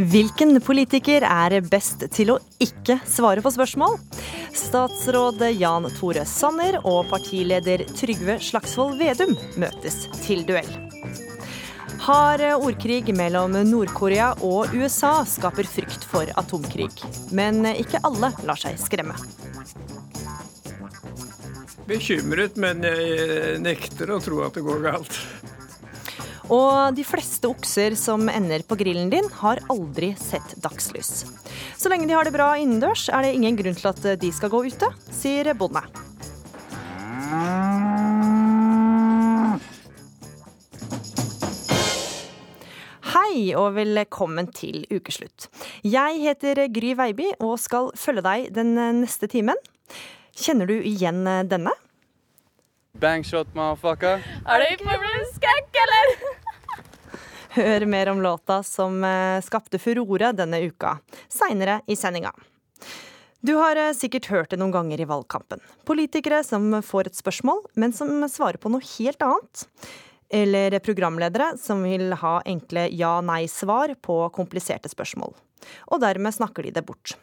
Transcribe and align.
Hvilken 0.00 0.56
politiker 0.64 1.20
er 1.26 1.58
best 1.68 2.06
til 2.14 2.30
å 2.32 2.38
ikke 2.62 2.94
svare 3.04 3.42
på 3.44 3.50
spørsmål? 3.52 3.98
Statsråd 4.56 5.42
Jan 5.58 5.88
Tore 5.98 6.22
Sanner 6.24 6.78
og 6.88 7.10
partileder 7.10 7.84
Trygve 7.98 8.38
Slagsvold 8.40 8.96
Vedum 8.96 9.34
møtes 9.60 10.06
til 10.22 10.46
duell. 10.48 10.70
Hard 12.00 12.46
ordkrig 12.54 13.12
mellom 13.12 13.58
Nord-Korea 13.68 14.30
og 14.40 14.72
USA 14.72 15.18
skaper 15.28 15.68
frykt 15.68 16.08
for 16.08 16.32
atomkrig. 16.40 16.94
Men 17.36 17.60
ikke 17.74 18.00
alle 18.00 18.32
lar 18.48 18.62
seg 18.62 18.80
skremme. 18.80 19.18
Bekymret, 21.90 22.56
men 22.56 22.86
jeg 22.88 23.60
nekter 23.60 24.14
å 24.14 24.22
tro 24.24 24.40
at 24.46 24.56
det 24.56 24.64
går 24.64 24.80
galt. 24.86 25.20
Og 26.50 26.96
de 26.96 27.04
fleste 27.06 27.46
okser 27.46 27.94
som 27.94 28.26
ender 28.26 28.64
på 28.66 28.74
grillen 28.80 29.10
din, 29.12 29.26
har 29.38 29.60
aldri 29.70 30.10
sett 30.18 30.56
dagslys. 30.58 31.22
Så 31.78 31.92
lenge 31.92 32.08
de 32.10 32.16
har 32.16 32.26
det 32.26 32.34
bra 32.34 32.56
innendørs, 32.58 33.06
er 33.06 33.22
det 33.22 33.36
ingen 33.36 33.58
grunn 33.58 33.78
til 33.78 33.90
at 33.92 34.02
de 34.18 34.30
skal 34.34 34.50
gå 34.50 34.64
ute, 34.66 34.88
sier 35.14 35.52
bonde. 35.54 35.84
Hei 43.10 43.52
og 43.54 43.76
velkommen 43.78 44.50
til 44.50 44.82
ukeslutt. 44.90 45.46
Jeg 45.86 46.18
heter 46.24 46.64
Gry 46.74 46.96
Veiby 46.98 47.30
og 47.38 47.60
skal 47.62 47.92
følge 47.94 48.26
deg 48.26 48.50
den 48.58 48.74
neste 49.04 49.30
timen. 49.30 49.58
Kjenner 50.34 50.66
du 50.66 50.80
igjen 50.82 51.22
denne? 51.46 51.76
Bangshot, 53.00 53.46
motherfucker. 53.54 54.18
Er 54.50 54.66
du 54.66 54.84
på 54.84 54.96
skrekk, 55.36 55.78
eller? 55.86 56.39
Hør 57.50 57.82
mer 57.90 58.06
om 58.12 58.20
låta 58.22 58.60
som 58.62 59.02
eh, 59.04 59.40
skapte 59.42 59.78
furore 59.82 60.28
denne 60.38 60.60
uka, 60.62 61.00
seinere 61.26 61.80
i 61.90 61.96
sendinga. 61.98 62.30
Du 63.42 63.56
har 63.58 63.74
eh, 63.74 63.90
sikkert 63.96 64.28
hørt 64.30 64.52
det 64.52 64.60
noen 64.60 64.70
ganger 64.70 65.02
i 65.02 65.08
valgkampen. 65.10 65.58
Politikere 65.88 66.44
som 66.46 66.68
får 66.86 67.10
et 67.10 67.18
spørsmål, 67.18 67.64
men 67.74 67.90
som 67.96 68.12
svarer 68.30 68.60
på 68.62 68.70
noe 68.70 68.86
helt 68.92 69.24
annet. 69.26 69.64
Eller 70.30 70.76
programledere 70.78 71.56
som 71.58 71.82
vil 71.82 72.14
ha 72.20 72.36
enkle 72.46 72.86
ja-nei-svar 72.94 73.96
på 73.98 74.20
kompliserte 74.36 74.92
spørsmål. 74.92 75.34
Og 75.90 76.04
dermed 76.06 76.36
snakker 76.36 76.68
de 76.68 76.76
det 76.78 76.86
bort. 76.86 77.16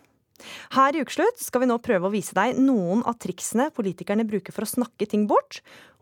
Her 0.75 0.91
i 0.91 1.05
Ukeslutt 1.07 1.39
skal 1.39 1.63
vi 1.63 1.71
nå 1.71 1.79
prøve 1.79 2.11
å 2.11 2.13
vise 2.13 2.35
deg 2.35 2.59
noen 2.59 2.99
av 3.07 3.15
triksene 3.23 3.69
politikerne 3.71 4.27
bruker 4.27 4.51
for 4.51 4.67
å 4.67 4.73
snakke 4.75 5.07
ting 5.07 5.23
bort. 5.31 5.61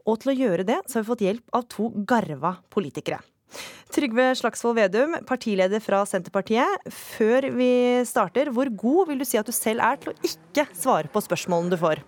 Og 0.09 0.17
til 0.25 0.33
å 0.33 0.37
gjøre 0.41 0.65
det 0.65 0.81
så 0.89 0.97
har 0.97 1.05
vi 1.05 1.11
fått 1.13 1.25
hjelp 1.29 1.57
av 1.61 1.69
to 1.69 1.93
garva 2.09 2.57
politikere. 2.73 3.21
Trygve 3.95 4.31
Slagsvold 4.35 4.75
Vedum, 4.79 5.15
partileder 5.27 5.79
fra 5.83 6.01
Senterpartiet. 6.09 6.89
Før 6.91 7.47
vi 7.55 7.69
starter, 8.07 8.51
hvor 8.51 8.69
god 8.75 9.11
vil 9.11 9.21
du 9.21 9.25
si 9.27 9.39
at 9.39 9.47
du 9.47 9.55
selv 9.55 9.83
er 9.85 10.01
til 10.01 10.11
å 10.11 10.17
ikke 10.27 10.67
svare 10.75 11.11
på 11.11 11.23
spørsmålene 11.23 11.71
du 11.71 11.79
får? 11.79 12.01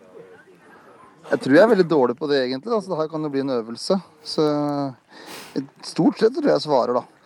Jeg 1.28 1.44
tror 1.44 1.58
jeg 1.58 1.64
er 1.64 1.72
veldig 1.74 1.88
dårlig 1.92 2.16
på 2.20 2.28
det, 2.32 2.42
egentlig. 2.46 2.72
Altså, 2.72 2.92
det 2.94 3.00
her 3.02 3.10
kan 3.12 3.24
jo 3.28 3.32
bli 3.32 3.44
en 3.44 3.56
øvelse. 3.58 4.00
Så 4.24 4.44
stort 5.84 6.20
sett 6.20 6.36
tror 6.36 6.48
jeg 6.48 6.56
jeg 6.56 6.66
svarer, 6.68 7.00
da. 7.02 7.17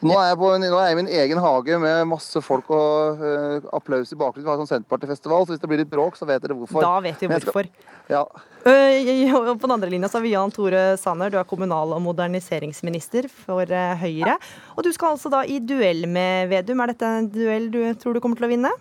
Nå 0.00 0.16
er, 0.16 0.32
på, 0.40 0.50
nå 0.56 0.68
er, 0.78 0.86
jeg 0.88 0.94
i 0.94 0.98
min 0.98 1.10
egen 1.12 1.40
hage 1.44 1.78
med 1.82 2.08
masse 2.08 2.40
folk 2.44 2.70
og 2.72 3.20
uh, 3.20 3.66
applaus 3.76 4.12
i 4.14 4.16
bakgrunnen. 4.16 4.46
Vi 4.46 4.50
har 4.50 4.60
sånn 4.62 4.70
Senterpartifestival, 4.70 5.44
så 5.44 5.52
hvis 5.52 5.60
det 5.60 5.68
blir 5.68 5.82
litt 5.82 5.90
bråk, 5.92 6.16
så 6.16 6.28
vet 6.28 6.40
dere 6.44 6.56
hvorfor. 6.56 6.80
Da 6.84 6.94
vet 7.04 7.20
vi 7.20 7.28
hvorfor. 7.28 7.68
Skal, 7.68 8.14
ja. 8.14 8.22
uh, 8.64 9.50
på 9.52 9.68
den 9.68 9.76
andre 9.76 9.90
linja 9.92 10.08
så 10.08 10.18
har 10.18 10.24
vi 10.24 10.32
Jan 10.32 10.54
Tore 10.56 10.84
Sanner, 11.00 11.32
du 11.32 11.36
er 11.40 11.48
kommunal- 11.48 11.92
og 11.96 12.00
moderniseringsminister 12.06 13.28
for 13.28 13.68
uh, 13.68 13.92
Høyre. 14.00 14.38
Og 14.78 14.86
du 14.88 14.92
skal 14.96 15.18
altså 15.18 15.32
da 15.32 15.44
i 15.44 15.60
duell 15.60 16.06
med 16.08 16.48
Vedum. 16.54 16.80
Er 16.80 16.94
dette 16.94 17.16
en 17.20 17.28
duell 17.32 17.68
du 17.72 17.82
tror 18.00 18.16
du 18.16 18.24
kommer 18.24 18.40
til 18.40 18.48
å 18.48 18.54
vinne? 18.54 18.72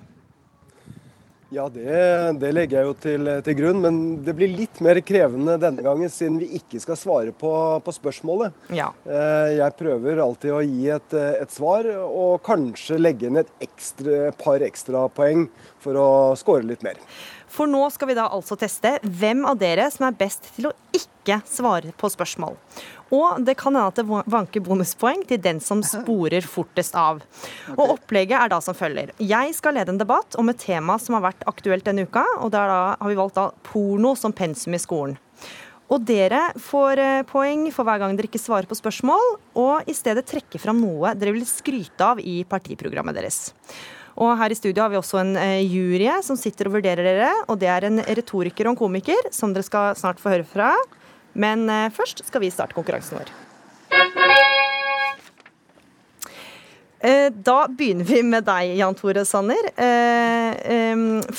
Ja, 1.49 1.63
det, 1.73 1.85
det, 2.37 2.49
legger 2.53 2.77
jeg 2.77 2.85
jo 2.85 2.95
til, 3.01 3.29
til, 3.45 3.55
grunn, 3.57 3.79
men 3.81 3.95
det 4.25 4.35
blir 4.37 4.51
litt 4.53 4.77
mer 4.85 4.99
krevende 5.01 5.55
denne 5.61 5.81
gangen, 5.81 6.11
siden 6.13 6.37
vi 6.37 6.51
ikke 6.59 6.81
skal 6.83 6.99
svare 6.99 7.33
på, 7.33 7.53
på 7.81 7.93
spørsmålet. 7.95 8.53
Ja. 8.77 8.91
Eh, 9.09 9.55
jeg 9.57 9.77
prøver 9.79 10.21
alltid 10.21 10.53
å 10.53 10.61
gi 10.61 10.91
et, 10.93 11.17
et, 11.17 11.49
svar, 11.55 11.89
og 12.05 12.43
kanskje 12.45 12.99
legge 13.01 13.31
inn 13.31 13.41
et 13.41 13.49
ekstra, 13.65 14.29
par 14.37 14.61
ekstrapoeng 14.65 15.47
for 15.81 15.97
å 15.97 16.09
score 16.37 16.69
litt 16.69 16.85
mer. 16.85 17.01
For 17.49 17.69
nå 17.69 17.81
skal 17.93 18.11
vi 18.11 18.17
da 18.17 18.27
altså 18.29 18.57
teste 18.59 18.97
hvem 19.03 19.45
av 19.49 19.59
dere 19.61 19.89
som 19.93 20.07
er 20.07 20.17
best 20.17 20.51
til 20.55 20.69
å 20.69 20.75
ikke 20.95 21.41
svare 21.49 21.93
på 21.97 22.09
spørsmål. 22.09 22.57
Og 23.13 23.41
det 23.45 23.55
kan 23.57 23.73
hende 23.73 23.89
at 23.89 23.97
det 23.97 24.05
vanker 24.05 24.63
bonuspoeng 24.65 25.23
til 25.29 25.41
den 25.41 25.61
som 25.63 25.81
sporer 25.85 26.45
fortest 26.45 26.97
av. 26.97 27.23
Og 27.75 27.95
Opplegget 27.95 28.37
er 28.37 28.51
da 28.53 28.59
som 28.61 28.77
følger. 28.77 29.13
Jeg 29.17 29.55
skal 29.57 29.77
lede 29.77 29.95
en 29.95 30.01
debatt 30.01 30.37
om 30.39 30.51
et 30.51 30.61
tema 30.61 30.99
som 31.01 31.17
har 31.17 31.25
vært 31.31 31.47
aktuelt 31.49 31.87
denne 31.87 32.05
uka. 32.05 32.25
og 32.39 32.53
Da 32.53 32.67
har 32.99 33.09
vi 33.09 33.17
valgt 33.17 33.39
da 33.39 33.49
porno 33.65 34.13
som 34.17 34.35
pensum 34.35 34.77
i 34.77 34.81
skolen. 34.81 35.17
Og 35.89 36.03
dere 36.05 36.51
får 36.61 36.99
eh, 37.01 37.21
poeng 37.25 37.65
for 37.73 37.87
hver 37.87 38.01
gang 38.01 38.13
dere 38.17 38.29
ikke 38.29 38.41
svarer 38.41 38.69
på 38.69 38.77
spørsmål, 38.77 39.39
og 39.57 39.89
i 39.89 39.95
stedet 39.97 40.27
trekke 40.29 40.61
fram 40.61 40.77
noe 40.83 41.15
dere 41.17 41.33
vil 41.33 41.47
skryte 41.49 42.11
av 42.13 42.21
i 42.21 42.43
partiprogrammet 42.45 43.17
deres. 43.17 43.47
Og 44.19 44.35
her 44.35 44.51
i 44.51 44.57
studio 44.57 44.83
har 44.83 44.91
vi 44.91 44.99
også 44.99 45.21
en 45.21 45.35
eh, 45.39 45.63
jury 45.63 46.09
som 46.25 46.37
sitter 46.39 46.67
og 46.67 46.79
vurderer 46.79 47.07
dere. 47.07 47.31
Og 47.47 47.59
det 47.61 47.69
er 47.71 47.87
en 47.87 48.01
retoriker 48.03 48.67
og 48.67 48.75
en 48.75 48.81
komiker 48.81 49.29
som 49.35 49.53
dere 49.55 49.67
skal 49.67 49.95
snart 49.99 50.19
få 50.19 50.33
høre 50.33 50.47
fra. 50.47 50.73
Men 51.39 51.69
eh, 51.71 51.87
først 51.95 52.25
skal 52.27 52.43
vi 52.43 52.51
starte 52.51 52.75
konkurransen 52.75 53.21
vår. 53.21 53.31
Eh, 56.99 57.29
da 57.31 57.59
begynner 57.71 58.03
vi 58.09 58.19
med 58.27 58.43
deg, 58.43 58.73
Jan 58.81 58.97
Tore 58.99 59.23
Sanner. 59.23 59.69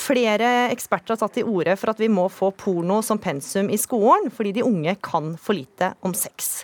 Flere 0.01 0.49
eksperter 0.73 1.13
har 1.13 1.21
tatt 1.21 1.37
til 1.37 1.51
orde 1.51 1.75
for 1.77 1.93
at 1.93 2.01
vi 2.01 2.09
må 2.09 2.25
få 2.33 2.49
porno 2.57 3.03
som 3.05 3.21
pensum 3.21 3.69
i 3.69 3.77
skolen, 3.77 4.31
fordi 4.33 4.55
de 4.57 4.65
unge 4.65 4.95
kan 5.05 5.35
for 5.37 5.53
lite 5.53 5.93
om 6.01 6.17
sex. 6.17 6.63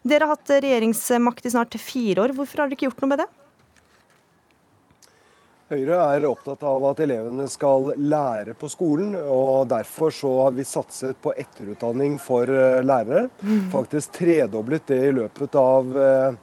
Dere 0.00 0.24
har 0.24 0.38
hatt 0.38 0.54
regjeringsmakt 0.64 1.44
i 1.44 1.52
snart 1.52 1.76
fire 1.76 2.24
år. 2.24 2.32
Hvorfor 2.38 2.62
har 2.62 2.70
dere 2.70 2.78
ikke 2.78 2.88
gjort 2.88 3.04
noe 3.04 3.12
med 3.12 3.22
det? 3.26 3.28
Høyre 5.68 5.98
er 6.00 6.24
opptatt 6.24 6.62
av 6.64 6.84
at 6.88 7.00
elevene 7.04 7.44
skal 7.52 7.90
lære 8.00 8.54
på 8.56 8.70
skolen. 8.72 9.10
og 9.20 9.66
Derfor 9.68 10.14
så 10.16 10.30
har 10.46 10.54
vi 10.56 10.64
satset 10.64 11.18
på 11.20 11.34
etterutdanning 11.36 12.14
for 12.24 12.48
eh, 12.48 12.80
lærere. 12.80 13.26
Mm. 13.42 13.66
Faktisk 13.74 14.14
tredoblet 14.16 14.86
det 14.88 15.00
i 15.10 15.12
løpet 15.12 15.58
av 15.60 15.98
eh, 16.00 16.38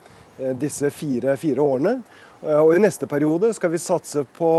disse 0.61 0.91
fire, 0.93 1.33
fire 1.41 1.65
årene. 1.65 1.95
Eh, 2.43 2.59
og 2.59 2.75
I 2.75 2.83
neste 2.85 3.09
periode 3.09 3.49
skal 3.57 3.73
vi 3.73 3.81
satse 3.81 4.27
på 4.37 4.51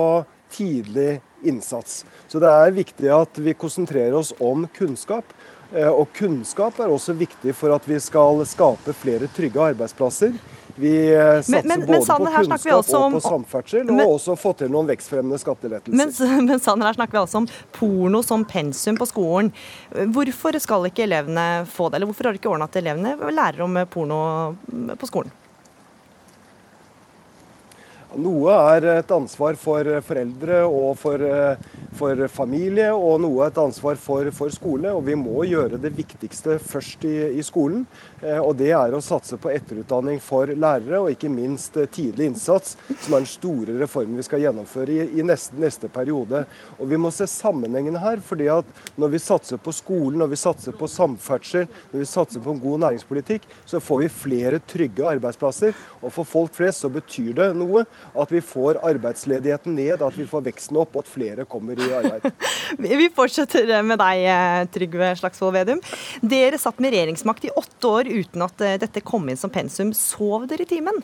tidlig 0.50 1.20
innsats. 1.46 2.02
Så 2.26 2.42
det 2.42 2.50
er 2.50 2.74
viktig 2.74 3.14
at 3.14 3.38
vi 3.38 3.54
konsentrerer 3.54 4.18
oss 4.18 4.34
om 4.42 4.66
kunnskap. 4.74 5.30
Og 5.76 6.06
kunnskap 6.14 6.76
er 6.78 6.90
også 6.94 7.14
viktig 7.18 7.50
for 7.58 7.74
at 7.74 7.86
vi 7.90 7.98
skal 7.98 8.44
skape 8.46 8.92
flere 8.94 9.26
trygge 9.34 9.62
arbeidsplasser. 9.74 10.34
Vi 10.76 10.92
eh, 11.14 11.38
satser 11.40 11.52
men, 11.52 11.68
men, 11.68 11.86
både 11.86 11.98
men, 11.98 12.06
på 12.06 12.32
kunnskap 12.36 12.90
og 12.96 13.14
på 13.16 13.22
samferdsel, 13.24 13.92
og 13.94 14.12
også 14.18 14.36
fått 14.40 14.60
til 14.64 14.72
noen 14.72 14.90
vekstfremmende 14.90 15.40
skattelettelser. 15.40 15.96
Men, 15.96 16.12
men 16.50 16.60
Sander, 16.60 16.90
her 16.90 16.98
snakker 16.98 17.16
vi 17.16 17.22
altså 17.22 17.42
om 17.42 17.48
porno 17.76 18.20
som 18.26 18.44
pensum 18.48 19.00
på 19.00 19.08
skolen. 19.08 19.52
Hvorfor 20.12 20.58
skal 20.62 20.90
ikke 20.90 21.06
elevene 21.06 21.64
få 21.70 21.88
det, 21.88 22.00
eller 22.00 22.12
hvorfor 22.12 22.28
har 22.28 22.36
de 22.36 22.42
ikke 22.42 22.52
ordna 22.52 22.68
at 22.68 22.78
elevene 22.82 23.16
lærer 23.32 23.64
om 23.64 23.80
porno 23.92 24.20
på 25.00 25.10
skolen? 25.10 25.32
Noe 28.16 28.52
er 28.72 28.86
et 28.94 29.10
ansvar 29.12 29.56
for 29.60 29.88
foreldre 30.06 30.62
og 30.64 30.94
for, 30.96 31.20
for 31.96 32.22
familie, 32.32 32.88
og 32.94 33.20
noe 33.20 33.44
er 33.44 33.52
et 33.52 33.60
ansvar 33.60 33.98
for, 34.00 34.30
for, 34.32 34.52
skole. 34.54 34.92
Og 34.94 35.02
vi 35.04 35.16
må 35.18 35.44
gjøre 35.44 35.80
det 35.80 35.92
viktigste 35.96 36.56
først 36.62 37.04
i, 37.08 37.14
i, 37.36 37.44
skolen. 37.44 37.84
Eh, 38.22 38.38
og 38.40 38.54
det 38.60 38.70
er 38.76 38.96
å 38.96 39.02
satse 39.04 39.36
på 39.40 39.50
etterutdanning 39.52 40.20
for 40.24 40.48
lærere, 40.48 41.02
og 41.02 41.12
ikke 41.12 41.30
minst 41.32 41.76
tidlig 41.92 42.30
innsats, 42.30 42.76
som 42.88 43.16
er 43.16 43.24
den 43.24 43.28
store 43.28 43.76
reformen 43.82 44.16
vi 44.16 44.26
skal 44.26 44.44
gjennomføre 44.46 44.96
i, 44.96 45.08
i 45.20 45.26
neste, 45.26 45.58
neste, 45.60 45.92
periode. 45.92 46.46
Og 46.80 46.88
vi 46.90 47.00
må 47.00 47.12
se 47.14 47.28
sammenhengene 47.30 48.00
her. 48.00 48.22
fordi 48.24 48.48
at 48.52 48.66
når 48.96 49.12
vi 49.12 49.22
satser 49.22 49.60
på 49.60 49.74
skolen, 49.76 50.18
når 50.22 50.32
vi 50.32 50.40
satser 50.40 50.72
på 50.76 50.88
samferdsel, 50.88 51.68
når 51.92 52.00
vi 52.00 52.08
satser 52.08 52.40
på 52.40 52.54
en 52.54 52.62
god 52.62 52.80
næringspolitikk, 52.86 53.44
så 53.68 53.80
får 53.80 54.02
vi 54.06 54.12
flere 54.24 54.62
trygge 54.64 55.04
arbeidsplasser. 55.06 55.76
Og 56.00 56.12
for 56.14 56.24
folk 56.24 56.56
flest 56.56 56.84
så 56.84 56.92
betyr 56.92 57.34
det 57.36 57.50
noe 57.56 57.84
at 58.14 58.32
vi 58.32 58.40
får 58.44 58.80
arbeidsledigheten 58.86 59.74
ned, 59.76 60.02
at 60.02 60.16
vi 60.16 60.26
får 60.28 60.44
veksten 60.46 60.78
opp, 60.80 60.94
og 60.94 61.04
at 61.04 61.10
flere 61.10 61.46
kommer 61.48 61.78
i 61.80 61.90
arbeid. 61.98 62.30
vi 63.02 63.10
fortsetter 63.14 63.70
med 63.86 64.00
deg, 64.02 64.24
eh, 64.30 64.62
Trygve 64.72 65.12
Slagsvold 65.20 65.56
Vedum. 65.56 65.82
Dere 66.22 66.60
satt 66.60 66.80
med 66.82 66.94
regjeringsmakt 66.94 67.48
i 67.48 67.54
åtte 67.56 67.92
år 67.92 68.10
uten 68.12 68.46
at 68.46 68.64
eh, 68.64 68.78
dette 68.82 69.04
kom 69.04 69.28
inn 69.28 69.40
som 69.40 69.52
pensum. 69.52 69.92
Sov 69.96 70.48
dere 70.50 70.66
i 70.66 70.70
timen? 70.76 71.02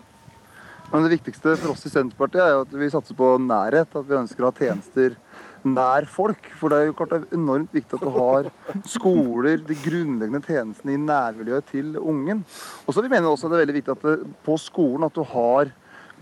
Men 0.92 1.06
Det 1.06 1.14
viktigste 1.16 1.56
for 1.56 1.72
oss 1.72 1.86
i 1.88 1.92
Senterpartiet 1.92 2.44
er 2.44 2.58
at 2.66 2.72
vi 2.76 2.90
satser 2.92 3.16
på 3.16 3.34
nærhet. 3.40 3.94
At 3.96 4.08
vi 4.08 4.18
ønsker 4.18 4.44
å 4.44 4.50
ha 4.50 4.56
tjenester 4.58 5.16
nær 5.64 6.06
folk. 6.10 6.48
For 6.58 6.72
det 6.72 6.78
er 6.78 6.88
jo 6.90 6.96
klart 6.98 7.14
det 7.14 7.20
er 7.22 7.38
enormt 7.38 7.74
viktig 7.74 7.98
at 7.98 8.04
du 8.04 8.10
har 8.16 8.48
skoler, 8.90 9.62
de 9.62 9.76
grunnleggende 9.84 10.42
tjenestene 10.44 10.96
i 10.96 11.00
nærmiljøet 11.00 11.70
til 11.70 11.96
ungen. 12.00 12.42
Og 12.86 12.94
så 12.94 13.04
vi 13.04 13.12
mener 13.12 13.30
også 13.30 13.48
at 13.48 13.54
det 13.54 13.58
er 13.58 13.64
veldig 13.66 13.78
viktig 13.78 13.94
at 13.94 14.08
det, 14.08 14.16
på 14.46 14.58
skolen 14.60 15.08
at 15.08 15.16
du 15.16 15.24
har 15.32 15.72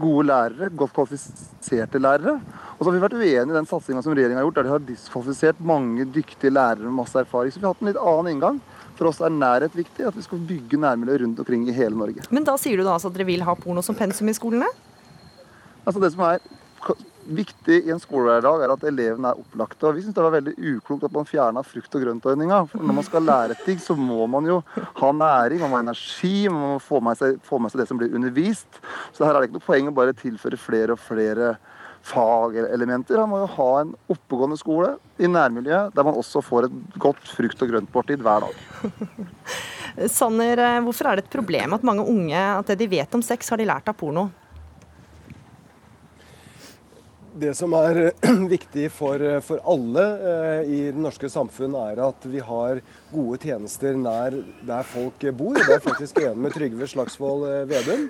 gode 0.00 0.26
lærere, 0.30 0.70
godt 0.76 0.94
kvalifiserte 0.96 2.00
lærere. 2.00 2.38
Og 2.76 2.82
så 2.82 2.88
har 2.88 2.96
vi 2.96 3.02
vært 3.04 3.16
uenige 3.18 3.44
i 3.44 3.56
den 3.58 3.68
satsinga 3.68 4.02
som 4.04 4.14
regjeringa 4.16 4.40
har 4.40 4.46
gjort, 4.48 4.58
der 4.58 4.68
de 4.68 4.74
har 4.74 4.84
diskvalifisert 4.88 5.60
mange 5.60 6.06
dyktige 6.14 6.52
lærere 6.52 6.86
med 6.86 6.98
masse 7.02 7.20
erfaring. 7.20 7.52
Så 7.52 7.60
vi 7.60 7.68
har 7.68 7.74
hatt 7.74 7.84
en 7.84 7.90
litt 7.92 8.00
annen 8.00 8.32
inngang. 8.34 8.60
For 8.98 9.08
oss 9.08 9.20
er 9.24 9.32
nærhet 9.32 9.76
viktig, 9.76 10.04
at 10.08 10.16
vi 10.16 10.24
skal 10.24 10.42
bygge 10.48 10.80
nærmiljø 10.80 11.22
rundt 11.22 11.38
omkring 11.40 11.68
i 11.68 11.76
hele 11.76 11.96
Norge. 11.96 12.26
Men 12.32 12.44
da 12.48 12.56
sier 12.60 12.80
du 12.80 12.84
da 12.84 12.96
altså 12.96 13.12
at 13.12 13.16
dere 13.16 13.28
vil 13.30 13.44
ha 13.46 13.54
porno 13.56 13.84
som 13.84 13.96
pensum 13.96 14.28
i 14.28 14.36
skolene? 14.36 14.68
Altså 15.86 16.02
Det 16.02 16.12
som 16.12 16.26
er 16.26 16.42
viktig 17.30 17.78
i 17.86 17.92
en 17.94 18.02
skolehverdag, 18.02 18.64
er 18.64 18.74
at 18.74 18.84
elevene 18.90 19.32
er 19.32 19.40
opplagte. 19.40 19.86
Og 19.88 19.96
vi 19.96 20.04
syns 20.04 20.16
det 20.16 20.24
var 20.24 20.34
veldig 20.36 20.54
uklokt 20.58 21.06
at 21.06 21.14
man 21.14 21.28
fjerna 21.28 21.64
frukt- 21.66 21.96
og 21.96 22.04
grøntordninga. 22.04 22.60
For 22.72 22.84
når 22.84 22.98
man 23.00 23.06
skal 23.06 23.26
lære 23.28 23.58
ting, 23.64 23.80
så 23.82 23.96
må 23.98 24.26
man 24.30 24.48
jo 24.48 24.60
ha 24.76 25.12
næring, 25.16 25.62
man 25.62 25.72
må 25.72 25.80
ha 25.80 25.84
energi, 25.86 26.48
man 26.48 26.76
må 26.76 26.78
få 26.84 27.02
med, 27.04 27.18
seg, 27.20 27.40
få 27.46 27.60
med 27.62 27.72
seg 27.72 27.82
det 27.82 27.90
som 27.90 28.00
blir 28.00 28.14
undervist. 28.16 28.80
Så 29.16 29.26
her 29.26 29.34
er 29.34 29.40
det 29.40 29.50
ikke 29.50 29.60
noe 29.60 29.68
poeng 29.68 29.90
å 29.90 29.98
bare 30.00 30.16
tilføre 30.16 30.60
flere 30.60 30.96
og 30.96 31.02
flere 31.02 31.54
fagelementer. 32.06 33.18
Man 33.20 33.32
må 33.32 33.42
jo 33.42 33.50
ha 33.58 33.70
en 33.82 33.92
oppegående 34.12 34.58
skole 34.60 34.94
i 35.20 35.28
nærmiljøet, 35.28 35.94
der 35.96 36.06
man 36.06 36.16
også 36.16 36.42
får 36.44 36.68
et 36.68 36.78
godt 37.00 37.20
frukt- 37.36 37.64
og 37.64 37.74
grøntmåltid 37.74 38.24
hver 38.24 38.46
dag. 38.46 38.88
Sanner, 40.08 40.58
eh, 40.58 40.80
hvorfor 40.84 41.10
er 41.10 41.18
det 41.18 41.26
et 41.26 41.34
problem 41.34 41.74
at 41.76 41.84
mange 41.84 42.06
unge 42.06 42.38
at 42.38 42.70
det 42.70 42.78
de 42.80 42.88
vet 42.88 43.14
om 43.16 43.22
sex, 43.24 43.50
har 43.50 43.60
de 43.60 43.68
lært 43.68 43.90
av 43.90 43.98
porno? 44.00 44.30
Det 47.32 47.52
som 47.54 47.72
er 47.78 48.10
viktig 48.50 48.88
for, 48.90 49.22
for 49.46 49.60
alle 49.70 50.02
eh, 50.30 50.62
i 50.66 50.78
det 50.90 50.98
norske 50.98 51.28
samfunn, 51.30 51.76
er 51.78 52.00
at 52.02 52.26
vi 52.26 52.40
har 52.42 52.80
gode 53.12 53.38
tjenester 53.44 53.94
nær 53.94 54.34
der 54.66 54.88
folk 54.88 55.22
bor. 55.38 55.54
Det 55.54 55.76
er 55.76 55.84
faktisk 55.84 56.18
enig 56.24 56.42
med 56.48 56.56
Trygve 56.56 56.88
Slagsvold 56.90 57.46
eh, 57.46 57.62
Vedum. 57.70 58.08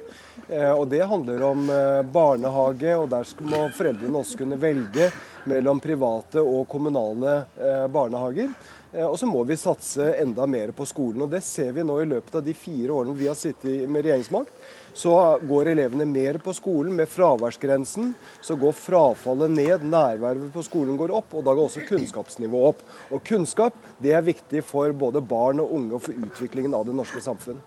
Eh, 0.48 0.72
og 0.72 0.88
det 0.94 1.02
handler 1.04 1.44
om 1.50 1.68
eh, 1.68 2.00
barnehage, 2.16 2.96
og 2.96 3.10
der 3.12 3.28
må 3.44 3.66
foreldrene 3.76 4.22
også 4.24 4.40
kunne 4.40 4.60
velge 4.62 5.10
mellom 5.50 5.84
private 5.84 6.40
og 6.40 6.64
kommunale 6.72 7.42
eh, 7.60 7.86
barnehager. 7.92 8.54
Eh, 8.92 9.04
Og 9.04 9.18
så 9.20 9.28
må 9.28 9.44
vi 9.44 9.60
satse 9.60 10.14
enda 10.16 10.48
mer 10.48 10.72
på 10.72 10.88
skolen. 10.88 11.26
og 11.26 11.30
Det 11.36 11.44
ser 11.44 11.76
vi 11.76 11.84
nå 11.84 12.00
i 12.02 12.08
løpet 12.08 12.40
av 12.40 12.46
de 12.48 12.56
fire 12.56 12.96
årene 12.96 13.20
vi 13.20 13.28
har 13.28 13.38
sittet 13.38 13.84
med 13.84 14.06
regjeringsmakt. 14.08 14.52
Så 14.94 15.14
går 15.48 15.72
elevene 15.72 16.06
mer 16.08 16.38
på 16.42 16.54
skolen. 16.56 16.94
Med 16.98 17.10
fraværsgrensen 17.10 18.14
så 18.42 18.56
går 18.58 18.74
frafallet 18.76 19.52
ned, 19.54 19.86
nærværet 19.86 20.50
på 20.54 20.64
skolen 20.66 20.98
går 21.00 21.14
opp, 21.20 21.34
og 21.34 21.44
da 21.46 21.54
går 21.54 21.68
også 21.68 21.86
kunnskapsnivået 21.88 22.74
opp. 22.74 22.82
Og 23.10 23.22
kunnskap 23.26 23.76
det 24.02 24.14
er 24.16 24.26
viktig 24.26 24.64
for 24.66 24.92
både 24.96 25.22
barn 25.22 25.62
og 25.62 25.74
unge 25.76 25.98
og 25.98 26.04
for 26.08 26.26
utviklingen 26.26 26.74
av 26.76 26.86
det 26.88 26.96
norske 26.96 27.22
samfunn. 27.24 27.60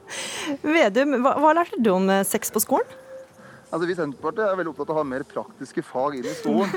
Vedum, 0.63 1.19
hva, 1.23 1.37
hva 1.39 1.55
lærte 1.59 1.79
du 1.79 1.93
om 1.93 2.09
eh, 2.11 2.25
sex 2.27 2.51
på 2.53 2.61
skolen? 2.63 2.99
Altså, 3.73 3.87
vi 3.89 3.93
i 3.95 3.97
Senterpartiet 3.97 4.45
er 4.45 4.57
veldig 4.59 4.69
opptatt 4.69 4.91
av 4.91 4.97
å 4.99 5.01
ha 5.01 5.07
mer 5.09 5.23
praktiske 5.25 5.81
fag 5.81 6.19
inn 6.19 6.27
i 6.29 6.33
skolen. 6.37 6.73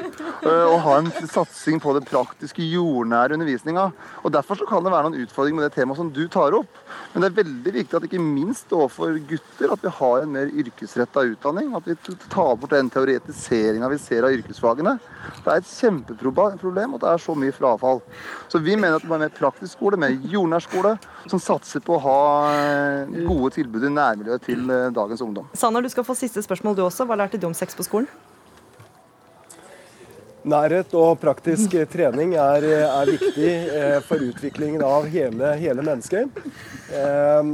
øh, 0.48 0.66
Og 0.72 0.78
ha 0.86 0.94
en 1.02 1.10
satsing 1.28 1.76
på 1.82 1.92
det 1.92 2.06
praktiske, 2.08 2.64
jordnære 2.64 3.36
undervisninga. 3.36 3.90
Og 4.24 4.32
Derfor 4.32 4.62
kan 4.64 4.84
det 4.84 4.94
være 4.94 5.10
noen 5.10 5.26
utfordringer 5.26 5.60
med 5.60 5.66
det 5.66 5.76
temaet 5.76 6.00
som 6.00 6.08
du 6.08 6.22
tar 6.32 6.56
opp. 6.56 6.80
Men 7.12 7.20
det 7.20 7.28
er 7.28 7.36
veldig 7.42 7.74
viktig 7.74 7.98
at 7.98 8.06
ikke 8.08 8.22
minst 8.22 8.72
overfor 8.72 9.12
gutter 9.28 9.74
at 9.74 9.84
vi 9.84 9.92
har 9.98 10.24
en 10.24 10.32
mer 10.38 10.48
yrkesretta 10.48 11.26
utdanning. 11.34 11.74
At 11.76 11.84
vi 11.84 11.98
tar 12.32 12.56
bort 12.56 12.72
den 12.72 12.88
teoretiseringa 12.92 13.92
vi 13.92 14.00
ser 14.00 14.24
av 14.24 14.32
yrkesfagene. 14.38 14.96
Det 15.44 15.52
er 15.52 15.60
et 15.60 15.68
kjempeproblem 15.68 16.96
at 16.96 17.04
det 17.04 17.12
er 17.12 17.24
så 17.26 17.36
mye 17.36 17.52
frafall. 17.52 18.00
Så 18.48 18.62
vi 18.64 18.72
mener 18.72 18.96
at 18.96 19.04
det 19.04 19.10
må 19.10 19.18
være 19.18 19.26
mer 19.26 19.36
praktisk 19.36 19.76
skole, 19.76 20.00
mer 20.00 20.16
jordnær 20.32 20.64
skole, 20.64 20.94
som 21.28 21.42
satser 21.42 21.84
på 21.84 21.98
å 21.98 22.02
ha 22.06 22.18
øh, 22.56 23.16
gode 23.28 23.52
tilbud 23.58 23.84
i 23.84 23.92
nærmiljøet 23.92 24.48
til 24.48 24.64
øh, 24.70 24.88
dagens 24.96 25.24
ungdom. 25.24 25.52
Sanner, 25.58 25.84
du 25.84 25.92
skal 25.92 26.06
få 26.06 26.16
siste 26.16 26.40
spørsmål 26.44 26.78
du 26.78 26.85
også. 26.88 27.06
Hva 27.08 27.18
lærte 27.18 27.40
du 27.40 27.48
om 27.48 27.56
sex 27.56 27.76
på 27.76 27.86
skolen? 27.86 28.08
Nærhet 30.46 30.92
og 30.94 31.16
praktisk 31.18 31.74
eh, 31.74 31.88
trening 31.94 32.36
er, 32.38 32.66
er 32.86 33.10
viktig 33.10 33.50
eh, 33.50 33.98
for 34.06 34.22
utviklingen 34.22 34.84
av 34.86 35.08
hele, 35.10 35.56
hele 35.58 35.82
mennesket. 35.86 36.38
Eh, 36.94 37.50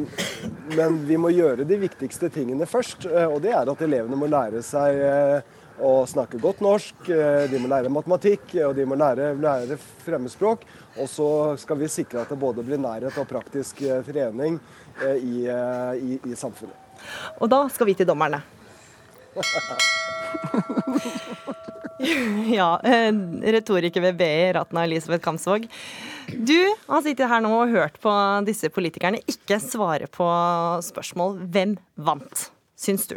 men 0.76 1.00
vi 1.08 1.16
må 1.20 1.32
gjøre 1.32 1.64
de 1.68 1.80
viktigste 1.80 2.28
tingene 2.34 2.68
først, 2.68 3.08
eh, 3.08 3.26
og 3.26 3.40
det 3.46 3.56
er 3.56 3.72
at 3.72 3.84
elevene 3.88 4.20
må 4.20 4.28
lære 4.28 4.60
seg 4.66 5.00
eh, 5.08 5.58
å 5.80 5.92
snakke 6.06 6.40
godt 6.42 6.60
norsk, 6.64 7.08
eh, 7.08 7.48
de 7.50 7.60
må 7.60 7.70
lære 7.72 7.92
matematikk 7.92 8.54
og 8.66 8.76
de 8.76 8.86
må 8.86 8.98
lære, 8.98 9.32
lære 9.40 9.78
fremmedspråk. 10.04 10.66
Og 11.00 11.08
så 11.08 11.28
skal 11.60 11.80
vi 11.80 11.88
sikre 11.88 12.22
at 12.22 12.32
det 12.32 12.40
både 12.40 12.64
blir 12.66 12.80
nærhet 12.80 13.16
og 13.18 13.28
praktisk 13.30 13.82
eh, 13.86 14.02
trening 14.06 14.58
eh, 15.00 15.16
i, 15.16 15.46
eh, 15.48 15.94
i, 15.96 16.18
i 16.28 16.36
samfunnet. 16.36 16.76
Og 17.40 17.48
da 17.50 17.64
skal 17.72 17.88
vi 17.88 17.96
til 17.98 18.08
dommerne. 18.08 18.42
ja, 22.58 22.80
eh, 22.84 23.12
retoriker 23.54 24.00
ved 24.00 24.16
BI, 24.20 24.52
Ratna 24.52 24.84
Elisabeth 24.84 25.24
Kamsvåg. 25.24 25.68
Du 26.32 26.74
har 26.88 27.02
sittet 27.04 27.30
her 27.30 27.40
nå 27.44 27.52
og 27.64 27.72
hørt 27.72 27.98
på 28.02 28.12
disse 28.46 28.70
politikerne 28.72 29.20
ikke 29.28 29.60
svare 29.62 30.06
på 30.12 30.26
spørsmål. 30.84 31.38
Hvem 31.52 31.76
vant, 31.96 32.50
syns 32.78 33.06
du? 33.10 33.16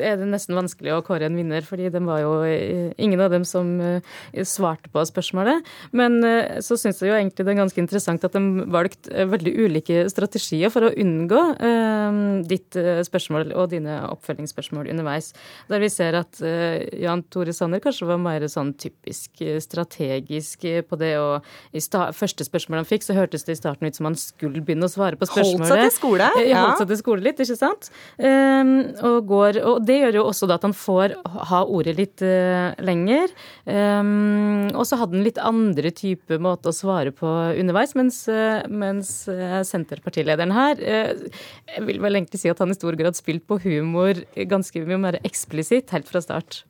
er 0.02 0.18
det 0.20 0.28
nesten 0.30 0.56
vanskelig 0.58 0.94
å 0.96 1.02
kåre 1.06 1.28
en 1.28 1.36
vinner, 1.38 1.64
fordi 1.66 1.90
det 1.94 2.02
var 2.06 2.22
jo 2.24 2.32
eh, 2.48 2.92
ingen 3.02 3.22
av 3.24 3.32
dem 3.34 3.46
som 3.48 3.74
eh, 3.82 4.44
svarte 4.48 4.92
på 4.94 5.04
spørsmålet. 5.10 5.66
Men 5.98 6.20
eh, 6.28 6.60
så 6.64 6.78
syns 6.80 7.02
jeg 7.02 7.12
jo 7.12 7.18
egentlig 7.18 7.46
det 7.48 7.54
er 7.56 7.60
ganske 7.62 7.82
interessant 7.84 8.26
at 8.28 8.36
de 8.38 8.66
valgte 8.72 9.12
eh, 9.14 9.28
veldig 9.32 9.54
ulike 9.66 10.06
strategier 10.12 10.72
for 10.74 10.88
å 10.88 10.94
unngå 10.94 11.42
eh, 11.58 12.20
ditt 12.50 12.78
eh, 12.80 13.02
spørsmål 13.08 13.54
og 13.58 13.72
dine 13.74 14.00
oppfølgingsspørsmål 14.12 14.92
underveis. 14.94 15.32
Der 15.72 15.84
vi 15.84 15.92
ser 15.94 16.18
at 16.22 16.42
eh, 16.46 16.88
Jan 17.04 17.26
Tore 17.34 17.54
Sanner 17.56 17.84
kanskje 17.84 18.10
var 18.10 18.22
mer 18.22 18.46
sånn 18.52 18.74
typisk 18.80 19.42
eh, 19.46 19.60
strategisk 19.64 20.66
eh, 20.70 20.82
på 20.86 21.00
det, 21.02 21.14
og 21.22 21.48
i 21.76 21.82
første 22.16 22.46
spørsmål 22.48 22.82
han 22.82 22.88
fikk, 22.90 23.04
så 23.08 23.16
hørtes 23.18 23.44
det 23.48 23.56
i 23.58 23.60
starten 23.60 23.88
ut 23.90 23.98
som 23.98 24.08
han 24.10 24.18
skulle 24.20 24.62
begynne 24.64 24.88
å 24.88 24.92
svare 24.92 25.18
på 25.20 25.28
spørsmålet. 25.30 25.68
Holdt 25.68 25.74
seg 25.74 25.86
til 25.90 25.96
skole? 25.98 26.30
Eh, 26.40 26.50
Ja. 26.52 26.62
Holdt 26.66 26.82
seg 26.84 26.90
til 26.92 27.00
skole 27.02 27.26
litt, 27.26 27.42
ikke 27.42 27.58
sant? 27.58 27.90
Ehm, 28.22 28.74
og, 29.02 29.18
går, 29.30 29.60
og 29.68 29.82
det 29.88 30.00
gjør 30.00 30.20
jo 30.22 30.26
også 30.30 30.50
da 30.50 30.58
at 30.60 30.68
han 30.68 30.76
får 30.78 31.16
ha 31.52 31.64
ordet 31.66 31.96
litt 31.98 32.24
eh, 32.26 32.72
lenger. 32.86 33.34
Ehm, 33.70 34.70
og 34.72 34.86
så 34.88 35.00
hadde 35.02 35.18
han 35.18 35.26
litt 35.26 35.42
andre 35.42 35.94
type 35.96 36.40
måte 36.42 36.72
å 36.72 36.76
svare 36.76 37.14
på 37.16 37.30
underveis, 37.62 37.96
mens, 37.98 38.24
eh, 38.32 38.64
mens 38.70 39.12
eh, 39.32 39.60
senterpartilederen 39.68 40.54
her 40.56 40.80
Jeg 40.82 41.84
vil 41.86 42.00
vel 42.04 42.18
egentlig 42.18 42.42
si 42.42 42.50
at 42.52 42.60
han 42.62 42.72
i 42.72 42.78
stor 42.78 42.96
grad 43.00 43.18
spilt 43.18 43.46
på 43.50 43.60
humor 43.64 44.18
ganske 44.36 44.86
mye 44.88 45.00
mer 45.02 45.20
eksplisitt 45.28 45.94
helt 45.96 46.10
fra 46.10 46.22
start. 46.24 46.64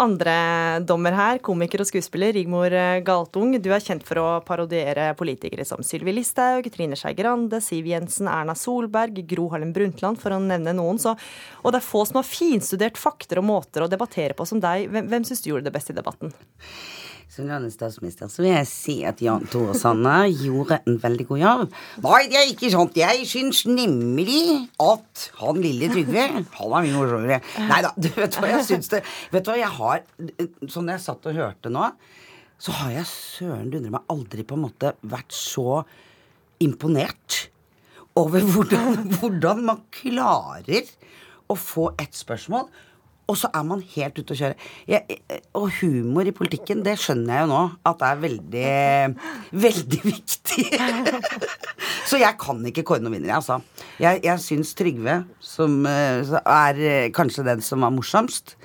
Andre 0.00 0.80
dommer 0.88 1.12
her, 1.12 1.38
komiker 1.44 1.82
og 1.82 1.88
skuespiller 1.90 2.32
Rigmor 2.32 2.72
Galtung. 3.04 3.52
Du 3.60 3.68
er 3.74 3.82
kjent 3.84 4.06
for 4.08 4.22
å 4.22 4.28
parodiere 4.46 5.10
politikere 5.18 5.66
som 5.68 5.84
Sylvi 5.84 6.14
Listhaug, 6.16 6.64
Trine 6.72 6.96
Skei 6.96 7.12
Grande, 7.18 7.60
Siv 7.60 7.90
Jensen, 7.90 8.30
Erna 8.32 8.56
Solberg, 8.56 9.20
Gro 9.28 9.50
Harlem 9.52 9.74
Brundtland, 9.76 10.20
for 10.22 10.32
å 10.32 10.40
nevne 10.40 10.72
noen. 10.78 11.00
Så, 11.02 11.12
og 11.60 11.74
det 11.74 11.82
er 11.82 11.90
få 11.90 12.06
som 12.08 12.22
har 12.22 12.28
finstudert 12.28 13.00
fakter 13.00 13.42
og 13.42 13.48
måter 13.50 13.84
å 13.84 13.90
debattere 13.92 14.38
på 14.38 14.48
som 14.48 14.62
deg. 14.64 14.88
Hvem, 14.88 15.12
hvem 15.12 15.28
syns 15.28 15.44
du 15.44 15.52
gjorde 15.52 15.68
det 15.68 15.76
best 15.76 15.92
i 15.92 15.98
debatten? 16.00 16.32
Som 17.32 17.46
landets 17.48 17.78
statsminister 17.78 18.28
så 18.28 18.42
vil 18.44 18.50
jeg 18.52 18.66
si 18.68 18.94
at 19.08 19.22
Jan 19.24 19.46
Tore 19.48 19.72
Sanner 19.78 20.26
gjorde 20.28 20.82
en 20.84 20.98
veldig 21.00 21.24
god 21.30 21.38
jobb. 21.40 21.62
Nei, 22.04 22.18
det 22.28 22.36
er 22.36 22.50
ikke 22.50 22.68
sant. 22.74 22.98
Jeg 23.00 23.22
syns 23.30 23.62
nemlig 23.64 24.42
at 24.84 25.22
han 25.38 25.60
lille 25.64 25.88
Trygve 25.94 26.26
Han 26.28 26.42
er 26.76 26.84
mye 26.84 26.92
morsommere. 26.92 27.38
Nei 27.70 27.78
da, 27.86 27.94
du 27.96 28.10
vet 28.18 28.36
hva 28.36 28.50
jeg 28.50 28.66
syns 28.68 28.92
det 28.92 29.00
Vet 29.32 29.46
du 29.46 29.48
hva 29.48 29.56
jeg 29.62 29.72
har 29.78 30.04
Sånn 30.74 30.92
jeg 30.92 31.04
satt 31.06 31.30
og 31.30 31.40
hørte 31.40 31.72
nå, 31.72 31.88
så 32.60 32.76
har 32.82 32.92
jeg 32.98 33.08
søren 33.08 33.72
dundre 33.72 33.94
meg 33.96 34.12
aldri 34.12 34.44
på 34.44 34.58
en 34.58 34.66
måte 34.66 34.92
vært 35.00 35.32
så 35.32 35.80
imponert 36.60 37.46
over 38.20 38.44
hvordan, 38.44 39.06
hvordan 39.16 39.64
man 39.72 39.80
klarer 39.88 40.84
å 41.48 41.56
få 41.56 41.94
ett 41.96 42.12
spørsmål 42.12 42.68
og 43.30 43.38
så 43.38 43.48
er 43.54 43.64
man 43.66 43.82
helt 43.94 44.18
ute 44.18 44.34
å 44.34 44.38
kjøre. 44.38 44.56
Jeg, 44.90 45.18
og 45.56 45.68
humor 45.78 46.28
i 46.28 46.34
politikken, 46.36 46.82
det 46.84 46.96
skjønner 47.00 47.36
jeg 47.36 47.44
jo 47.46 47.50
nå 47.52 47.60
at 47.88 48.00
det 48.00 48.08
er 48.08 48.22
veldig, 48.24 48.72
veldig 49.64 50.00
viktig. 50.04 50.64
så 52.10 52.20
jeg 52.20 52.38
kan 52.42 52.64
ikke 52.68 52.84
kåre 52.88 53.04
noen 53.04 53.16
vinner, 53.16 53.36
altså. 53.38 53.60
Jeg, 54.02 54.24
jeg 54.26 54.42
syns 54.42 54.74
Trygve, 54.78 55.20
som 55.42 55.78
eh, 55.88 56.34
er 56.42 56.82
eh, 56.82 57.12
kanskje 57.14 57.46
den 57.46 57.62
som 57.64 57.86
var 57.86 57.94
morsomst 57.94 58.56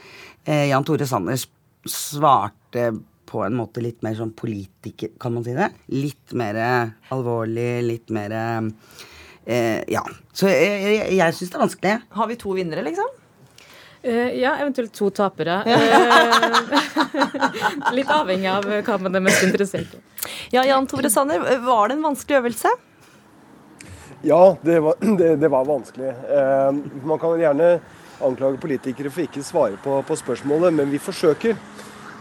eh, 0.48 0.68
Jan 0.72 0.88
Tore 0.88 1.08
Sanner 1.08 1.40
svarte 1.88 2.90
på 3.28 3.44
en 3.44 3.58
måte 3.60 3.84
litt 3.84 4.02
mer 4.06 4.16
sånn 4.18 4.34
politiker, 4.36 5.14
kan 5.20 5.36
man 5.36 5.46
si 5.46 5.56
det? 5.56 5.70
Litt 5.94 6.34
mer 6.40 6.60
eh, 6.64 6.96
alvorlig, 7.14 7.72
litt 7.86 8.14
mer 8.16 8.36
eh, 8.40 9.80
Ja. 9.92 10.04
Så 10.34 10.50
jeg, 10.52 10.82
jeg, 10.84 11.16
jeg 11.20 11.36
syns 11.38 11.54
det 11.54 11.58
er 11.58 11.66
vanskelig. 11.66 11.96
Har 12.18 12.30
vi 12.30 12.40
to 12.40 12.58
vinnere, 12.58 12.84
liksom? 12.88 13.17
Eh, 14.02 14.40
ja, 14.40 14.58
eventuelt 14.58 14.94
to 14.94 15.10
tapere. 15.10 15.64
Eh, 15.66 15.80
litt 17.98 18.12
avhengig 18.14 18.50
av 18.52 18.68
hva 18.68 18.98
man 19.02 19.16
er 19.18 19.24
mest 19.26 19.44
interessert 19.48 19.96
i. 19.98 20.02
Ja, 20.54 20.66
Jan 20.66 20.88
Tore 20.88 21.10
Sanner, 21.10 21.44
var 21.66 21.90
det 21.90 21.98
en 21.98 22.06
vanskelig 22.06 22.38
øvelse? 22.42 22.70
Ja, 24.22 24.58
det 24.62 24.80
var, 24.80 24.96
det, 25.20 25.36
det 25.36 25.50
var 25.50 25.66
vanskelig. 25.66 26.10
Eh, 26.10 26.72
man 27.04 27.20
kan 27.20 27.40
gjerne 27.40 27.80
anklage 28.24 28.62
politikere 28.62 29.12
for 29.14 29.26
ikke 29.26 29.44
å 29.44 29.46
svare 29.46 29.78
på, 29.82 30.02
på 30.06 30.18
spørsmålet, 30.18 30.74
men 30.74 30.90
vi 30.94 31.02
forsøker. 31.02 31.58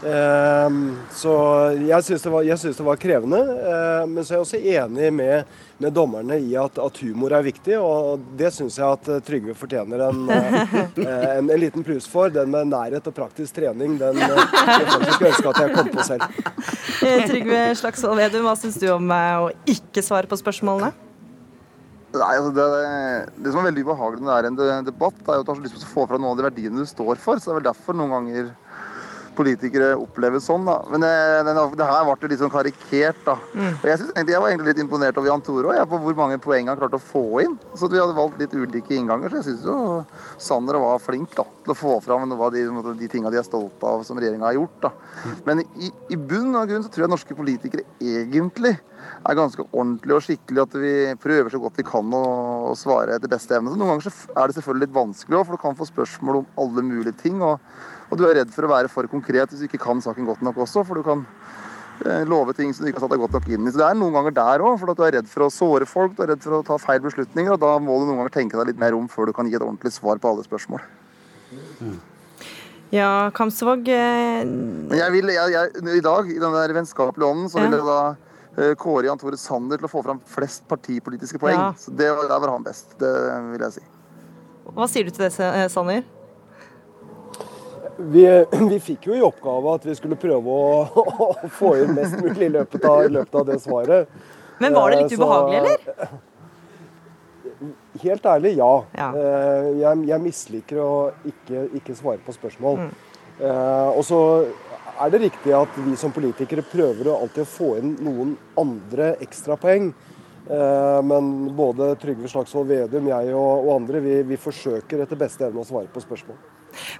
Ehm, 0.05 0.81
så 1.09 1.31
jeg 1.73 2.05
syns 2.05 2.21
det, 2.21 2.31
det, 2.77 2.83
var 2.85 2.99
krevende. 3.01 3.39
Ehm, 3.41 4.11
men 4.13 4.25
så 4.25 4.35
er 4.35 4.37
jeg 4.37 4.43
også 4.43 4.59
enig 4.59 5.09
med, 5.13 5.55
med 5.81 5.95
dommerne 5.95 6.37
i 6.37 6.53
at, 6.59 6.77
at, 6.77 6.99
humor 7.01 7.33
er 7.33 7.45
viktig, 7.47 7.79
og 7.81 8.21
det 8.37 8.51
syns 8.53 8.77
jeg 8.77 8.85
at 8.85 9.09
eh, 9.09 9.23
Trygve 9.25 9.55
fortjener 9.57 10.05
en, 10.09 10.21
eh, 10.33 10.59
en, 11.39 11.49
en, 11.49 11.57
liten 11.57 11.85
pluss 11.87 12.05
for. 12.09 12.29
Den 12.33 12.53
med 12.53 12.69
nærhet 12.69 13.09
og 13.09 13.17
praktisk 13.17 13.57
trening, 13.57 13.97
den 13.97 14.21
eh, 14.21 14.37
jeg 14.37 14.91
faktisk 14.93 15.27
ønske 15.31 15.55
at 15.55 15.63
jeg 15.63 15.75
kom 15.79 15.91
på 15.95 16.05
selv. 16.05 16.29
Trygve 17.01 17.65
Slagsvold 17.81 18.21
Vedum, 18.21 18.45
hva 18.45 18.55
syns 18.59 18.77
du 18.81 18.87
om 18.93 19.11
å 19.11 19.51
ikke 19.69 20.05
svare 20.05 20.29
på 20.29 20.37
spørsmålene? 20.37 20.93
Nei, 22.17 22.33
altså 22.37 22.53
det, 22.55 22.65
det, 23.35 23.51
som 23.51 23.59
er 23.61 23.67
veldig 23.67 23.83
ubehagelig 23.83 24.23
når 24.23 24.47
det 24.55 24.67
er 24.69 24.77
en 24.77 24.87
debatt, 24.87 25.17
er 25.25 25.37
jo 25.37 25.43
at 25.43 25.49
du 25.49 25.51
har 25.51 25.59
lyst 25.65 25.75
til 25.75 25.89
å 25.89 25.91
få 25.91 26.05
fra 26.07 26.17
noen 26.17 26.31
av 26.31 26.39
de 26.39 26.45
verdiene 26.47 26.85
du 26.85 26.89
står 26.89 27.19
for. 27.21 27.37
Så 27.37 27.49
det 27.49 27.53
er 27.53 27.59
vel 27.59 27.67
derfor 27.67 27.97
noen 27.97 28.13
ganger 28.15 28.53
politikere 29.37 29.91
opplever 29.97 30.41
sånn. 30.43 30.65
da. 30.67 30.77
Men 30.91 31.03
det, 31.05 31.13
det, 31.47 31.55
det 31.79 31.89
her 31.89 32.07
ble 32.07 32.31
litt 32.31 32.41
sånn 32.41 32.53
karikert. 32.53 33.19
da. 33.25 33.37
Mm. 33.53 33.71
Og 33.71 33.87
jeg, 33.91 34.01
synes, 34.01 34.13
jeg 34.17 34.41
var 34.43 34.49
egentlig 34.49 34.73
litt 34.73 34.83
imponert 34.83 35.19
over 35.19 35.31
Jan 35.31 35.45
Tore 35.45 35.77
jeg, 35.77 35.89
på 35.91 36.01
hvor 36.03 36.17
mange 36.17 36.39
poeng 36.43 36.71
han 36.71 36.79
klarte 36.79 36.99
å 36.99 37.07
få 37.11 37.25
inn. 37.45 37.57
Så 37.77 37.91
Vi 37.91 38.01
hadde 38.01 38.17
valgt 38.17 38.41
litt 38.41 38.55
ulike 38.57 38.97
innganger, 38.97 39.31
så 39.31 39.41
jeg 39.41 39.49
syns 39.51 39.67
jo 39.67 39.77
Sander 40.41 40.79
var 40.81 41.01
flink 41.03 41.33
da, 41.37 41.45
til 41.63 41.73
å 41.73 41.77
få 41.77 41.97
fram 42.05 42.27
noe 42.29 42.49
av 42.49 42.53
de, 42.55 42.65
de 42.99 43.09
tinga 43.11 43.31
de 43.33 43.39
er 43.41 43.47
stolte 43.47 43.87
av 43.87 44.03
som 44.07 44.19
regjeringa 44.19 44.49
har 44.49 44.57
gjort. 44.57 44.77
da. 44.87 44.93
Men 45.47 45.63
i, 45.63 45.91
i 46.13 46.19
bunn 46.19 46.55
og 46.55 46.69
grunn 46.69 46.85
så 46.85 46.91
tror 46.93 47.07
jeg 47.07 47.15
norske 47.15 47.37
politikere 47.37 47.87
egentlig 48.03 48.75
er 49.27 49.37
ganske 49.37 49.63
ordentlig 49.71 50.15
og 50.17 50.23
skikkelig, 50.25 50.63
at 50.63 50.79
vi 50.81 50.93
prøver 51.21 51.53
så 51.53 51.61
godt 51.61 51.79
vi 51.79 51.85
kan 51.87 52.15
å, 52.15 52.23
å 52.71 52.73
svare 52.77 53.17
etter 53.17 53.31
beste 53.31 53.55
evne. 53.57 53.73
Så 53.73 53.79
noen 53.79 53.95
ganger 53.95 54.07
så 54.07 54.33
er 54.33 54.47
det 54.49 54.57
selvfølgelig 54.57 54.87
litt 54.87 54.97
vanskelig, 54.97 55.43
for 55.43 55.57
du 55.57 55.63
kan 55.63 55.77
få 55.77 55.87
spørsmål 55.89 56.41
om 56.41 56.49
alle 56.63 56.85
mulige 56.85 57.15
ting. 57.21 57.41
og 57.43 57.61
og 58.07 58.19
du 58.19 58.23
er 58.27 58.39
redd 58.39 58.51
for 58.55 58.67
å 58.67 58.71
være 58.71 58.91
for 58.91 59.09
konkret 59.11 59.51
hvis 59.51 59.63
du 59.63 59.67
ikke 59.67 59.81
kan 59.83 60.01
saken 60.03 60.27
godt 60.27 60.43
nok 60.45 60.61
også. 60.63 60.83
For 60.87 60.99
du 60.99 61.03
kan 61.05 61.25
eh, 62.05 62.23
love 62.29 62.55
ting 62.55 62.71
som 62.73 62.85
du 62.85 62.91
ikke 62.91 63.01
har 63.01 63.07
satt 63.07 63.15
deg 63.15 63.23
godt 63.25 63.35
nok 63.35 63.49
inn 63.51 63.67
i. 63.67 63.73
Så 63.73 63.81
det 63.81 63.87
er 63.89 63.97
noen 63.99 64.15
ganger 64.15 64.35
der 64.37 64.63
òg, 64.63 64.77
for 64.81 64.93
at 64.93 64.99
du 64.99 65.03
er 65.07 65.17
redd 65.19 65.31
for 65.31 65.47
å 65.47 65.49
såre 65.53 65.87
folk, 65.89 66.15
du 66.15 66.23
er 66.23 66.31
redd 66.33 66.45
for 66.45 66.59
å 66.59 66.65
ta 66.67 66.79
feil 66.81 67.01
beslutninger. 67.03 67.57
Og 67.57 67.63
da 67.63 67.73
må 67.83 67.99
du 67.99 68.07
noen 68.07 68.21
ganger 68.23 68.35
tenke 68.37 68.59
deg 68.59 68.71
litt 68.71 68.79
mer 68.83 68.95
om 68.95 69.09
før 69.11 69.31
du 69.31 69.35
kan 69.35 69.49
gi 69.49 69.57
et 69.59 69.65
ordentlig 69.65 69.91
svar 69.95 70.21
på 70.23 70.31
alle 70.31 70.47
spørsmål. 70.47 70.85
Mm. 71.83 71.97
Ja, 72.95 73.11
Kamsvåg 73.35 73.89
eh... 73.91 74.47
Jeg 74.95 75.11
vil, 75.11 75.33
jeg, 75.35 75.51
jeg, 75.51 75.97
I 75.99 76.03
dag, 76.05 76.29
i 76.31 76.39
den 76.39 76.55
der 76.55 76.73
vennskapelige 76.77 77.27
ånden, 77.27 77.49
så 77.51 77.59
vil 77.59 77.75
jeg 77.75 77.83
da 77.83 78.01
eh, 78.55 78.75
kåre 78.79 79.09
Jan 79.09 79.19
Tore 79.19 79.39
Sanner 79.39 79.81
til 79.81 79.89
å 79.89 79.91
få 79.91 80.05
fram 80.05 80.23
flest 80.31 80.63
partipolitiske 80.71 81.41
poeng. 81.43 81.59
Ja. 81.59 81.73
Så 81.75 81.91
det, 81.91 82.07
Der 82.07 82.31
var 82.31 82.55
han 82.55 82.63
best, 82.63 82.95
det 83.01 83.11
vil 83.51 83.67
jeg 83.67 83.81
si. 83.81 83.89
Hva 84.71 84.87
sier 84.91 85.07
du 85.07 85.11
til 85.11 85.27
det, 85.27 85.33
Sanner? 85.73 86.07
Vi, 87.97 88.45
vi, 88.71 88.79
fikk 88.79 89.09
jo 89.09 89.17
i 89.17 89.21
oppgave 89.25 89.75
at 89.77 89.85
vi 89.87 89.95
skulle 89.97 90.17
prøve 90.19 90.53
å, 90.53 91.03
å 91.27 91.51
få 91.53 91.75
inn 91.81 91.93
mest 91.97 92.17
mulig 92.21 92.49
i 92.49 92.53
løpet, 92.53 92.85
av, 92.85 93.05
i 93.05 93.13
løpet, 93.13 93.35
av, 93.41 93.45
det 93.49 93.59
svaret. 93.63 94.17
Men 94.61 94.77
var 94.77 94.93
det 94.93 95.03
litt 95.03 95.13
Så, 95.13 95.21
ubehagelig, 95.21 95.59
eller? 95.61 96.17
Helt 98.03 98.25
ærlig, 98.29 98.53
ja. 98.59 98.73
ja. 98.97 99.09
Eh, 99.17 99.69
jeg, 99.81 100.03
jeg, 100.11 100.21
misliker 100.21 100.81
å 100.83 100.91
ikke, 101.25 101.63
ikke, 101.79 101.95
svare 101.97 102.21
på 102.25 102.35
spørsmål. 102.35 102.83
Mm. 102.83 102.91
Eh, 103.37 103.89
og 103.97 104.03
så 104.05 104.19
er 104.97 105.13
det 105.13 105.23
riktig 105.27 105.53
at 105.57 105.79
vi 105.85 105.95
som 105.97 106.13
politikere 106.13 106.65
prøver 106.65 107.09
å 107.09 107.17
alltid 107.23 107.49
få 107.49 107.75
inn 107.79 107.95
noen 108.01 108.37
andre 108.57 109.15
ekstrapoeng. 109.25 109.91
Men 110.47 111.25
både 111.57 111.89
Trygve 111.99 112.29
Slagsvold 112.31 112.69
Vedum, 112.69 113.09
jeg 113.11 113.33
og, 113.35 113.65
og 113.65 113.71
andre, 113.73 113.99
vi, 113.99 114.13
vi 114.29 114.37
forsøker 114.39 115.01
etter 115.03 115.19
beste 115.19 115.43
evne 115.43 115.59
å 115.59 115.67
svare 115.67 115.91
på 115.91 115.99
spørsmål. 115.99 116.39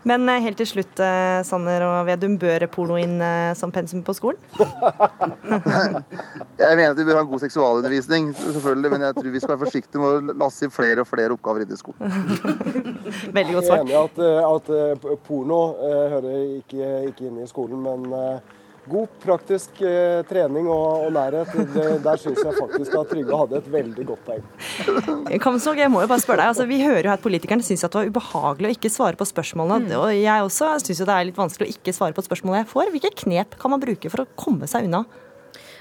Men 0.07 0.29
eh, 0.29 0.41
helt 0.45 0.57
til 0.61 0.69
slutt, 0.69 0.99
eh, 1.03 1.39
Sanner 1.47 1.85
og 1.87 2.07
Vedum, 2.07 2.37
bør 2.41 2.67
porno 2.73 2.97
inn 3.01 3.17
eh, 3.23 3.53
som 3.57 3.71
pensum 3.73 4.03
på 4.05 4.15
skolen? 4.17 4.39
jeg 6.57 6.73
mener 6.77 6.91
at 6.91 6.99
vi 6.99 7.07
bør 7.07 7.19
ha 7.19 7.23
en 7.25 7.31
god 7.31 7.43
seksualundervisning, 7.45 8.31
selvfølgelig. 8.35 8.93
Men 8.93 9.07
jeg 9.07 9.17
tror 9.19 9.31
vi 9.33 9.43
skal 9.43 9.53
være 9.55 9.63
forsiktige 9.65 10.03
med 10.03 10.09
å 10.09 10.37
lasse 10.43 10.67
inn 10.67 10.73
flere 10.73 11.03
og 11.03 11.09
flere 11.09 11.37
oppgaver 11.37 11.65
inn 11.65 11.73
i 11.73 11.79
skolen. 11.79 11.99
Veldig 13.37 13.57
godt 13.57 13.69
svar. 13.69 13.77
Jeg 13.77 13.83
er 13.83 13.87
enig 13.87 13.95
i 13.95 13.99
at, 14.03 14.67
at 14.67 15.25
porno 15.27 15.61
uh, 15.77 16.05
hører 16.15 16.37
ikke, 16.61 16.85
ikke 17.11 17.27
inn 17.29 17.41
i 17.43 17.49
skolen, 17.49 17.79
men 17.83 17.99
uh, 18.13 18.56
god 18.89 19.13
praktisk 19.23 19.81
eh, 19.85 20.21
trening 20.29 20.69
og, 20.71 21.07
og 21.07 21.13
nærhet. 21.15 21.51
Det, 21.73 21.85
der 22.05 22.21
syns 22.21 22.41
jeg 22.43 22.55
faktisk 22.57 22.97
at 22.99 23.11
Trygve 23.11 23.39
hadde 23.41 23.59
et 23.61 23.69
veldig 23.77 24.07
godt 24.11 24.25
poeng. 24.27 24.47
Kamsvåg, 25.45 25.83
jeg 25.83 25.93
må 25.93 26.03
jo 26.03 26.09
bare 26.11 26.23
spørre 26.23 26.43
deg. 26.43 26.53
Altså, 26.53 26.67
vi 26.69 26.81
hører 26.83 27.09
jo 27.09 27.13
at 27.15 27.23
politikerne 27.23 27.65
syns 27.65 27.85
at 27.87 27.93
det 27.93 28.01
var 28.01 28.11
ubehagelig 28.11 28.71
å 28.71 28.75
ikke 28.77 28.93
svare 28.93 29.19
på 29.19 29.29
spørsmålene. 29.29 29.91
Mm. 29.91 29.99
Og 29.99 30.11
jeg 30.15 30.49
også 30.49 30.73
syns 30.85 31.03
det 31.03 31.13
er 31.13 31.29
litt 31.29 31.39
vanskelig 31.39 31.67
å 31.67 31.77
ikke 31.77 31.95
svare 31.95 32.17
på 32.17 32.25
spørsmålene 32.25 32.63
jeg 32.63 32.71
får. 32.73 32.91
Hvilke 32.95 33.15
knep 33.23 33.57
kan 33.61 33.73
man 33.73 33.83
bruke 33.83 34.11
for 34.13 34.23
å 34.23 34.29
komme 34.39 34.69
seg 34.69 34.89
unna? 34.89 35.05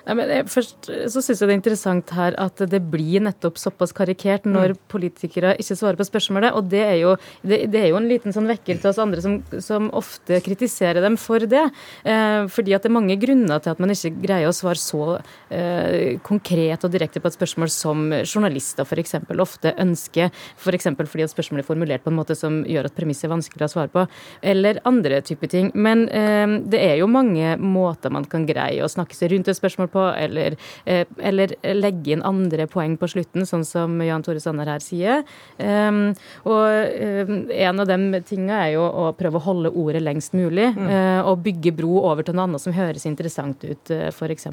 Nei, 0.07 0.15
men 0.21 0.31
jeg, 0.31 0.47
først 0.47 0.87
så 0.87 1.23
syns 1.23 1.41
jeg 1.41 1.49
det 1.49 1.55
er 1.55 1.59
interessant 1.59 2.11
her 2.15 2.37
at 2.39 2.61
det 2.71 2.79
blir 2.93 3.25
nettopp 3.27 3.57
såpass 3.59 3.91
karikert 3.97 4.45
når 4.47 4.77
mm. 4.77 4.81
politikere 4.93 5.55
ikke 5.59 5.77
svarer 5.79 5.99
på 5.99 6.07
spørsmålet. 6.07 6.55
Og 6.55 6.69
det 6.71 6.83
er 6.85 6.99
jo, 7.01 7.15
det, 7.43 7.65
det 7.73 7.81
er 7.81 7.89
jo 7.91 7.99
en 7.99 8.07
liten 8.07 8.35
sånn 8.35 8.47
vekker 8.47 8.79
til 8.79 8.91
oss 8.93 9.01
andre 9.03 9.25
som, 9.25 9.41
som 9.65 9.89
ofte 9.99 10.39
kritiserer 10.47 11.03
dem 11.03 11.19
for 11.19 11.43
det. 11.51 11.65
Eh, 12.07 12.47
fordi 12.53 12.77
at 12.77 12.87
det 12.87 12.93
er 12.93 12.95
mange 12.95 13.17
grunner 13.19 13.63
til 13.63 13.75
at 13.75 13.83
man 13.83 13.95
ikke 13.95 14.13
greier 14.23 14.51
å 14.51 14.55
svare 14.55 14.79
så 14.79 15.19
eh, 15.51 16.23
konkret 16.27 16.87
og 16.87 16.95
direkte 16.95 17.23
på 17.23 17.33
et 17.33 17.39
spørsmål 17.39 17.73
som 17.73 18.07
journalister 18.23 18.87
f.eks. 18.87 19.19
ofte 19.43 19.75
ønsker. 19.75 20.31
F.eks. 20.55 20.91
For 20.97 21.11
fordi 21.17 21.27
at 21.27 21.35
spørsmålet 21.35 21.65
er 21.65 21.71
formulert 21.73 22.07
på 22.07 22.15
en 22.15 22.19
måte 22.21 22.39
som 22.39 22.63
gjør 22.63 22.93
at 22.93 22.95
premisset 22.95 23.27
er 23.27 23.35
vanskelig 23.35 23.67
å 23.67 23.73
svare 23.75 23.91
på. 23.91 24.07
Eller 24.47 24.79
andre 24.87 25.19
typer 25.27 25.51
ting. 25.51 25.75
Men 25.75 26.07
eh, 26.07 26.47
det 26.63 26.85
er 26.93 27.01
jo 27.03 27.11
mange 27.11 27.57
måter 27.59 28.15
man 28.15 28.31
kan 28.31 28.47
greie 28.47 28.87
å 28.87 28.93
snakke 28.93 29.19
seg 29.19 29.35
rundt 29.35 29.51
et 29.51 29.59
spørsmål 29.59 29.91
på 29.91 29.96
på, 29.97 30.05
eller, 30.13 30.57
eh, 30.85 31.05
eller, 31.19 31.55
legge 31.77 32.15
inn 32.15 32.25
andre 32.27 32.69
poeng 32.71 32.97
på 33.01 33.09
slutten, 33.11 33.47
sånn 33.49 33.65
som 33.67 33.97
Jan 34.05 34.25
Tore 34.27 34.43
Sanner 34.43 34.69
her 34.71 34.85
sier. 34.85 35.25
Um, 35.59 36.13
og 36.49 37.27
um, 37.29 37.37
en 37.53 37.83
av 37.83 37.89
de 37.89 38.21
tinga 38.29 38.61
er 38.67 38.75
jo 38.77 38.85
å 38.87 39.09
prøve 39.17 39.41
å 39.41 39.47
holde 39.47 39.73
ordet 39.73 40.03
lengst 40.05 40.37
mulig, 40.37 40.69
mm. 40.77 40.91
uh, 40.91 41.31
og 41.31 41.43
bygge 41.47 41.75
bro 41.77 42.03
over 42.05 42.27
til 42.27 42.37
noe 42.37 42.49
annet 42.51 42.65
som 42.65 42.77
høres 42.77 43.09
interessant 43.09 43.65
ut, 43.65 43.95
uh, 43.95 44.09
f.eks. 44.13 44.51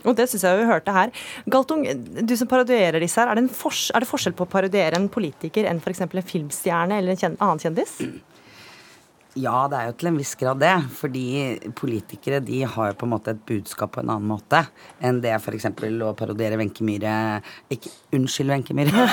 Og 0.00 0.16
det 0.16 0.26
syns 0.30 0.46
jeg 0.46 0.60
vi 0.62 0.70
hørte 0.70 0.94
her. 0.96 1.12
Galtung, 1.52 1.84
du 1.84 2.34
som 2.38 2.48
parodierer 2.50 3.02
disse 3.02 3.20
her, 3.20 3.30
er 3.30 3.40
det, 3.40 3.50
er 3.50 4.04
det 4.04 4.10
forskjell 4.10 4.36
på 4.36 4.46
å 4.46 4.50
parodiere 4.50 4.98
en 4.98 5.10
politiker 5.12 5.68
enn 5.68 5.82
f.eks. 5.82 6.06
en 6.08 6.32
filmstjerne 6.34 7.00
eller 7.00 7.16
en 7.28 7.38
annen 7.38 7.62
kjendis? 7.62 7.98
Ja, 9.38 9.68
det 9.70 9.78
er 9.78 9.86
jo 9.86 9.94
til 9.94 10.08
en 10.10 10.16
viss 10.18 10.32
grad 10.34 10.58
det. 10.58 10.72
Fordi 10.98 11.24
politikere 11.78 12.40
de 12.42 12.64
har 12.66 12.90
jo 12.90 12.96
på 12.98 13.06
en 13.06 13.12
måte 13.12 13.34
et 13.34 13.44
budskap 13.46 13.92
på 13.94 14.02
en 14.02 14.10
annen 14.10 14.26
måte 14.26 14.64
enn 15.06 15.20
det 15.22 15.36
f.eks. 15.36 15.68
å 15.70 16.10
parodiere 16.18 16.58
Wenche 16.58 16.82
Myhre 16.86 17.38
Ikke 17.70 17.92
unnskyld, 18.16 18.50
Wenche 18.50 18.74
Myhre. 18.74 19.06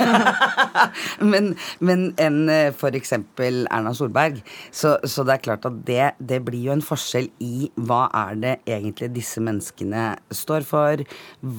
men, 1.31 1.53
men 1.79 2.07
enn 2.17 2.49
eh, 2.49 2.73
f.eks. 2.73 3.13
Erna 3.37 3.93
Solberg. 3.93 4.41
Så, 4.71 4.95
så, 5.05 5.25
det 5.27 5.37
er 5.37 5.45
klart 5.45 5.69
at 5.69 5.81
det, 5.85 6.03
det 6.17 6.41
blir 6.47 6.71
jo 6.71 6.73
en 6.73 6.85
forskjell 6.85 7.29
i 7.43 7.69
hva 7.77 8.07
er 8.25 8.41
det 8.41 8.55
egentlig 8.65 9.13
disse 9.19 9.43
menneskene 9.43 10.15
står 10.33 10.65
for? 10.65 11.05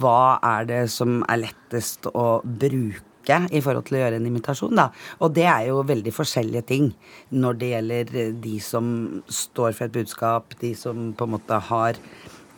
Hva 0.03 0.39
er 0.57 0.67
det 0.67 0.83
som 0.95 1.21
er 1.31 1.47
lettest 1.47 2.11
å 2.11 2.41
bruke? 2.43 3.08
I 3.29 3.61
forhold 3.65 3.89
til 3.89 3.99
å 3.99 4.03
gjøre 4.03 4.21
en 4.21 4.29
imitasjon, 4.29 4.75
Da. 4.79 4.89
Og 5.21 5.35
det 5.37 5.47
er 5.47 5.69
jo 5.69 5.83
veldig 5.87 6.13
forskjellige 6.15 6.65
ting 6.67 6.93
når 7.31 7.59
det 7.61 7.73
gjelder 7.73 8.15
eh, 8.15 8.33
de 8.33 8.57
som 8.61 9.23
står 9.29 9.73
for 9.77 9.89
et 9.89 9.97
budskap, 9.97 10.55
de 10.61 10.75
som 10.75 11.13
på 11.13 11.29
en 11.29 11.35
måte 11.37 11.61
har, 11.71 11.99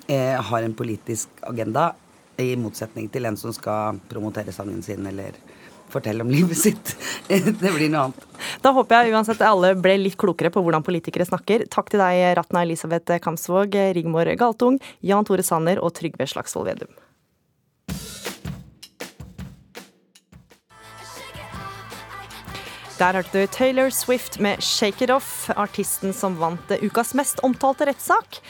eh, 0.09 0.37
har 0.37 0.63
en 0.63 0.75
politisk 0.75 1.29
agenda, 1.43 1.95
i 2.41 2.57
motsetning 2.57 3.11
til 3.13 3.27
en 3.29 3.37
som 3.37 3.53
skal 3.53 3.99
promotere 4.09 4.53
sangen 4.53 4.81
sin 4.83 5.05
eller 5.07 5.37
fortelle 5.91 6.25
om 6.25 6.31
livet 6.37 6.57
sitt. 6.57 6.95
det 7.29 7.59
blir 7.61 7.91
noe 7.91 8.07
annet. 8.09 8.25
Da 8.65 8.73
håper 8.77 9.05
jeg 9.05 9.15
uansett 9.15 9.45
alle 9.45 9.75
ble 9.77 9.99
litt 10.01 10.19
klokere 10.21 10.53
på 10.55 10.63
hvordan 10.65 10.87
politikere 10.87 11.27
snakker. 11.29 11.67
Takk 11.73 11.93
til 11.93 12.03
deg, 12.03 12.23
Ratna 12.39 12.65
Elisabeth 12.65 13.21
Kamsvåg, 13.21 13.77
Rigmor 13.99 14.33
Galtung, 14.41 14.81
Jan 15.05 15.29
Tore 15.29 15.45
Sanner 15.47 15.83
og 15.83 15.95
Trygve 15.99 16.29
Slagsvold 16.31 16.71
Vedum. 16.71 17.10
Der 23.01 23.17
hørte 23.17 23.33
du 23.33 23.47
Taylor 23.49 23.89
Swift 23.89 24.35
med 24.45 24.61
'Shake 24.61 25.07
It 25.07 25.11
Off', 25.11 25.49
artisten 25.57 26.13
som 26.13 26.35
vant 26.37 26.69
ukas 26.83 27.15
mest 27.17 27.39
omtalte 27.41 27.87
rettssak, 27.89 28.43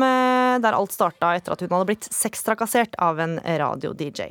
eh, 0.00 0.60
der 0.64 0.72
alt 0.72 0.92
starta 0.92 1.34
etter 1.36 1.52
at 1.52 1.60
hun 1.60 1.68
hadde 1.68 1.90
blitt 1.90 2.08
sextrakassert 2.08 2.96
av 2.96 3.20
en 3.20 3.36
radio-DJ. 3.36 4.30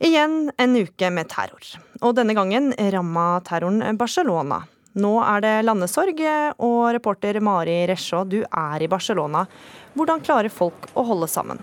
Igjen 0.00 0.50
en 0.58 0.74
uke 0.74 1.10
med 1.12 1.28
terror, 1.28 1.62
og 2.02 2.16
denne 2.16 2.34
gangen 2.34 2.74
ramma 2.74 3.40
terroren 3.46 3.96
Barcelona. 3.96 4.64
Nå 4.96 5.22
er 5.22 5.40
det 5.40 5.64
landesorg, 5.64 6.18
og 6.58 6.94
reporter 6.98 7.38
Mari 7.40 7.86
Resjå, 7.86 8.24
du 8.28 8.42
er 8.42 8.82
i 8.82 8.88
Barcelona. 8.88 9.46
Hvordan 9.94 10.20
klarer 10.20 10.50
folk 10.50 10.90
å 10.96 11.06
holde 11.06 11.28
sammen? 11.28 11.62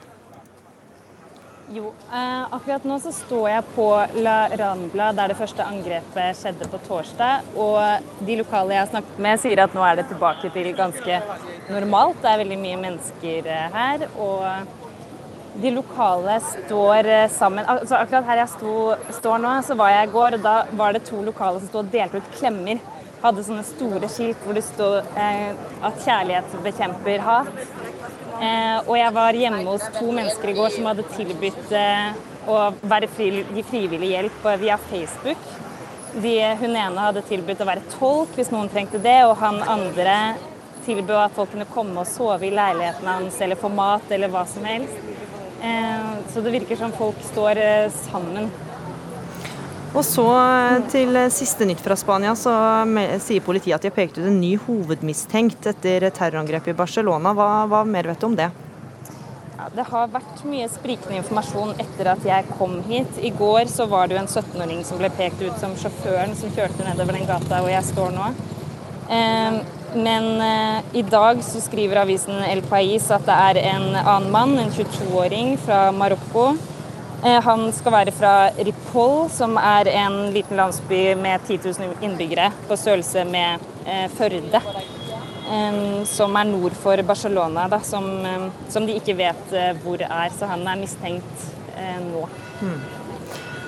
Jo, 1.72 1.94
eh, 2.12 2.54
akkurat 2.54 2.84
nå 2.84 2.98
så 3.00 3.12
står 3.16 3.46
jeg 3.50 3.64
på 3.76 3.86
La 4.20 4.50
Rambla, 4.60 5.14
der 5.16 5.32
det 5.32 5.38
første 5.40 5.64
angrepet 5.64 6.36
skjedde 6.36 6.68
på 6.68 6.80
torsdag. 6.90 7.48
Og 7.56 8.26
de 8.28 8.36
lokale 8.42 8.76
jeg 8.76 8.82
har 8.82 8.90
snakket 8.92 9.22
med, 9.26 9.40
sier 9.40 9.62
at 9.64 9.78
nå 9.78 9.86
er 9.88 10.02
det 10.02 10.10
tilbake 10.12 10.52
til 10.52 10.74
ganske 10.76 11.20
normalt. 11.72 12.20
Det 12.22 12.32
er 12.32 12.42
veldig 12.44 12.60
mye 12.66 12.82
mennesker 12.82 13.48
eh, 13.48 13.78
her. 13.78 14.08
Og 14.20 14.44
de 15.64 15.72
lokale 15.72 16.40
står 16.50 17.12
eh, 17.16 17.30
sammen. 17.32 17.64
Altså, 17.64 17.96
akkurat 17.96 18.28
her 18.28 18.44
jeg 18.44 18.54
sto, 18.58 18.76
står 19.22 19.40
nå, 19.46 19.56
så 19.64 19.80
var 19.80 19.96
jeg 19.96 20.10
i 20.10 20.14
går, 20.18 20.38
og 20.38 20.44
da 20.44 20.58
var 20.84 20.98
det 20.98 21.06
to 21.08 21.24
lokale 21.24 21.62
som 21.62 21.72
sto 21.72 21.84
og 21.86 21.96
delte 21.96 22.20
ut 22.20 22.36
klemmer. 22.42 22.84
Hadde 23.24 23.48
sånne 23.48 23.64
store 23.64 24.12
skilt 24.12 24.42
hvor 24.44 24.60
det 24.60 24.66
stod 24.68 25.16
eh, 25.16 25.56
at 25.80 26.04
kjærlighet 26.04 26.60
bekjemper 26.68 27.24
hat. 27.24 27.54
Eh, 28.42 28.78
og 28.88 28.96
jeg 28.98 29.14
var 29.16 29.38
hjemme 29.38 29.66
hos 29.68 29.84
to 29.98 30.08
mennesker 30.12 30.52
i 30.52 30.56
går 30.58 30.72
som 30.74 30.88
hadde 30.90 31.06
tilbudt 31.14 31.76
eh, 31.78 32.16
å 32.50 32.62
fri, 33.16 33.30
gi 33.56 33.66
frivillig 33.68 34.14
hjelp 34.14 34.48
via 34.62 34.80
Facebook. 34.90 35.52
De, 36.14 36.34
hun 36.60 36.76
ene 36.76 37.06
hadde 37.08 37.26
tilbudt 37.30 37.62
å 37.64 37.70
være 37.70 37.86
tolk 37.96 38.36
hvis 38.38 38.52
noen 38.54 38.70
trengte 38.70 39.02
det, 39.02 39.24
og 39.26 39.38
han 39.42 39.62
andre 39.66 40.18
tilbød 40.86 41.16
at 41.18 41.36
folk 41.38 41.54
kunne 41.54 41.70
komme 41.72 42.02
og 42.02 42.10
sove 42.10 42.48
i 42.48 42.54
leiligheten 42.54 43.08
hans 43.08 43.40
eller 43.42 43.60
få 43.60 43.72
mat 43.72 44.12
eller 44.12 44.32
hva 44.34 44.44
som 44.50 44.66
helst. 44.68 45.00
Eh, 45.64 46.12
så 46.34 46.44
det 46.44 46.54
virker 46.58 46.80
som 46.80 46.94
folk 46.96 47.22
står 47.32 47.62
eh, 47.62 47.92
sammen. 48.10 48.52
Og 49.94 50.02
så 50.02 50.26
eh, 50.26 50.80
til 50.90 51.18
siste 51.34 51.68
nytt 51.70 51.82
fra 51.86 51.96
Spania, 52.00 52.34
så 52.38 52.52
sier 53.22 53.46
politiet 53.46 53.78
at 53.78 53.84
de 53.84 53.92
har 53.92 53.96
pekt 53.96 54.18
ut 54.18 54.26
en 54.26 54.40
ny 54.42 54.56
hovedmistenkt 54.66 55.68
etter 55.70 56.08
terrorangrepet 56.10 56.74
i 56.74 56.78
Barcelona. 56.80 57.36
Hva, 57.38 57.50
hva 57.70 57.84
mer 57.86 58.10
vet 58.10 58.24
du 58.24 58.26
om 58.32 58.38
det? 58.40 58.50
Ja, 59.60 59.68
det 59.78 59.86
har 59.92 60.10
vært 60.16 60.42
mye 60.50 60.66
sprikende 60.74 61.20
informasjon 61.22 61.76
etter 61.78 62.10
at 62.16 62.26
jeg 62.26 62.50
kom 62.58 62.80
hit. 62.90 63.22
I 63.22 63.30
går 63.38 63.70
så 63.70 63.86
var 63.92 64.10
det 64.10 64.18
jo 64.18 64.24
en 64.24 64.32
17-åring 64.34 64.82
som 64.88 64.98
ble 64.98 65.14
pekt 65.14 65.46
ut 65.46 65.62
som 65.62 65.78
sjåføren 65.78 66.34
som 66.42 66.58
kjørte 66.58 66.90
nedover 66.90 67.20
den 67.20 67.30
gata 67.30 67.62
hvor 67.62 67.72
jeg 67.72 67.92
står 67.94 68.18
nå. 68.18 68.34
Eh, 69.14 69.62
men 69.94 70.30
eh, 70.42 70.94
i 70.98 71.06
dag 71.06 71.46
så 71.46 71.62
skriver 71.62 72.02
avisen 72.02 72.42
El 72.50 72.66
Pais 72.66 73.12
at 73.14 73.30
det 73.30 73.40
er 73.54 73.66
en 73.76 73.92
annen 73.94 74.32
mann, 74.34 74.58
en 74.58 74.74
22-åring 74.74 75.54
fra 75.62 75.92
Marokko, 75.94 76.56
Eh, 76.56 76.73
han 77.24 77.70
skal 77.72 77.94
være 77.96 78.14
fra 78.16 78.32
Ripoll, 78.58 79.30
som 79.32 79.56
er 79.60 79.88
en 79.94 80.18
liten 80.36 80.60
landsby 80.60 81.14
med 81.20 81.46
10 81.48 81.60
000 81.64 82.04
innbyggere 82.04 82.50
på 82.68 82.78
størrelse 82.80 83.24
med 83.30 83.64
eh, 83.86 84.10
Førde. 84.12 84.62
Som 86.10 86.36
er 86.40 86.48
nord 86.50 86.76
for 86.80 87.00
Barcelona, 87.08 87.68
da, 87.72 87.80
som, 87.84 88.08
som, 88.72 88.88
de 88.88 88.96
ikke 88.98 89.16
vet 89.20 89.56
eh, 89.56 89.72
hvor 89.84 90.02
er. 90.04 90.34
Så 90.36 90.50
han 90.50 90.66
er 90.68 90.80
mistenkt 90.80 91.48
nå. 92.10 92.28
Mm. 92.64 92.82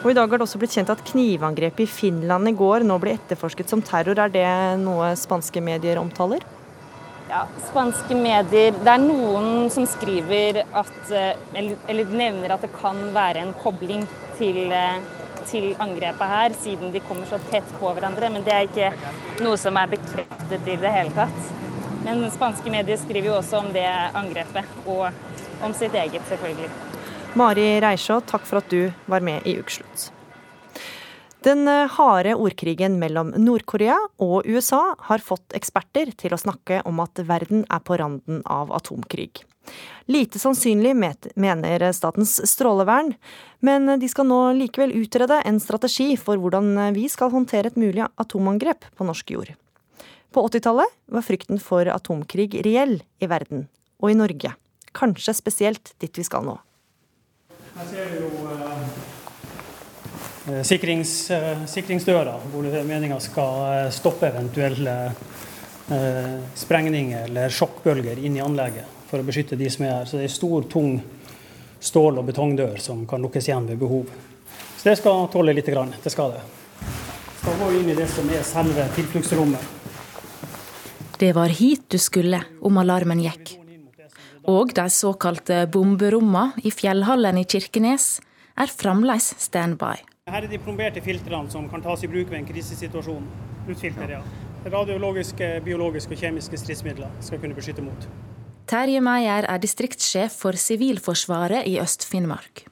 Og 0.06 0.12
I 0.12 0.14
dag 0.14 0.30
har 0.30 0.38
det 0.38 0.46
også 0.46 0.60
blitt 0.62 0.76
kjent 0.76 0.92
at 0.94 1.02
knivangrepet 1.08 1.88
i 1.88 1.90
Finland 1.90 2.52
i 2.52 2.54
går 2.54 2.84
nå 2.86 3.00
blir 3.02 3.16
etterforsket 3.18 3.72
som 3.72 3.82
terror. 3.82 4.20
Er 4.22 4.30
det 4.30 4.50
noe 4.84 5.16
spanske 5.18 5.64
medier 5.66 5.98
omtaler? 5.98 6.46
Ja, 7.30 7.48
Spanske 7.70 8.16
medier 8.18 8.76
Det 8.78 8.92
er 8.92 9.02
noen 9.02 9.70
som 9.74 9.88
skriver 9.90 10.62
at 10.62 11.12
eh, 11.12 11.34
Eller, 11.58 11.78
eller 11.90 12.14
nevner 12.14 12.54
at 12.54 12.66
det 12.66 12.70
kan 12.76 13.00
være 13.16 13.42
en 13.42 13.54
kobling 13.64 14.06
til, 14.38 14.60
eh, 14.70 15.00
til, 15.50 15.72
angrepet 15.82 16.30
her, 16.30 16.56
siden 16.60 16.94
de 16.94 17.02
kommer 17.08 17.30
så 17.30 17.40
tett 17.50 17.68
på 17.80 17.92
hverandre. 17.96 18.30
Men 18.34 18.44
det 18.44 18.54
er 18.54 18.66
ikke 18.68 18.90
noe 19.46 19.58
som 19.62 19.78
er 19.80 19.94
bekreftet 19.94 20.68
i 20.68 20.76
det 20.82 20.92
hele 20.92 21.14
tatt. 21.16 21.54
Men 22.06 22.26
spanske 22.34 22.74
medier 22.74 23.00
skriver 23.02 23.32
jo 23.32 23.38
også 23.40 23.62
om 23.64 23.72
det 23.74 23.86
angrepet, 23.88 24.76
og 24.86 25.08
om 25.66 25.74
sitt 25.74 25.96
eget, 25.96 26.22
selvfølgelig. 26.30 26.70
Mari 27.40 27.70
Reisjå, 27.82 28.20
takk 28.28 28.46
for 28.46 28.62
at 28.62 28.70
du 28.70 28.92
var 29.10 29.26
med 29.26 29.48
i 29.48 29.56
Ukeslutt. 29.62 30.12
Den 31.46 31.68
eh, 31.68 31.88
harde 31.92 32.34
ordkrigen 32.36 32.98
mellom 33.00 33.30
Nord-Korea 33.38 33.98
og 34.22 34.48
USA 34.50 34.96
har 35.10 35.22
fått 35.22 35.54
eksperter 35.58 36.10
til 36.18 36.34
å 36.34 36.40
snakke 36.42 36.80
om 36.90 37.02
at 37.04 37.22
verden 37.28 37.68
er 37.70 37.84
på 37.86 38.00
randen 38.02 38.42
av 38.50 38.74
atomkrig. 38.74 39.44
Lite 40.10 40.42
sannsynlig, 40.42 40.94
mener 40.94 41.86
Statens 41.94 42.38
strålevern, 42.50 43.14
men 43.66 43.90
de 44.02 44.10
skal 44.10 44.28
nå 44.30 44.40
likevel 44.58 44.94
utrede 44.98 45.40
en 45.46 45.58
strategi 45.62 46.12
for 46.22 46.42
hvordan 46.42 46.94
vi 46.98 47.08
skal 47.10 47.34
håndtere 47.34 47.74
et 47.74 47.80
mulig 47.82 48.06
atomangrep 48.22 48.86
på 48.98 49.10
norsk 49.10 49.34
jord. 49.38 49.54
På 50.34 50.46
80-tallet 50.50 50.94
var 51.14 51.26
frykten 51.26 51.62
for 51.62 51.90
atomkrig 51.90 52.52
reell 52.66 53.00
i 53.22 53.30
verden, 53.30 53.66
og 54.02 54.14
i 54.14 54.18
Norge. 54.18 54.54
Kanskje 54.94 55.34
spesielt 55.38 55.96
dit 56.02 56.22
vi 56.22 56.26
skal 56.26 56.46
nå. 56.46 56.60
Her 57.76 57.90
ser 57.90 58.14
vi 58.14 58.22
jo 58.22 58.36
Eh, 58.46 59.05
sikrings, 60.46 61.32
eh, 61.32 61.66
sikringsdøra, 61.66 62.36
hvor 62.52 62.68
meninga 62.86 63.18
skal 63.24 63.64
eh, 63.74 63.92
stoppe 63.94 64.30
eventuelle 64.30 64.94
eh, 65.90 66.36
sprengninger 66.54 67.26
eller 67.30 67.50
sjokkbølger 67.50 68.22
inn 68.22 68.38
i 68.38 68.44
anlegget 68.46 69.10
for 69.10 69.22
å 69.22 69.26
beskytte 69.26 69.58
de 69.58 69.70
som 69.74 69.88
er 69.88 69.94
her. 69.96 70.06
Så 70.10 70.20
det 70.22 70.28
er 70.28 70.36
stor, 70.36 70.68
tung 70.70 71.00
stål- 71.82 72.22
og 72.22 72.30
betongdør 72.30 72.78
som 72.82 73.06
kan 73.10 73.26
lukkes 73.26 73.50
igjen 73.50 73.68
ved 73.72 73.82
behov. 73.82 74.06
Så 74.78 74.92
det 74.92 75.00
skal 75.02 75.28
tåle 75.34 75.54
litt. 75.54 75.66
Grann. 75.66 75.94
Det 76.04 76.14
skal 76.14 76.36
det. 76.38 76.46
Skal 77.42 77.60
gå 77.62 77.72
inn 77.80 77.90
i 77.90 77.98
det 77.98 78.08
som 78.10 78.30
er 78.30 78.46
selve 78.46 78.86
tilfluktsrommet. 78.96 79.74
Det 81.18 81.32
var 81.34 81.50
hit 81.50 81.88
du 81.90 81.98
skulle 81.98 82.42
om 82.62 82.78
alarmen 82.78 83.22
gikk. 83.24 83.56
Og 84.46 84.76
de 84.78 84.90
såkalte 84.94 85.64
bomberommene 85.74 86.62
i 86.62 86.70
fjellhallen 86.70 87.40
i 87.42 87.48
Kirkenes 87.50 88.20
er 88.62 88.70
fremdeles 88.70 89.34
standby. 89.42 90.15
Her 90.26 90.42
er 90.42 90.50
de 90.50 90.58
plomberte 90.58 91.04
filtrene 91.06 91.52
som 91.54 91.68
kan 91.70 91.84
tas 91.86 92.02
i 92.02 92.08
bruk 92.10 92.32
ved 92.32 92.40
en 92.40 92.48
krisesituasjon. 92.48 93.26
Luftfilter, 93.68 94.10
ja. 94.16 94.22
Radiologiske, 94.74 95.50
biologiske 95.62 96.16
og 96.16 96.24
kjemiske 96.24 96.58
stridsmidler 96.58 97.12
skal 97.22 97.38
kunne 97.44 97.54
beskytte 97.54 97.84
mot. 97.86 98.08
Terje 98.66 99.04
Meyer 99.06 99.46
er 99.46 99.62
distriktssjef 99.62 100.34
for 100.42 100.58
Sivilforsvaret 100.58 101.70
i 101.70 101.76
Øst-Finnmark. 101.78 102.64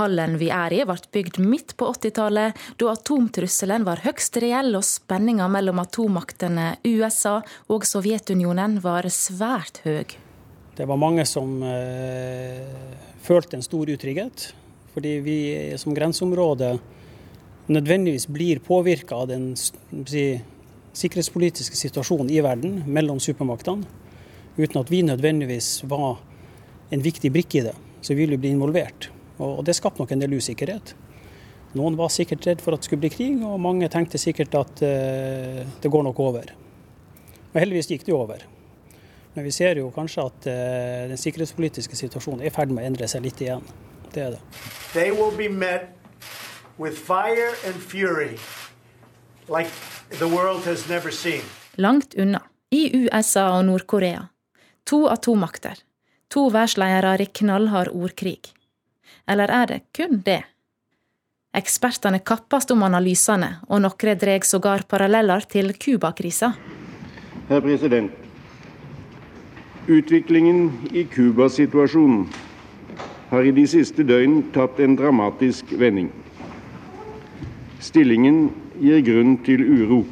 Hallen 0.00 0.34
vi 0.40 0.48
er 0.50 0.74
i, 0.74 0.80
ble 0.82 0.98
bygd 1.14 1.38
midt 1.44 1.76
på 1.78 1.92
80-tallet, 1.94 2.58
da 2.82 2.90
atomtrusselen 2.90 3.86
var 3.86 4.02
høgst 4.08 4.40
reell 4.42 4.74
og 4.74 4.82
spenninga 4.82 5.46
mellom 5.46 5.78
atommaktene 5.84 6.72
USA 6.90 7.36
og 7.70 7.86
Sovjetunionen 7.86 8.80
var 8.82 9.06
svært 9.14 9.78
høy. 9.86 10.18
Det 10.74 10.90
var 10.90 10.98
mange 10.98 11.22
som 11.22 11.54
eh, 11.62 12.66
følte 13.22 13.62
en 13.62 13.66
stor 13.70 13.94
utrygghet. 13.94 14.50
Fordi 14.94 15.18
vi 15.24 15.38
som 15.80 15.94
grenseområde 15.94 16.76
nødvendigvis 17.66 18.28
blir 18.30 18.60
påvirka 18.62 19.16
av 19.18 19.28
den 19.32 19.52
si, 19.56 20.26
sikkerhetspolitiske 20.94 21.76
situasjonen 21.76 22.30
i 22.30 22.42
verden 22.44 22.82
mellom 22.86 23.18
supermaktene, 23.20 23.86
uten 24.56 24.80
at 24.80 24.92
vi 24.92 25.02
nødvendigvis 25.02 25.80
var 25.90 26.20
en 26.94 27.02
viktig 27.02 27.32
brikke 27.34 27.58
i 27.58 27.66
det. 27.68 27.74
Så 28.00 28.14
vi 28.14 28.22
ville 28.22 28.38
bli 28.38 28.52
involvert. 28.54 29.08
Og 29.42 29.64
det 29.66 29.74
skapte 29.74 30.02
nok 30.02 30.12
en 30.14 30.22
del 30.22 30.36
usikkerhet. 30.38 30.94
Noen 31.74 31.96
var 31.98 32.12
sikkert 32.14 32.46
redd 32.46 32.60
for 32.62 32.76
at 32.76 32.82
det 32.82 32.86
skulle 32.86 33.02
bli 33.02 33.10
krig, 33.10 33.40
og 33.42 33.58
mange 33.58 33.88
tenkte 33.90 34.20
sikkert 34.20 34.54
at 34.54 34.82
uh, 34.86 35.64
det 35.82 35.90
går 35.90 36.04
nok 36.06 36.20
over. 36.22 36.52
Og 37.50 37.58
heldigvis 37.58 37.90
gikk 37.90 38.04
det 38.06 38.14
over. 38.14 38.44
Men 39.34 39.46
vi 39.48 39.50
ser 39.50 39.80
jo 39.80 39.88
kanskje 39.94 40.28
at 40.28 40.46
uh, 40.46 41.08
den 41.10 41.18
sikkerhetspolitiske 41.18 41.98
situasjonen 41.98 42.44
er 42.44 42.52
i 42.52 42.54
ferd 42.54 42.70
med 42.70 42.84
å 42.84 42.92
endre 42.92 43.10
seg 43.10 43.26
litt 43.26 43.42
igjen. 43.42 43.64
Det 44.14 44.22
er 44.22 44.30
det. 44.30 44.40
They 44.92 45.10
will 45.10 45.36
be 45.36 45.48
met 45.48 45.90
with 46.78 46.96
fire 46.96 47.50
and 47.66 47.74
fury 47.74 48.38
like 49.48 49.70
the 50.18 50.26
world 50.26 50.64
has 50.64 50.88
never 50.88 51.10
seen. 51.10 51.42
Langt 51.74 52.14
unna, 52.14 52.40
i 52.70 52.90
USA 52.96 53.58
og 53.58 53.64
Nord-Korea. 53.64 54.26
To 54.86 55.06
atommakter. 55.08 55.78
To 56.30 56.48
verdensledere 56.48 57.22
i 57.22 57.26
knallhard 57.26 57.88
ordkrig. 57.88 58.40
Eller 59.28 59.50
er 59.50 59.66
det 59.66 59.80
kun 59.96 60.22
det? 60.24 60.42
Ekspertene 61.54 62.18
kappes 62.18 62.70
om 62.70 62.82
analysene, 62.82 63.60
og 63.68 63.82
noen 63.82 64.18
drar 64.18 64.42
sågar 64.42 64.86
paralleller 64.90 65.40
til 65.40 65.74
Cuba-krisa. 65.74 66.52
Herr 67.48 67.60
president. 67.60 68.12
Utviklingen 69.86 70.88
i 70.92 71.04
Cuba-situasjonen 71.04 72.26
har 73.30 73.44
i 73.44 73.52
de 73.54 73.64
siste 73.68 74.04
døgn 74.06 74.40
tatt 74.54 74.80
en 74.80 74.96
dramatisk 74.98 75.72
vending. 75.80 76.10
Stillingen 77.84 78.48
gir 78.80 79.02
grunn 79.04 79.36
til 79.44 79.64
uro. 79.64 80.04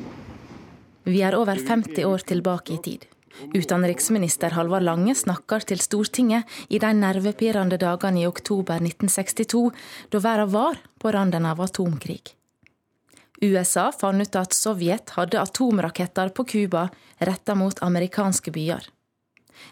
Vi 1.05 1.23
er 1.25 1.35
over 1.35 1.59
50 1.59 2.05
år 2.07 2.23
tilbake 2.29 2.77
i 2.77 2.83
tid. 2.83 3.07
Utenriksminister 3.57 4.55
Halvard 4.55 4.85
Lange 4.87 5.15
snakker 5.19 5.65
til 5.67 5.81
Stortinget 5.83 6.45
i 6.69 6.79
de 6.79 6.93
nervepirrende 6.95 7.79
dagene 7.81 8.23
i 8.23 8.29
oktober 8.29 8.79
1962, 8.79 9.73
da 10.13 10.21
verden 10.23 10.53
var 10.53 10.79
på 11.01 11.11
randen 11.11 11.49
av 11.49 11.61
atomkrig. 11.65 12.37
USA 13.43 13.89
fant 13.91 14.23
ut 14.23 14.37
at 14.39 14.55
Sovjet 14.55 15.17
hadde 15.17 15.41
atomraketter 15.41 16.31
på 16.31 16.45
Cuba 16.47 16.89
retta 17.19 17.57
mot 17.59 17.83
amerikanske 17.83 18.55
byer. 18.55 18.85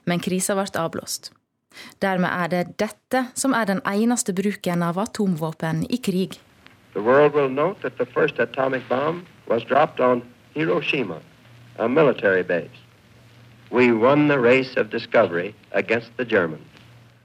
Men 0.05 0.23
krisa 0.25 0.57
ble 0.59 0.67
avblåst. 0.75 1.31
Dermed 2.03 2.31
er 2.31 2.49
det 2.49 2.79
dette 2.83 3.27
som 3.35 3.55
er 3.55 3.67
den 3.71 3.81
eneste 3.87 4.33
bruken 4.33 4.83
av 4.83 4.99
atomvåpen 4.99 5.85
i 5.89 5.97
krig. 5.97 6.41
The 6.95 7.03
world 7.03 7.35
will 7.35 7.51
note 7.51 7.81
that 7.83 7.99
the 7.99 8.07
first 8.07 8.39
atomic 8.39 8.89
bomb 8.89 9.27
was 9.49 9.63
dropped 9.65 10.01
on 10.01 10.23
Hiroshima, 10.55 11.21
a 11.79 11.89
military 11.89 12.43
base. 12.43 12.79
We 13.71 13.93
won 13.93 14.29
the 14.29 14.39
race 14.39 14.81
of 14.81 14.91
discovery 14.91 15.55
against 15.73 16.11
the 16.17 16.25
Germans. 16.25 16.67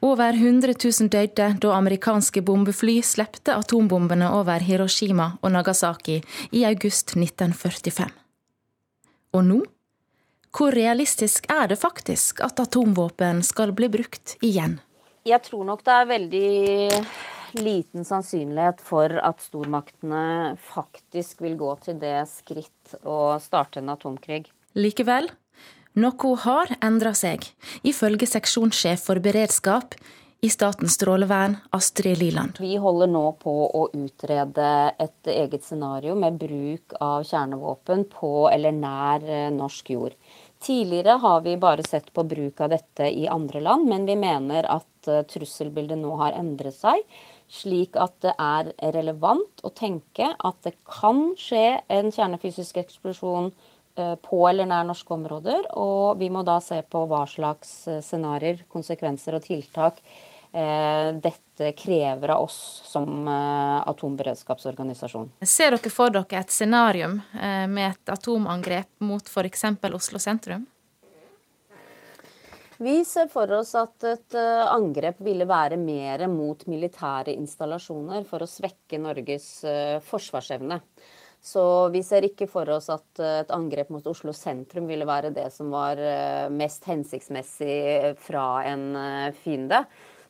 Over 0.02 0.34
100 0.34 0.76
000 1.02 1.10
døde 1.10 1.58
da 1.62 1.72
amerikanske 1.74 2.42
bombefly 2.42 3.00
slepte 3.02 3.56
atombombene 3.56 4.30
over 4.30 4.62
Hiroshima 4.62 5.32
og 5.42 5.52
Nagasaki 5.52 6.22
i 6.52 6.64
august 6.64 7.16
1945. 7.18 8.12
Og 9.34 9.46
nå? 9.46 9.64
Hvor 10.56 10.72
realistisk 10.72 11.50
er 11.52 11.68
det 11.68 11.76
faktisk 11.76 12.40
at 12.46 12.62
atomvåpen 12.64 13.42
skal 13.44 13.74
bli 13.76 13.90
brukt 13.92 14.38
igjen? 14.40 14.78
Jeg 15.28 15.42
tror 15.44 15.66
nok 15.68 15.82
det 15.84 15.96
er 15.96 16.08
veldig 16.08 17.60
liten 17.60 18.08
sannsynlighet 18.08 18.80
for 18.80 19.12
at 19.20 19.44
stormaktene 19.44 20.56
faktisk 20.72 21.44
vil 21.44 21.58
gå 21.60 21.74
til 21.84 22.00
det 22.00 22.22
skritt 22.32 22.96
å 23.04 23.36
starte 23.44 23.82
en 23.82 23.92
atomkrig. 23.92 24.46
Likevel, 24.80 25.28
noe 26.00 26.36
har 26.46 26.72
endra 26.80 27.12
seg, 27.12 27.44
ifølge 27.84 28.30
seksjonssjef 28.38 29.04
for 29.10 29.20
beredskap 29.20 30.00
i 30.46 30.50
Statens 30.50 30.94
strålevern, 30.94 31.56
Astrid 31.74 32.18
Liland. 32.18 32.60
Vi 32.60 32.76
holder 32.78 33.10
nå 33.10 33.24
på 33.42 33.54
å 33.66 33.88
utrede 33.98 34.68
et 35.02 35.30
eget 35.32 35.64
scenario 35.66 36.14
med 36.20 36.38
bruk 36.38 36.94
av 37.02 37.24
kjernevåpen 37.26 38.06
på 38.12 38.34
eller 38.52 38.76
nær 38.76 39.26
eh, 39.26 39.48
norsk 39.56 39.90
jord. 39.96 40.14
Tidligere 40.66 41.20
har 41.22 41.46
vi 41.46 41.56
bare 41.62 41.84
sett 41.86 42.12
på 42.14 42.24
bruk 42.26 42.62
av 42.66 42.72
dette 42.74 43.12
i 43.12 43.28
andre 43.30 43.62
land, 43.62 43.86
men 43.86 44.08
vi 44.10 44.16
mener 44.18 44.66
at 44.66 45.10
eh, 45.12 45.22
trusselbildet 45.30 46.00
nå 46.02 46.16
har 46.24 46.38
endret 46.40 46.74
seg 46.74 47.06
slik 47.52 47.96
at 48.00 48.16
det 48.26 48.34
er 48.42 48.72
relevant 48.96 49.64
å 49.64 49.72
tenke 49.76 50.32
at 50.34 50.58
det 50.66 50.76
kan 50.90 51.36
skje 51.40 51.80
en 51.94 52.12
kjernefysisk 52.14 52.80
eksplosjon 52.82 53.52
eh, 54.00 54.16
på 54.22 54.42
eller 54.50 54.70
nær 54.70 54.88
norske 54.88 55.14
områder. 55.14 55.70
Og 55.78 56.18
vi 56.22 56.32
må 56.34 56.44
da 56.48 56.58
se 56.64 56.82
på 56.90 57.06
hva 57.10 57.26
slags 57.30 57.76
eh, 57.92 58.02
scenarioer, 58.06 58.66
konsekvenser 58.72 59.38
og 59.38 59.46
tiltak 59.46 60.02
dette 60.56 61.74
krever 61.76 62.32
av 62.32 62.46
oss 62.46 62.56
som 62.88 63.28
atomberedskapsorganisasjon. 63.28 65.34
Ser 65.44 65.76
dere 65.76 65.92
for 65.92 66.16
dere 66.16 66.40
et 66.40 66.56
scenarium 66.56 67.18
med 67.34 67.90
et 67.90 68.14
atomangrep 68.16 69.04
mot 69.04 69.28
f.eks. 69.28 69.68
Oslo 69.92 70.24
sentrum? 70.24 70.64
Vi 72.78 73.06
ser 73.06 73.28
for 73.32 73.52
oss 73.56 73.72
at 73.80 74.04
et 74.04 74.36
eh, 74.36 74.64
angrep 74.68 75.22
ville 75.24 75.48
være 75.48 75.78
mer 75.80 76.26
mot 76.28 76.60
militære 76.68 77.32
installasjoner 77.38 78.26
for 78.28 78.44
å 78.44 78.50
svekke 78.50 79.00
Norges 79.00 79.48
eh, 79.64 80.02
forsvarsevne. 80.04 80.82
Så 81.46 81.64
vi 81.94 82.02
ser 82.04 82.28
ikke 82.28 82.50
for 82.52 82.68
oss 82.76 82.90
at 82.92 83.22
eh, 83.24 83.38
et 83.46 83.54
angrep 83.56 83.94
mot 83.96 84.10
Oslo 84.12 84.36
sentrum 84.36 84.90
ville 84.92 85.08
være 85.08 85.32
det 85.32 85.48
som 85.56 85.72
var 85.72 86.02
mest 86.52 86.84
hensiktsmessig 86.90 88.18
fra 88.20 88.50
en 88.68 88.86
fiende. 89.40 89.86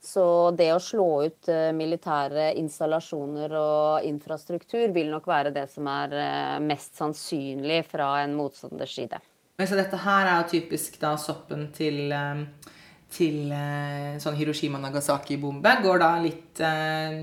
Så 0.06 0.26
det 0.54 0.70
å 0.70 0.82
slå 0.82 1.08
ut 1.26 1.50
militære 1.74 2.52
installasjoner 2.62 3.56
og 3.58 4.06
infrastruktur 4.06 4.94
vil 4.94 5.10
nok 5.10 5.26
være 5.26 5.54
det 5.56 5.66
som 5.74 5.90
er 5.90 6.14
mest 6.62 7.00
sannsynlig 7.02 7.82
fra 7.90 8.12
en 8.22 8.38
motstanders 8.38 8.94
side. 9.00 9.18
Så 9.56 9.78
dette 9.78 9.98
her 10.04 10.28
er 10.28 10.42
jo 10.42 10.50
typisk 10.52 10.98
da 11.00 11.14
soppen 11.20 11.70
til, 11.76 12.12
eh, 12.12 12.72
til 13.16 13.52
eh, 13.56 14.18
sånn 14.20 14.36
Hiroshima-Nagasaki-bombe. 14.36 15.78
Går 15.86 16.02
da 16.02 16.10
litt, 16.20 16.60
eh, 16.60 17.22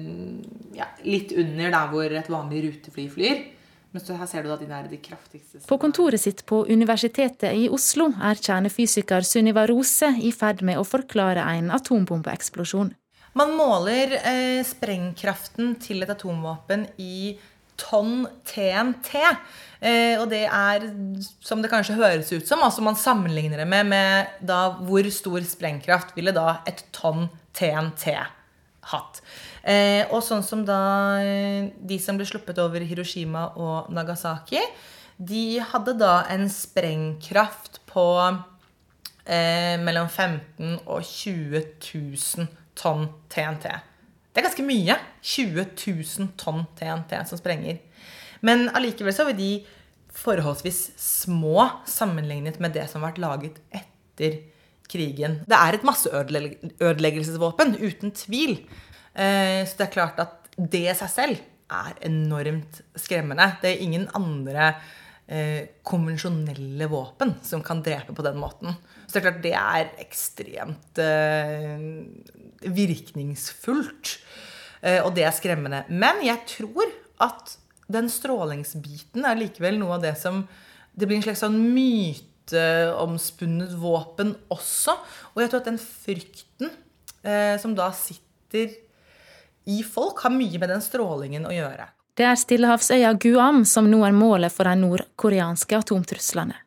ja, 0.79 0.89
litt 1.05 1.35
under 1.37 1.75
der 1.77 1.91
hvor 1.93 2.17
et 2.23 2.31
vanlig 2.33 2.63
rutefly 2.65 3.09
flyr. 3.13 3.43
Men 3.93 4.01
så 4.01 4.17
her 4.17 4.29
ser 4.29 4.45
du 4.45 4.49
da 4.49 4.57
de 4.57 4.89
de 4.89 4.99
kraftigste 5.05 5.61
På 5.69 5.79
kontoret 5.79 6.21
sitt 6.21 6.47
på 6.49 6.63
Universitetet 6.65 7.53
i 7.53 7.69
Oslo 7.69 8.09
er 8.17 8.41
kjernefysiker 8.41 9.25
Sunniva 9.29 9.67
Rose 9.69 10.09
i 10.19 10.33
ferd 10.33 10.63
med 10.65 10.81
å 10.81 10.87
forklare 10.89 11.45
en 11.59 11.71
atombombeeksplosjon. 11.77 12.95
Man 13.37 13.55
måler 13.57 14.19
eh, 14.19 14.61
sprengkraften 14.65 15.77
til 15.81 16.05
et 16.05 16.13
atomvåpen 16.13 16.87
i 17.01 17.39
tonn 17.81 18.27
TNT. 18.49 19.23
Eh, 19.81 20.21
og 20.21 20.29
det 20.33 20.45
er, 20.47 20.85
som 21.41 21.63
det 21.63 21.71
kanskje 21.73 21.97
høres 21.99 22.33
ut 22.33 22.49
som, 22.49 22.63
altså 22.65 22.85
man 22.85 22.99
sammenligner 22.99 23.63
det 23.63 23.69
med, 23.69 23.89
med 23.93 24.45
da 24.47 24.67
hvor 24.85 25.09
stor 25.13 25.41
sprengkraft 25.49 26.13
ville 26.17 26.35
da 26.37 26.61
et 26.69 26.85
tonn 26.95 27.27
TNT 27.57 28.13
hatt. 28.93 29.23
Eh, 29.63 30.09
og 30.11 30.25
sånn 30.27 30.43
som 30.43 30.65
da 30.67 30.81
eh, 31.23 31.69
de 31.79 31.99
som 32.03 32.19
ble 32.19 32.27
sluppet 32.27 32.59
over 32.59 32.83
Hiroshima 32.83 33.49
og 33.55 33.93
Nagasaki, 33.95 34.59
de 35.23 35.61
hadde 35.63 35.95
da 36.01 36.25
en 36.33 36.49
sprengkraft 36.51 37.79
på 37.91 38.07
eh, 38.27 39.79
mellom 39.79 40.09
15 40.11 40.81
og 40.83 41.07
20 41.07 41.63
000 41.79 42.51
tonn 42.79 43.07
TNT. 43.31 43.69
Det 44.33 44.41
er 44.41 44.49
ganske 44.49 44.67
mye. 44.67 44.97
20 45.23 45.77
000 45.77 46.33
tonn 46.41 46.65
TNT 46.79 47.19
som 47.29 47.39
sprenger. 47.39 47.79
Men 48.43 48.67
allikevel 48.75 49.15
så 49.15 49.29
var 49.29 49.37
de 49.39 49.53
forholdsvis 50.13 50.81
små 51.01 51.69
sammenlignet 51.89 52.59
med 52.61 52.75
det 52.75 52.89
som 52.91 53.03
har 53.03 53.13
vært 53.13 53.23
laget 53.23 53.61
etter 53.73 54.41
krigen. 54.93 55.39
Det 55.49 55.57
er 55.57 55.77
et 55.77 55.87
masseødeleggelsesvåpen, 55.87 57.77
uten 57.81 58.13
tvil. 58.17 58.59
Eh, 59.13 59.61
så 59.69 59.77
det 59.77 59.85
er 59.87 59.93
klart 59.93 60.17
at 60.23 60.49
det 60.57 60.89
i 60.89 60.95
seg 60.97 61.11
selv 61.13 61.37
er 61.73 61.95
enormt 62.09 62.81
skremmende. 63.01 63.57
Det 63.63 63.69
er 63.71 63.83
ingen 63.85 64.07
andre 64.17 64.65
eh, 65.27 65.63
konvensjonelle 65.87 66.87
våpen 66.93 67.35
som 67.45 67.63
kan 67.65 67.83
drepe 67.85 68.13
på 68.17 68.23
den 68.27 68.39
måten. 68.41 68.71
Så 69.07 69.13
det 69.15 69.21
er 69.21 69.29
klart 69.29 69.45
det 69.45 69.57
er 69.59 69.87
ekstremt 70.05 70.93
eh, 71.03 71.81
virkningsfullt. 72.73 74.07
Og 74.83 75.15
det 75.15 75.23
er 75.23 75.31
skremmende. 75.31 75.87
Men 75.95 76.27
jeg 76.27 76.43
tror 76.57 76.83
at 77.23 77.55
den 77.87 78.11
strålingsbiten 78.11 79.23
er 79.29 79.39
likevel 79.39 79.79
noe 79.79 79.95
av 79.95 80.03
det 80.03 80.19
som 80.19 80.43
Det 80.93 81.07
blir 81.07 81.17
en 81.21 81.25
slags 81.25 81.41
sånn 81.45 81.73
myteomspunnet 81.73 83.73
våpen 83.79 84.35
også. 84.51 84.93
Og 85.33 85.41
jeg 85.41 85.51
tror 85.53 85.61
at 85.63 85.71
den 85.71 85.79
frykten 85.81 86.69
som 87.63 87.73
da 87.79 87.93
sitter 87.97 88.75
i 89.65 89.83
folk, 89.83 90.25
har 90.25 90.35
mye 90.35 90.59
med 90.59 90.73
den 90.73 90.83
strålingen 90.85 91.47
å 91.49 91.55
gjøre. 91.55 91.89
Det 92.19 92.27
er 92.29 92.37
stillehavsøya 92.37 93.15
Guam 93.21 93.63
som 93.65 93.89
nå 93.89 94.03
er 94.05 94.13
målet 94.13 94.53
for 94.53 94.69
de 94.69 94.77
nordkoreanske 94.83 95.79
atomtruslene. 95.79 96.59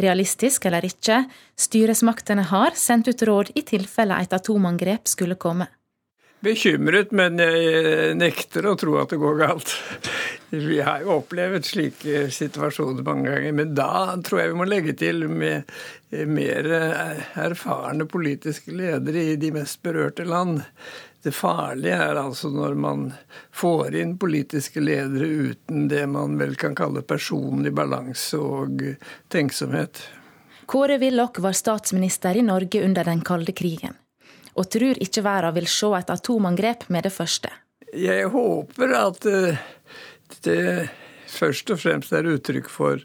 Realistisk 0.00 0.64
eller 0.68 0.84
ikke, 0.88 1.22
styresmaktene 1.60 2.44
har 2.48 2.76
sendt 2.76 3.08
ut 3.08 3.22
råd 3.28 3.52
i 3.56 3.64
tilfelle 3.68 4.16
et 4.20 4.32
atomangrep 4.32 5.08
skulle 5.08 5.36
komme. 5.40 5.68
Bekymret, 6.42 7.12
men 7.14 7.38
jeg 7.38 8.16
nekter 8.18 8.66
å 8.66 8.74
tro 8.74 8.96
at 8.98 9.12
det 9.12 9.20
går 9.22 9.36
galt. 9.44 9.76
Vi 10.50 10.80
har 10.82 11.04
jo 11.04 11.20
opplevd 11.20 11.68
slike 11.68 12.24
situasjoner 12.34 13.04
mange 13.06 13.30
ganger, 13.30 13.54
men 13.60 13.76
da 13.78 14.16
tror 14.26 14.40
jeg 14.40 14.50
vi 14.50 14.58
må 14.58 14.66
legge 14.66 14.96
til 14.98 15.28
med 15.30 15.70
mer 16.26 16.66
erfarne 17.38 18.08
politiske 18.10 18.74
ledere 18.74 19.22
i 19.30 19.38
de 19.38 19.52
mest 19.54 19.78
berørte 19.86 20.26
land. 20.26 20.64
Det 21.22 21.30
farlige 21.34 21.94
er 21.94 22.18
altså 22.18 22.50
når 22.50 22.74
man 22.74 23.04
får 23.54 23.94
inn 24.00 24.16
politiske 24.18 24.82
ledere 24.82 25.28
uten 25.52 25.86
det 25.90 26.02
man 26.10 26.34
vel 26.40 26.56
kan 26.58 26.74
kalle 26.74 27.04
personlig 27.06 27.70
balanse 27.74 28.40
og 28.42 28.82
tenksomhet. 29.30 30.02
Kåre 30.66 30.98
Willoch 30.98 31.38
var 31.44 31.54
statsminister 31.54 32.38
i 32.38 32.42
Norge 32.42 32.82
under 32.84 33.06
den 33.06 33.22
kalde 33.26 33.54
krigen, 33.54 33.94
og 34.58 34.70
tror 34.74 34.98
ikke 34.98 35.22
verden 35.22 35.54
vil 35.60 35.70
se 35.70 35.92
et 35.98 36.10
atomangrep 36.10 36.88
med 36.88 37.06
det 37.06 37.14
første. 37.14 37.52
Jeg 37.92 38.26
håper 38.32 38.94
at 38.96 39.26
eh, 39.28 39.62
det 40.42 40.88
først 41.28 41.70
og 41.70 41.80
fremst 41.82 42.14
er 42.16 42.30
uttrykk 42.34 42.70
for 42.72 43.02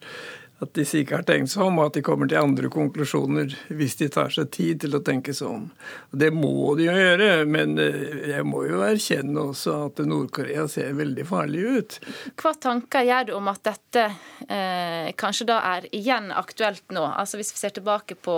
at 0.64 0.72
disse 0.74 0.98
ikke 1.02 1.20
har 1.20 1.26
tenkt 1.28 1.52
seg 1.52 1.68
om, 1.68 1.78
og 1.78 1.92
at 1.92 1.98
de 2.00 2.04
kommer 2.06 2.30
til 2.30 2.40
andre 2.40 2.70
konklusjoner 2.74 3.54
hvis 3.78 3.98
de 4.00 4.08
tar 4.14 4.32
seg 4.34 4.50
tid 4.56 4.82
til 4.82 4.98
å 4.98 5.02
tenke 5.06 5.36
seg 5.38 5.52
om. 5.52 5.66
Det 6.10 6.32
må 6.34 6.74
de 6.80 6.88
jo 6.88 6.96
gjøre, 6.98 7.30
men 7.50 7.76
eh, 7.82 8.32
jeg 8.32 8.46
må 8.48 8.64
jo 8.66 8.82
erkjenne 8.86 9.44
også 9.52 9.76
at 9.86 10.02
Nord-Korea 10.08 10.66
ser 10.72 10.98
veldig 10.98 11.26
farlig 11.30 11.66
ut. 11.78 11.98
Hva 12.42 12.56
tanker 12.58 13.06
gjør 13.06 13.30
du 13.30 13.34
om 13.38 13.52
at 13.52 13.62
dette 13.70 14.08
eh, 14.48 15.12
kanskje 15.20 15.50
da 15.52 15.60
er 15.76 15.90
igjen 15.94 16.32
aktuelt 16.34 16.86
nå? 16.96 17.06
Altså 17.06 17.38
Hvis 17.38 17.54
vi 17.54 17.62
ser 17.62 17.76
tilbake 17.78 18.18
på 18.18 18.38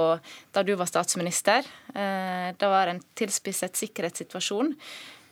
da 0.56 0.66
du 0.66 0.74
var 0.76 0.92
statsminister, 0.92 1.64
eh, 1.94 2.52
da 2.60 2.74
var 2.74 2.90
det 2.90 2.98
en 2.98 3.08
tilspisset 3.24 3.80
sikkerhetssituasjon. 3.80 4.76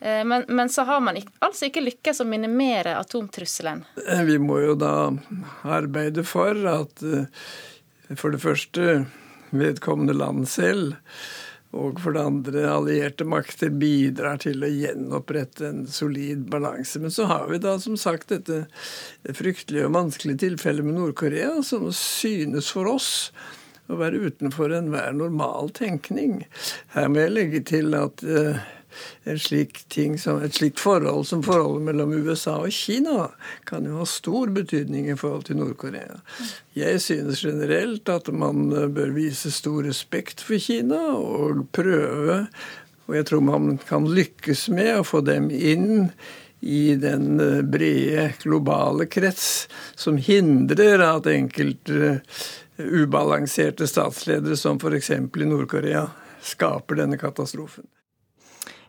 Eh, 0.00 0.24
men, 0.24 0.44
men, 0.48 0.68
så 0.68 0.82
har 0.82 1.00
man 1.00 1.16
ikke, 1.18 1.32
altså 1.44 1.68
ikke 1.68 1.82
lykkes 1.82 2.22
å 2.22 2.28
minimere 2.28 2.96
atomtrusselen. 3.00 3.82
Eh, 4.06 4.22
vi 4.28 4.38
må 4.42 4.60
jo 4.62 4.76
da 4.78 4.94
arbeide 5.66 6.24
for 6.26 6.54
at 6.70 7.02
eh, 7.02 7.26
for 8.14 8.32
det 8.32 8.42
første 8.42 9.02
vedkommende 9.50 10.14
land 10.16 10.46
selv 10.48 10.96
og 11.76 11.98
for 12.00 12.16
det 12.16 12.22
andre 12.24 12.62
allierte 12.72 13.26
makter 13.28 13.68
bidrar 13.76 14.38
til 14.40 14.62
å 14.64 14.70
gjenopprette 14.72 15.66
en 15.68 15.82
solid 15.92 16.46
balanse. 16.48 16.96
Men 17.02 17.12
så 17.12 17.26
har 17.28 17.44
vi 17.50 17.58
da 17.60 17.74
som 17.82 17.98
sagt 18.00 18.32
dette 18.32 18.62
fryktelige 19.36 19.84
og 19.84 19.92
vanskelige 19.98 20.46
tilfellet 20.46 20.86
med 20.86 20.96
Nord-Korea, 20.96 21.58
som 21.68 21.90
synes 21.92 22.70
for 22.72 22.88
oss 22.88 23.10
å 23.92 23.98
være 24.00 24.30
utenfor 24.30 24.72
enhver 24.78 25.12
normal 25.16 25.68
tenkning. 25.76 26.46
Her 26.96 27.12
må 27.12 27.26
jeg 27.26 27.36
legge 27.36 27.62
til 27.68 27.92
at 28.00 28.24
uh, 29.26 29.36
slik 29.38 29.80
som, 30.20 30.42
et 30.42 30.54
slikt 30.54 30.80
forhold 30.80 31.26
som 31.28 31.42
forholdet 31.44 31.86
mellom 31.88 32.12
USA 32.12 32.58
og 32.62 32.74
Kina 32.74 33.28
kan 33.68 33.86
jo 33.88 34.00
ha 34.00 34.08
stor 34.08 34.52
betydning 34.54 35.10
i 35.10 35.16
forhold 35.18 35.48
til 35.48 35.60
Nord-Korea. 35.60 36.20
Jeg 36.76 37.00
synes 37.04 37.44
generelt 37.44 38.08
at 38.08 38.28
man 38.32 38.68
bør 38.94 39.14
vise 39.16 39.50
stor 39.54 39.82
respekt 39.86 40.44
for 40.44 40.60
Kina 40.62 41.00
og 41.16 41.66
prøve, 41.72 42.46
og 43.08 43.16
jeg 43.16 43.26
tror 43.30 43.40
man 43.44 43.78
kan 43.88 44.06
lykkes 44.06 44.68
med 44.74 44.98
å 44.98 45.06
få 45.06 45.22
dem 45.24 45.48
inn 45.50 46.12
i 46.60 46.94
den 46.98 47.38
brede 47.70 48.32
globale 48.42 49.06
krets 49.06 49.68
som 49.94 50.18
hindrer 50.18 51.02
at 51.06 51.28
enkelte 51.30 52.18
ubalanserte 52.78 53.86
statsledere, 53.86 54.56
som 54.56 54.78
f.eks. 54.78 55.10
i 55.10 55.44
Nord-Korea, 55.44 56.06
skaper 56.42 57.02
denne 57.02 57.18
katastrofen. 57.18 57.86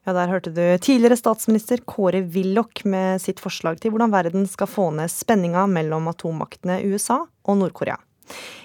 Ja, 0.05 0.13
Der 0.13 0.27
hørte 0.31 0.51
du 0.55 0.61
tidligere 0.79 1.17
statsminister 1.19 1.81
Kåre 1.85 2.21
Willoch 2.21 2.85
med 2.85 3.21
sitt 3.21 3.39
forslag 3.43 3.79
til 3.81 3.91
hvordan 3.91 4.13
verden 4.13 4.47
skal 4.47 4.69
få 4.69 4.89
ned 4.95 5.11
spenninga 5.11 5.65
mellom 5.67 6.07
atommaktene 6.11 6.79
USA 6.87 7.25
og 7.43 7.59
Nord-Korea. 7.59 7.97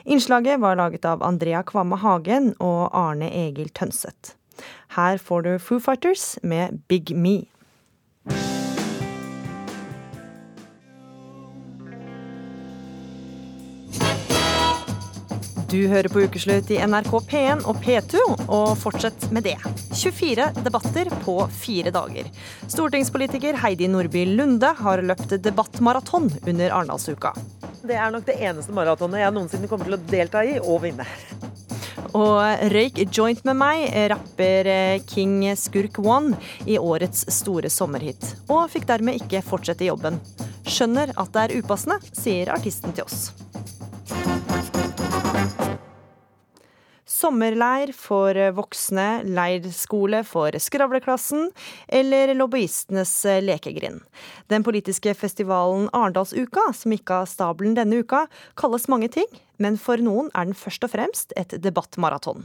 Innslaget 0.05 0.61
var 0.61 0.77
laget 0.77 1.05
av 1.09 1.23
Andrea 1.25 1.63
Kvamme 1.67 1.99
Hagen 1.99 2.53
og 2.61 2.91
Arne 2.93 3.31
Egil 3.33 3.73
Tønseth. 3.75 4.37
Her 4.95 5.19
får 5.19 5.43
du 5.43 5.53
Foo 5.59 5.81
Fighters 5.83 6.37
med 6.43 6.83
Big 6.89 7.11
Me. 7.17 7.43
Du 15.75 15.89
hører 15.91 16.07
på 16.07 16.21
Ukeslutt 16.23 16.69
i 16.71 16.77
NRK 16.87 17.09
P1 17.27 17.65
og 17.67 17.81
P2, 17.83 18.21
og 18.47 18.77
fortsett 18.79 19.25
med 19.35 19.43
det. 19.43 19.57
24 19.99 20.45
debatter 20.63 21.09
på 21.25 21.33
fire 21.51 21.91
dager. 21.91 22.29
Stortingspolitiker 22.71 23.59
Heidi 23.59 23.89
Nordby 23.91 24.23
Lunde 24.37 24.71
har 24.79 25.03
løpt 25.03 25.35
debattmaraton 25.43 26.29
under 26.47 26.77
Arendalsuka. 26.77 27.33
Det 27.83 27.97
er 27.99 28.15
nok 28.15 28.23
det 28.29 28.37
eneste 28.39 28.77
maratonet 28.77 29.25
jeg 29.25 29.35
noensinne 29.35 29.71
kommer 29.73 29.91
til 29.91 29.97
å 29.97 30.03
delta 30.13 30.45
i 30.47 30.61
og 30.61 30.79
vinne. 30.85 31.09
Og 32.15 32.71
røyk 32.71 33.01
joint 33.09 33.43
med 33.49 33.59
meg, 33.59 33.89
rapper 34.15 34.71
King 35.11 35.41
Skurk 35.59 35.99
One 35.99 36.39
i 36.71 36.79
årets 36.79 37.27
store 37.35 37.67
sommerhit. 37.67 38.23
Og 38.47 38.69
fikk 38.71 38.87
dermed 38.93 39.19
ikke 39.25 39.43
fortsette 39.43 39.91
jobben. 39.91 40.23
Skjønner 40.71 41.17
at 41.19 41.35
det 41.35 41.49
er 41.49 41.57
upassende, 41.59 41.99
sier 42.15 42.55
artisten 42.55 42.95
til 42.95 43.11
oss. 43.11 43.44
Sommerleir 47.25 47.93
for 47.97 48.37
voksne, 48.57 49.25
leirskole 49.25 50.21
for 50.29 50.53
skravleklassen 50.61 51.49
eller 51.89 52.35
lobbyistenes 52.37 53.13
lekegrind. 53.45 54.03
Den 54.53 54.65
politiske 54.67 55.15
festivalen 55.17 55.89
Arendalsuka, 55.97 56.69
som 56.77 56.93
gikk 56.93 57.15
av 57.15 57.29
stabelen 57.31 57.79
denne 57.79 58.03
uka, 58.05 58.27
kalles 58.61 58.89
mange 58.93 59.09
ting, 59.15 59.31
men 59.57 59.79
for 59.81 60.03
noen 60.03 60.29
er 60.35 60.51
den 60.51 60.59
først 60.59 60.85
og 60.85 60.93
fremst 60.93 61.33
et 61.41 61.57
debattmaraton. 61.65 62.45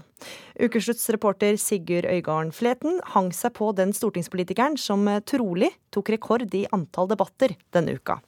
Ukesluttsreporter 0.61 1.59
Sigurd 1.59 2.07
Øygarden 2.07 2.53
Fleten 2.55 3.01
hang 3.15 3.33
seg 3.35 3.57
på 3.59 3.73
den 3.75 3.91
stortingspolitikeren 3.97 4.79
som 4.79 5.07
trolig 5.27 5.73
tok 5.91 6.13
rekord 6.15 6.47
i 6.55 6.67
antall 6.75 7.09
debatter 7.11 7.57
denne 7.75 7.99
uka. 7.99 8.21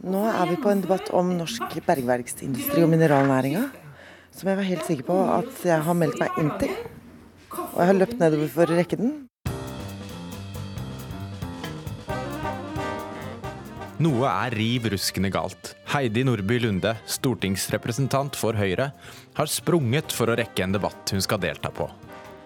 Nå 0.00 0.22
er 0.30 0.46
vi 0.48 0.56
på 0.62 0.70
en 0.70 0.80
debatt 0.80 1.10
om 1.12 1.34
norsk 1.36 1.74
bergverksindustri 1.84 2.84
og 2.86 2.92
mineralnæringa 2.94 3.66
som 4.34 4.50
jeg 4.50 4.58
var 4.60 4.68
helt 4.68 4.86
sikker 4.86 5.06
på 5.08 5.16
at 5.38 5.64
jeg 5.66 5.86
har 5.86 5.96
meldt 5.98 6.20
meg 6.20 6.38
inn 6.40 6.52
til. 6.60 6.72
Og 7.50 7.76
jeg 7.82 7.90
har 7.90 7.98
løpt 7.98 8.20
nedover 8.20 8.50
for 8.54 8.70
å 8.70 8.78
rekke 8.78 8.98
den. 9.00 9.12
Noe 14.00 14.28
er 14.30 14.54
riv 14.56 14.86
ruskende 14.94 15.28
galt. 15.28 15.74
Heidi 15.92 16.22
Nordby 16.24 16.56
Lunde, 16.62 16.94
stortingsrepresentant 17.04 18.38
for 18.38 18.56
Høyre, 18.56 18.86
har 19.36 19.50
sprunget 19.50 20.14
for 20.16 20.32
å 20.32 20.38
rekke 20.40 20.64
en 20.64 20.72
debatt 20.78 21.12
hun 21.12 21.20
skal 21.20 21.42
delta 21.42 21.68
på. 21.74 21.90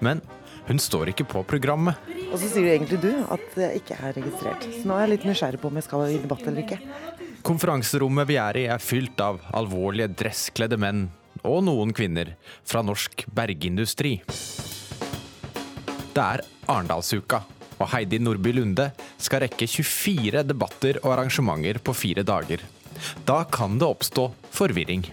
Men 0.03 0.18
hun 0.66 0.81
står 0.83 1.12
ikke 1.12 1.29
på 1.31 1.44
programmet. 1.47 2.01
Og 2.33 2.40
så 2.40 2.49
sier 2.49 2.66
du 2.66 2.73
egentlig 2.73 2.99
du 3.05 3.12
at 3.31 3.59
jeg 3.61 3.85
ikke 3.85 4.01
er 4.01 4.16
registrert. 4.18 4.66
Så 4.66 4.83
nå 4.88 4.97
er 4.97 5.05
jeg 5.05 5.12
litt 5.14 5.29
nysgjerrig 5.31 5.61
på 5.62 5.70
om 5.70 5.79
jeg 5.79 5.87
skal 5.87 6.07
i 6.09 6.23
debatt 6.25 6.42
eller 6.49 6.64
ikke. 6.64 6.81
Konferanserommet 7.47 8.27
vi 8.27 8.40
er 8.40 8.59
i 8.59 8.64
er 8.73 8.83
fylt 8.83 9.20
av 9.23 9.38
alvorlige 9.55 10.11
dresskledde 10.25 10.81
menn 10.81 11.07
og 11.44 11.64
noen 11.66 11.92
kvinner 11.96 12.35
fra 12.66 12.83
norsk 12.85 13.26
bergindustri. 13.35 14.16
Det 16.14 16.22
er 16.22 16.44
Arendalsuka, 16.70 17.42
og 17.80 17.90
Heidi 17.92 18.20
Nordby 18.22 18.54
Lunde 18.54 18.90
skal 19.18 19.44
rekke 19.44 19.66
24 19.68 20.44
debatter 20.46 21.00
og 21.02 21.12
arrangementer 21.16 21.80
på 21.83 21.94
fire 21.96 22.24
dager. 22.26 22.62
Da 23.26 23.42
kan 23.50 23.78
det 23.80 23.88
oppstå 23.88 24.28
forvirring. 24.54 25.04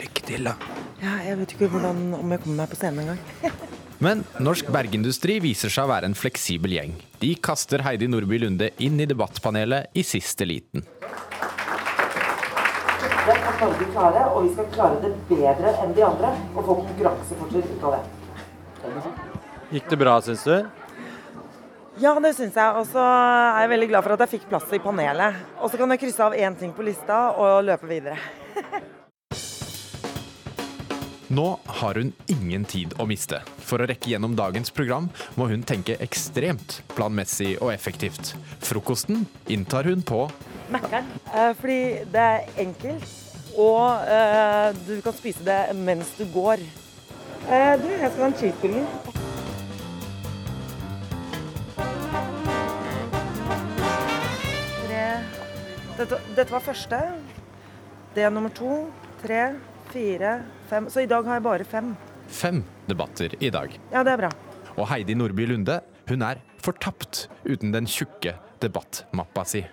Lykke 0.00 0.26
til, 0.26 0.48
da. 0.48 0.56
Ja, 1.02 1.18
jeg 1.26 1.40
vet 1.42 1.54
ikke 1.54 1.68
hvordan, 1.72 2.06
om 2.16 2.32
jeg 2.32 2.42
kommer 2.42 2.62
meg 2.62 2.72
på 2.72 2.78
scenen 2.80 3.04
engang. 3.04 3.56
Men 4.04 4.24
norsk 4.44 4.68
bergindustri 4.72 5.38
viser 5.40 5.72
seg 5.72 5.86
å 5.86 5.92
være 5.92 6.10
en 6.10 6.16
fleksibel 6.16 6.74
gjeng. 6.76 6.96
De 7.22 7.32
kaster 7.40 7.84
Heidi 7.84 8.08
Nordby 8.12 8.40
Lunde 8.42 8.68
inn 8.84 9.00
i 9.00 9.08
debattpanelet 9.08 9.96
i 9.96 10.04
siste 10.04 10.48
liten. 10.48 10.84
Det 13.26 13.34
kan 13.42 13.56
Norge 13.58 13.86
klare, 13.90 14.24
og 14.30 14.44
vi 14.44 14.52
skal 14.54 14.66
klare 14.70 14.98
det 15.02 15.12
bedre 15.26 15.72
enn 15.82 15.94
de 15.96 16.02
andre. 16.06 16.28
Og 16.54 16.60
få 16.62 16.76
konkurransefortrinn 16.84 17.72
ut 17.72 17.86
av 17.88 17.96
det. 17.96 18.02
Gikk 19.74 19.88
det 19.90 19.98
bra, 19.98 20.12
syns 20.22 20.44
du? 20.46 20.56
Ja, 21.98 22.12
det 22.22 22.36
syns 22.36 22.54
jeg. 22.54 22.70
Og 22.78 22.86
så 22.86 23.02
er 23.02 23.64
jeg 23.64 23.72
veldig 23.74 23.88
glad 23.90 24.06
for 24.06 24.14
at 24.14 24.22
jeg 24.22 24.36
fikk 24.36 24.46
plass 24.52 24.70
i 24.70 24.78
panelet. 24.84 25.40
Og 25.58 25.72
så 25.72 25.80
kan 25.80 25.90
jeg 25.90 26.04
krysse 26.04 26.22
av 26.22 26.36
én 26.38 26.54
ting 26.60 26.70
på 26.76 26.86
lista 26.86 27.16
og 27.34 27.64
løpe 27.66 27.90
videre. 27.90 28.20
Nå 31.28 31.58
har 31.80 31.98
hun 31.98 32.12
ingen 32.30 32.62
tid 32.70 32.94
å 33.02 33.08
miste. 33.10 33.40
For 33.66 33.82
å 33.82 33.88
rekke 33.90 34.12
gjennom 34.12 34.36
dagens 34.38 34.70
program 34.70 35.08
må 35.34 35.48
hun 35.50 35.66
tenke 35.66 35.98
ekstremt 36.04 36.78
planmessig 36.94 37.56
og 37.58 37.72
effektivt. 37.74 38.36
Frokosten 38.62 39.26
inntar 39.50 39.90
hun 39.90 40.06
på 40.06 40.28
Mækkern. 40.72 41.06
Eh, 41.34 41.52
fordi 41.58 41.80
det 42.12 42.22
er 42.22 42.40
enkelt, 42.58 43.12
og 43.58 44.08
eh, 44.10 44.74
du 44.88 44.96
kan 45.04 45.14
spise 45.14 45.44
det 45.46 45.60
mens 45.78 46.10
du 46.18 46.24
går. 46.34 46.62
Eh, 47.46 47.72
du, 47.82 47.88
jeg 47.92 48.10
skal 48.10 48.22
ha 48.24 48.32
en 48.32 48.40
cheeseburger. 48.40 49.14
Dette, 55.96 56.18
dette, 56.36 56.52
var 56.52 56.60
første. 56.60 56.96
Det 58.12 58.24
er 58.26 58.32
nummer 58.32 58.52
to, 58.52 58.82
tre, 59.22 59.54
fire, 59.88 60.34
fem. 60.68 60.90
Så 60.92 61.06
i 61.06 61.08
dag 61.08 61.24
har 61.24 61.38
jeg 61.38 61.44
bare 61.46 61.64
fem. 61.64 61.94
Fem 62.28 62.60
debatter 62.84 63.32
i 63.40 63.48
dag. 63.48 63.72
Ja, 63.94 64.02
det 64.04 64.12
er 64.12 64.20
bra. 64.26 64.30
Og 64.76 64.90
Heidi 64.90 65.16
Nordby 65.16 65.46
Lunde, 65.48 65.78
hun 66.10 66.26
er 66.26 66.42
fortapt 66.60 67.30
uten 67.48 67.72
den 67.72 67.88
tjukke 67.88 68.36
debattmappa 68.60 69.46
si. 69.48 69.64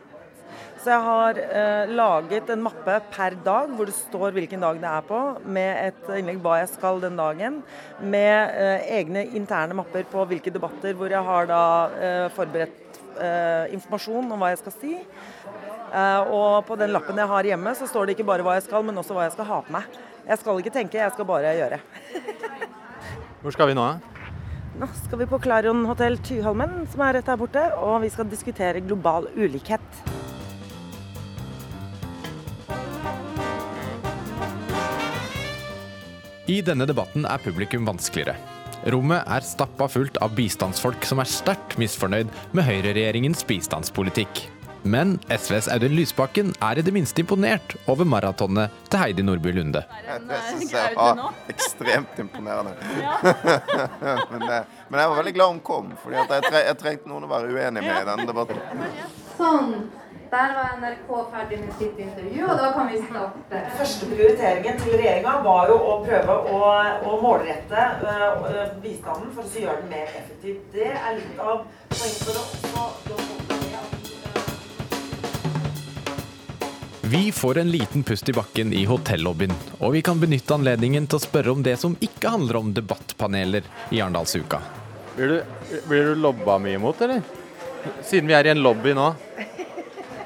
Så 0.84 0.92
jeg 0.92 1.04
har 1.06 1.38
eh, 1.40 1.92
laget 1.96 2.50
en 2.52 2.64
mappe 2.66 2.98
per 3.14 3.38
dag 3.46 3.70
hvor 3.72 3.88
det 3.88 3.96
står 3.96 4.34
hvilken 4.36 4.66
dag 4.66 4.82
det 4.82 4.90
er 4.90 5.06
på, 5.08 5.20
med 5.56 5.78
et 5.80 6.10
innlegg 6.18 6.42
hva 6.44 6.58
jeg 6.60 6.74
skal 6.74 7.00
den 7.00 7.16
dagen. 7.16 7.62
Med 8.04 8.58
eh, 8.60 8.90
egne 8.98 9.24
interne 9.32 9.78
mapper 9.80 10.04
på 10.12 10.26
hvilke 10.28 10.52
debatter 10.52 10.98
hvor 11.00 11.14
jeg 11.14 11.24
har 11.24 11.48
da 11.48 11.62
eh, 11.96 12.26
forberedt 12.36 13.00
eh, 13.16 13.72
informasjon 13.78 14.28
om 14.28 14.44
hva 14.44 14.50
jeg 14.52 14.60
skal 14.60 14.76
si. 14.76 14.98
Eh, 15.00 16.34
og 16.36 16.66
på 16.68 16.76
den 16.82 16.92
lappen 16.92 17.22
jeg 17.22 17.32
har 17.32 17.48
hjemme, 17.54 17.76
så 17.80 17.88
står 17.88 18.10
det 18.10 18.18
ikke 18.18 18.28
bare 18.34 18.44
hva 18.44 18.58
jeg 18.58 18.66
skal, 18.68 18.84
men 18.84 19.00
også 19.00 19.16
hva 19.16 19.30
jeg 19.30 19.38
skal 19.38 19.48
ha 19.54 19.62
på 19.64 19.76
meg. 19.78 20.02
Jeg 20.28 20.42
skal 20.42 20.60
ikke 20.60 20.74
tenke, 20.82 21.00
jeg 21.00 21.16
skal 21.16 21.30
bare 21.30 21.54
gjøre. 21.62 21.80
hvor 23.46 23.56
skal 23.56 23.72
vi 23.72 23.78
nå? 23.80 23.88
Nå 24.84 24.92
skal 25.06 25.24
vi 25.24 25.30
på 25.32 25.40
Klarion 25.40 25.86
hotell 25.88 26.20
Tyholmen, 26.28 26.82
som 26.92 27.06
er 27.08 27.22
rett 27.22 27.32
her 27.32 27.40
borte, 27.40 27.70
og 27.80 28.02
vi 28.04 28.12
skal 28.12 28.28
diskutere 28.28 28.84
global 28.84 29.32
ulikhet. 29.38 30.04
I 36.52 36.58
denne 36.60 36.84
debatten 36.84 37.24
er 37.24 37.40
publikum 37.40 37.86
vanskeligere. 37.88 38.36
Rommet 38.92 39.24
er 39.32 39.46
stappa 39.48 39.88
fullt 39.88 40.18
av 40.20 40.34
bistandsfolk 40.36 41.06
som 41.08 41.22
er 41.24 41.30
sterkt 41.32 41.78
misfornøyd 41.80 42.34
med 42.52 42.68
høyreregjeringens 42.68 43.46
bistandspolitikk. 43.48 44.42
Men 44.84 45.16
SVs 45.32 45.70
Audun 45.72 45.96
Lysbakken 45.96 46.52
er 46.60 46.82
i 46.82 46.84
det 46.84 46.92
minste 46.92 47.24
imponert 47.24 47.78
over 47.88 48.04
maratonet 48.04 48.76
til 48.90 49.00
Heidi 49.00 49.24
Nordby 49.24 49.54
Lunde. 49.56 49.86
Det 50.04 50.42
syns 50.50 50.76
jeg 50.76 50.98
var 51.00 51.24
ekstremt 51.54 52.20
imponerende. 52.20 52.76
men, 54.34 54.44
eh, 54.44 54.68
men, 54.92 55.00
jeg 55.00 55.14
var 55.14 55.16
veldig 55.22 55.36
glad 55.40 55.56
hun 55.56 55.64
kom, 55.64 55.94
for 56.04 56.12
jeg, 56.12 56.28
tre, 56.28 56.66
jeg 56.68 56.80
trengte 56.84 57.08
noen 57.08 57.24
å 57.24 57.32
være 57.32 57.56
uenig 57.56 57.88
med 57.88 58.02
i 58.02 58.08
denne 58.12 58.28
debatten. 58.28 58.60
Sånn. 59.38 59.78
Der 60.34 60.54
var 60.54 60.70
NRK 60.82 61.10
ferdig 61.32 61.60
med 61.60 61.74
sitt 61.78 62.00
intervju, 62.00 62.46
og 62.50 62.58
da 62.58 62.72
kan 62.74 62.88
vi 62.90 62.98
starte. 63.04 63.60
Første 63.78 64.08
prioriteringen 64.10 64.80
til 64.82 64.96
regjeringa 64.98 65.34
var 65.46 65.70
jo 65.70 65.76
å 65.78 65.98
prøve 66.02 66.38
å, 66.50 66.62
å 67.06 67.18
målrette 67.22 67.84
uh, 68.02 68.72
bistanden 68.82 69.30
for 69.36 69.46
å 69.46 69.62
gjøre 69.62 69.84
den 69.84 69.92
mer 69.92 70.16
effektiv. 70.18 70.56
Det 70.74 70.88
er 70.90 71.20
litt 71.20 71.38
av 71.38 71.62
poenget 71.92 72.24
for 72.26 72.40
å 72.42 72.46
Vi 77.14 77.22
får 77.32 77.62
en 77.62 77.70
liten 77.70 78.02
pust 78.02 78.34
i 78.34 78.34
bakken 78.34 78.74
i 78.74 78.88
hotellobbyen, 78.90 79.54
og 79.86 79.94
vi 79.94 80.02
kan 80.02 80.18
benytte 80.18 80.58
anledningen 80.58 81.06
til 81.06 81.22
å 81.22 81.26
spørre 81.28 81.54
om 81.54 81.62
det 81.62 81.78
som 81.84 81.94
ikke 82.02 82.34
handler 82.40 82.58
om 82.64 82.74
debattpaneler 82.74 83.70
i 83.94 84.02
Arendalsuka. 84.02 84.66
Blir 85.14 85.36
du, 85.36 85.40
blir 85.86 86.10
du 86.10 86.26
lobba 86.26 86.58
mye 86.58 86.82
imot, 86.82 87.06
eller? 87.06 87.22
Siden 88.02 88.28
vi 88.32 88.34
er 88.34 88.48
i 88.48 88.56
en 88.56 88.66
lobby 88.66 88.98
nå. 88.98 89.12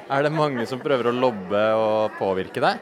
Er 0.07 0.23
det 0.23 0.31
mange 0.31 0.63
som 0.69 0.79
prøver 0.79 1.09
å 1.09 1.15
lobbe 1.15 1.63
og 1.75 2.13
påvirke 2.15 2.63
deg? 2.63 2.79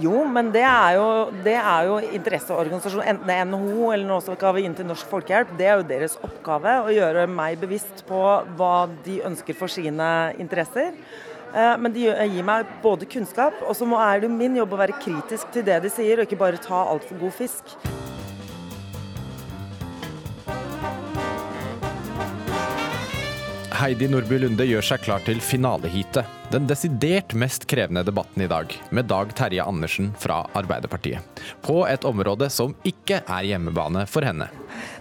Jo, 0.00 0.22
men 0.30 0.52
det 0.54 0.62
er 0.62 0.94
jo, 0.96 1.06
det 1.44 1.56
er 1.58 1.88
jo 1.88 1.96
interesseorganisasjon, 2.14 3.02
enten 3.10 3.26
det 3.26 3.36
er 3.36 3.48
NHO 3.48 3.90
eller 3.90 4.22
som 4.22 4.36
skal 4.38 4.60
inn 4.62 4.76
til 4.78 4.86
Norsk 4.86 5.10
Folkehjelp. 5.10 5.50
Det 5.58 5.66
er 5.66 5.80
jo 5.80 5.88
deres 5.88 6.14
oppgave 6.22 6.76
å 6.84 6.94
gjøre 6.94 7.26
meg 7.28 7.58
bevisst 7.60 8.04
på 8.08 8.20
hva 8.56 8.74
de 9.04 9.18
ønsker 9.26 9.58
for 9.58 9.72
sine 9.72 10.08
interesser. 10.40 10.94
Eh, 11.50 11.74
men 11.82 11.92
de 11.92 12.06
gir 12.06 12.46
meg 12.46 12.70
både 12.84 13.08
kunnskap, 13.10 13.58
og 13.66 13.74
så 13.76 13.88
er 13.98 14.22
det 14.22 14.30
min 14.32 14.56
jobb 14.60 14.76
å 14.76 14.80
være 14.84 15.00
kritisk 15.02 15.50
til 15.52 15.66
det 15.66 15.82
de 15.84 15.92
sier, 15.92 16.20
og 16.22 16.28
ikke 16.28 16.40
bare 16.40 16.62
ta 16.62 16.86
altfor 16.94 17.18
god 17.26 17.36
fisk. 17.42 17.74
Heidi 23.80 24.10
Nordby 24.12 24.36
Lunde 24.42 24.64
gjør 24.68 24.84
seg 24.84 25.00
klar 25.06 25.22
til 25.24 25.38
finaleheatet. 25.40 26.28
Den 26.52 26.66
desidert 26.68 27.32
mest 27.32 27.62
krevende 27.70 28.02
debatten 28.04 28.42
i 28.44 28.48
dag, 28.50 28.74
med 28.92 29.06
Dag 29.08 29.30
Terje 29.38 29.64
Andersen 29.64 30.10
fra 30.20 30.42
Arbeiderpartiet. 30.58 31.40
På 31.64 31.78
et 31.88 32.04
område 32.04 32.50
som 32.52 32.74
ikke 32.84 33.22
er 33.22 33.46
hjemmebane 33.48 34.02
for 34.10 34.26
henne. 34.26 34.50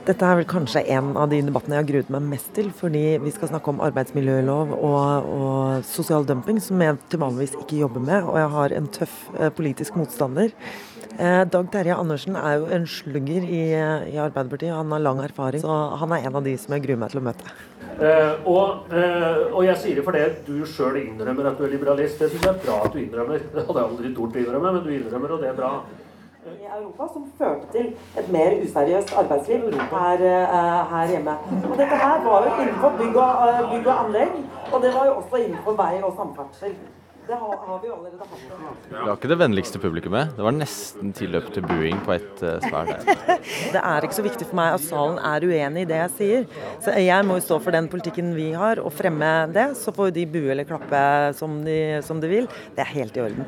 Dette 0.08 0.24
er 0.24 0.40
vel 0.40 0.48
kanskje 0.48 0.86
en 0.96 1.12
av 1.20 1.28
de 1.34 1.42
debattene 1.44 1.76
jeg 1.76 1.84
har 1.84 1.90
gruet 1.90 2.14
meg 2.16 2.30
mest 2.30 2.54
til. 2.56 2.70
Fordi 2.72 3.04
vi 3.26 3.34
skal 3.36 3.52
snakke 3.52 3.74
om 3.74 3.84
arbeidsmiljølov 3.84 4.72
og, 4.78 5.28
og 5.28 5.90
sosial 5.90 6.30
dumping, 6.30 6.62
som 6.64 6.80
jeg 6.80 7.02
til 7.12 7.24
vanligvis 7.26 7.60
ikke 7.60 7.82
jobber 7.82 8.06
med. 8.08 8.32
Og 8.32 8.40
jeg 8.40 8.54
har 8.56 8.78
en 8.80 8.90
tøff 8.96 9.20
eh, 9.36 9.52
politisk 9.60 10.00
motstander. 10.00 10.56
Eh, 11.18 11.46
Dag 11.52 11.72
Terje 11.72 11.96
Andersen 11.96 12.36
er 12.38 12.60
jo 12.60 12.68
en 12.72 12.86
slugger 12.88 13.44
i, 13.44 13.64
i 14.14 14.20
Arbeiderpartiet. 14.22 14.72
Han 14.72 14.92
har 14.94 15.02
lang 15.04 15.24
erfaring, 15.24 15.62
så 15.62 15.80
han 16.00 16.14
er 16.16 16.28
en 16.28 16.36
av 16.38 16.46
de 16.46 16.54
som 16.58 16.76
jeg 16.76 16.86
gruer 16.86 17.00
meg 17.02 17.14
til 17.14 17.22
å 17.22 17.26
møte. 17.26 17.56
Eh, 18.00 18.46
og, 18.48 18.92
eh, 18.96 19.42
og, 19.50 19.64
jeg 19.66 19.78
sier 19.82 19.98
det 20.00 20.06
fordi 20.06 20.22
du 20.46 20.62
sjøl 20.70 21.02
innrømmer 21.02 21.50
at 21.50 21.58
du 21.58 21.66
er 21.66 21.74
liberalist. 21.74 22.22
Det 22.22 22.30
syns 22.32 22.46
jeg 22.46 22.54
er 22.54 22.62
bra 22.64 22.78
at 22.86 22.94
du 22.94 23.02
innrømmer. 23.02 23.42
Det 23.56 23.66
hadde 23.66 23.82
jeg 23.82 23.90
aldri 23.90 24.14
tort 24.20 24.38
å 24.38 24.44
innrømme, 24.44 24.76
men 24.76 24.86
du 24.86 24.94
innrømmer, 24.96 25.34
og 25.36 25.44
det 25.44 25.50
er 25.50 25.58
bra. 25.58 25.72
I 26.50 26.70
Europa 26.72 27.10
som 27.14 27.26
førte 27.38 27.68
til 27.74 27.90
et 28.18 28.30
mer 28.32 28.56
useriøst 28.64 29.12
arbeidsliv 29.20 29.66
her, 29.92 30.24
uh, 30.24 30.94
her, 30.94 31.12
hjemme. 31.12 31.36
Og 31.60 31.76
dette 31.78 32.00
her 32.00 32.24
var 32.24 32.48
jo 32.48 32.54
innenfor 32.64 32.96
bygg 33.02 33.20
og, 33.26 33.44
bygg 33.74 33.90
og 33.92 34.00
anlegg, 34.06 34.40
og 34.72 34.82
det 34.86 34.94
var 34.96 35.10
jo 35.10 35.18
også 35.20 35.44
innenfor 35.44 35.76
vei 35.78 35.92
og 36.00 36.16
samferdsel. 36.18 36.80
Det 37.30 37.36
har, 37.36 37.58
har 37.68 37.80
vi 37.82 37.88
jo 37.88 37.94
allerede 37.94 38.26
hatt. 38.26 38.86
Du 38.90 38.96
har 38.98 39.12
ikke 39.14 39.30
det 39.30 39.36
vennligste 39.38 39.80
publikummet. 39.82 40.32
Det 40.34 40.42
var 40.42 40.56
nesten 40.56 41.12
tilløp 41.14 41.52
til 41.54 41.68
buing 41.70 42.00
på 42.02 42.16
et 42.16 42.42
uh, 42.42 42.56
svært 42.64 42.90
der. 42.90 43.36
Det 43.76 43.84
er 43.84 44.08
ikke 44.08 44.18
så 44.18 44.26
viktig 44.26 44.48
for 44.50 44.58
meg 44.58 44.80
at 44.80 44.82
salen 44.82 45.20
er 45.22 45.46
uenig 45.46 45.84
i 45.86 45.90
det 45.92 46.00
jeg 46.00 46.16
sier. 46.16 46.48
Så 46.82 46.98
jeg 46.98 47.28
må 47.30 47.38
jo 47.38 47.46
stå 47.46 47.60
for 47.62 47.78
den 47.78 47.92
politikken 47.92 48.34
vi 48.34 48.48
har 48.58 48.82
og 48.82 48.90
fremme 48.98 49.30
det. 49.54 49.68
Så 49.78 49.94
får 49.94 50.10
de 50.18 50.26
bue 50.26 50.50
eller 50.56 50.66
klappe 50.66 51.06
som 51.38 51.62
de, 51.70 51.78
som 52.10 52.18
de 52.18 52.34
vil. 52.34 52.50
Det 52.74 52.88
er 52.88 52.94
helt 52.98 53.22
i 53.22 53.26
orden. 53.28 53.46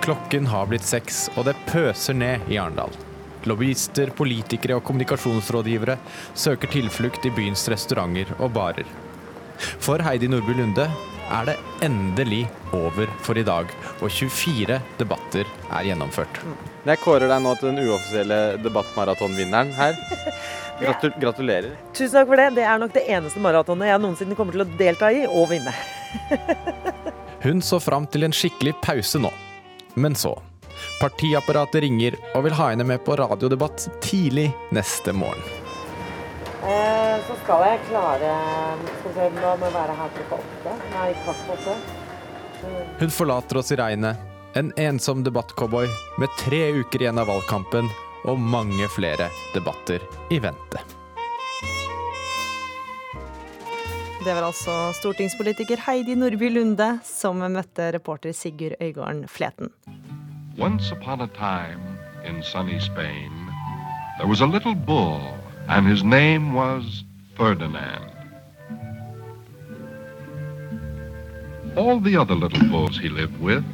Klokken 0.00 0.48
har 0.48 0.72
blitt 0.72 0.88
seks, 0.88 1.26
og 1.36 1.44
det 1.52 1.60
pøser 1.68 2.16
ned 2.16 2.48
i 2.48 2.56
Arendal. 2.56 3.11
Lobbyister, 3.50 4.12
politikere 4.16 4.76
og 4.78 4.84
kommunikasjonsrådgivere 4.88 5.98
søker 6.34 6.70
tilflukt 6.72 7.26
i 7.26 7.32
byens 7.34 7.64
restauranter 7.72 8.34
og 8.38 8.52
barer. 8.56 8.88
For 9.82 10.02
Heidi 10.02 10.28
Nordby 10.30 10.56
Lunde 10.58 10.88
er 11.32 11.46
det 11.48 11.56
endelig 11.84 12.42
over 12.74 13.10
for 13.24 13.38
i 13.38 13.44
dag, 13.46 13.70
og 14.00 14.10
24 14.10 14.78
debatter 14.98 15.48
er 15.70 15.86
gjennomført. 15.86 16.42
Jeg 16.86 17.00
kårer 17.02 17.30
deg 17.30 17.44
nå 17.44 17.54
til 17.60 17.70
den 17.70 17.86
uoffisielle 17.86 18.40
debattmaratonvinneren 18.64 19.72
her. 19.76 19.96
Gratul 20.82 21.14
gratulerer. 21.22 21.76
Tusen 21.94 22.16
takk 22.16 22.30
for 22.32 22.40
det. 22.40 22.48
Det 22.58 22.64
er 22.66 22.80
nok 22.82 22.94
det 22.96 23.04
eneste 23.06 23.42
maratonet 23.42 23.92
jeg 23.92 24.02
noensinne 24.02 24.38
kommer 24.38 24.56
til 24.56 24.64
å 24.64 24.70
delta 24.80 25.12
i 25.14 25.24
og 25.28 25.50
vinne. 25.52 25.74
Hun 27.44 27.62
så 27.62 27.78
fram 27.82 28.06
til 28.10 28.26
en 28.26 28.34
skikkelig 28.34 28.74
pause 28.82 29.20
nå. 29.22 29.30
Men 29.94 30.16
så 30.18 30.34
Partiapparatet 31.02 31.82
ringer 31.82 32.14
og 32.36 32.44
vil 32.46 32.54
ha 32.54 32.68
henne 32.70 32.86
med 32.86 33.02
på 33.02 33.16
radiodebatt 33.18 33.88
tidlig 34.04 34.52
neste 34.70 35.10
morgen. 35.12 35.42
Eh, 36.62 37.16
så 37.26 37.34
skal 37.42 37.64
jeg 37.66 37.80
klare 37.88 38.34
Skal 39.00 39.16
se, 39.16 39.26
nå 39.34 39.56
må 39.58 39.66
jeg 39.66 39.74
være 39.74 39.96
her 39.98 40.12
klokka 40.18 40.38
åtte. 40.38 40.76
Nei, 40.92 41.08
kvart 41.24 41.42
på 41.48 41.56
åtte. 41.56 41.74
Hun 43.00 43.10
forlater 43.10 43.58
oss 43.58 43.74
i 43.74 43.80
regnet. 43.82 44.30
En 44.54 44.70
ensom 44.78 45.24
debattcowboy 45.26 45.90
med 46.22 46.38
tre 46.38 46.68
uker 46.78 47.02
igjen 47.02 47.18
av 47.18 47.30
valgkampen 47.32 47.90
og 48.30 48.38
mange 48.38 48.86
flere 48.94 49.26
debatter 49.56 50.04
i 50.30 50.38
vente. 50.44 50.86
Det 54.22 54.30
var 54.30 54.44
altså 54.46 54.92
stortingspolitiker 55.00 55.82
Heidi 55.82 56.14
Nordby 56.14 56.52
Lunde 56.52 56.92
som 57.02 57.42
møtte 57.42 57.90
reporter 57.96 58.30
Sigurd 58.36 58.78
Øygarden 58.78 59.26
Fleten. 59.26 59.72
Once 60.56 60.92
upon 60.92 61.20
a 61.22 61.26
time 61.28 61.98
in 62.24 62.42
sunny 62.42 62.78
Spain, 62.78 63.32
there 64.18 64.26
was 64.26 64.42
a 64.42 64.46
little 64.46 64.74
bull, 64.74 65.38
and 65.68 65.86
his 65.86 66.04
name 66.04 66.52
was 66.52 67.04
Ferdinand. 67.34 68.12
All 71.74 72.00
the 72.00 72.16
other 72.16 72.34
little 72.34 72.68
bulls 72.68 72.98
he 72.98 73.08
lived 73.08 73.40
with 73.40 73.64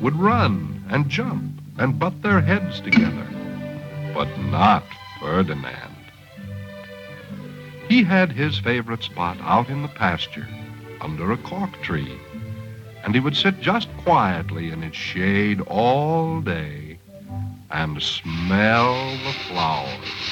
would 0.00 0.16
run 0.16 0.82
and 0.88 1.10
jump 1.10 1.60
and 1.78 1.98
butt 1.98 2.22
their 2.22 2.40
heads 2.40 2.80
together, 2.80 3.26
but 4.14 4.28
not 4.44 4.84
Ferdinand. 5.20 5.94
He 7.86 8.02
had 8.02 8.32
his 8.32 8.58
favorite 8.58 9.02
spot 9.02 9.36
out 9.42 9.68
in 9.68 9.82
the 9.82 9.88
pasture 9.88 10.48
under 11.02 11.32
a 11.32 11.36
cork 11.36 11.82
tree 11.82 12.18
and 13.04 13.14
he 13.14 13.20
would 13.20 13.36
sit 13.36 13.60
just 13.60 13.88
quietly 14.04 14.72
in 14.72 14.82
its 14.82 14.96
shade 14.96 15.60
all 15.68 16.40
day 16.40 16.98
and 17.70 18.02
smell 18.02 18.94
the 19.24 19.34
flowers. 19.48 20.22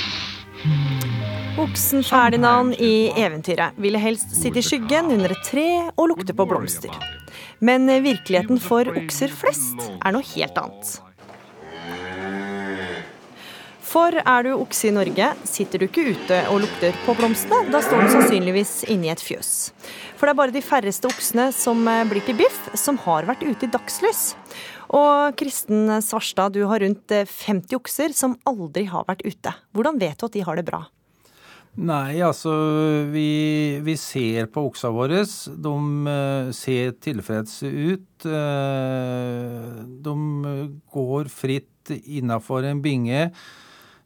Oksen 1.59 2.03
Ferdinand 2.03 2.75
i 2.81 3.11
eventyret 3.19 3.77
ville 3.77 4.01
helst 4.01 4.33
sitte 4.39 4.63
i 4.63 4.65
skyggen 4.65 5.11
under 5.13 5.35
et 5.35 5.45
tre 5.45 5.69
og 5.97 6.09
lukte 6.15 6.33
på 6.33 6.47
blomster. 6.49 6.95
Men 7.61 7.87
virkeligheten 7.87 8.61
for 8.63 8.89
okser 8.89 9.31
flest 9.31 9.91
er 10.01 10.15
noe 10.15 10.25
helt 10.33 10.57
annet. 10.59 10.97
For 13.93 14.15
er 14.17 14.47
du 14.47 14.55
okse 14.55 14.89
i 14.89 14.93
Norge, 14.95 15.27
sitter 15.45 15.83
du 15.83 15.85
ikke 15.85 16.15
ute 16.15 16.37
og 16.49 16.63
lukter 16.63 16.95
på 17.05 17.13
blomstene. 17.19 17.69
Da 17.69 17.83
står 17.85 18.07
du 18.07 18.13
sannsynligvis 18.15 18.71
inni 18.89 19.11
et 19.13 19.21
fjøs. 19.21 19.69
For 20.17 20.25
det 20.25 20.33
er 20.33 20.39
bare 20.39 20.55
de 20.55 20.63
færreste 20.65 21.11
oksene 21.11 21.51
som 21.53 21.83
eh, 21.91 22.07
blir 22.09 22.25
til 22.25 22.39
biff, 22.39 22.71
som 22.79 22.97
har 23.05 23.29
vært 23.29 23.45
ute 23.45 23.69
i 23.69 23.73
dagslys. 23.75 24.23
Og 24.97 25.37
Kristen 25.37 25.93
Svarstad, 26.05 26.57
du 26.57 26.65
har 26.71 26.81
rundt 26.81 27.13
50 27.13 27.69
eh, 27.69 27.77
okser 27.77 28.17
som 28.17 28.39
aldri 28.49 28.87
har 28.89 29.05
vært 29.11 29.27
ute. 29.29 29.53
Hvordan 29.77 30.01
vet 30.01 30.17
du 30.17 30.25
at 30.25 30.39
de 30.39 30.45
har 30.47 30.57
det 30.57 30.65
bra? 30.71 30.87
Nei, 31.77 32.21
altså 32.25 32.53
vi, 33.13 33.81
vi 33.85 33.97
ser 34.01 34.49
på 34.53 34.65
oksa 34.71 34.89
våre. 34.93 35.21
De 35.25 35.75
uh, 36.09 36.49
ser 36.53 36.97
tilfredse 37.01 37.69
ut. 37.69 38.25
De 40.09 40.17
går 40.97 41.31
fritt 41.33 41.93
innafor 42.05 42.69
en 42.69 42.81
binge 42.85 43.27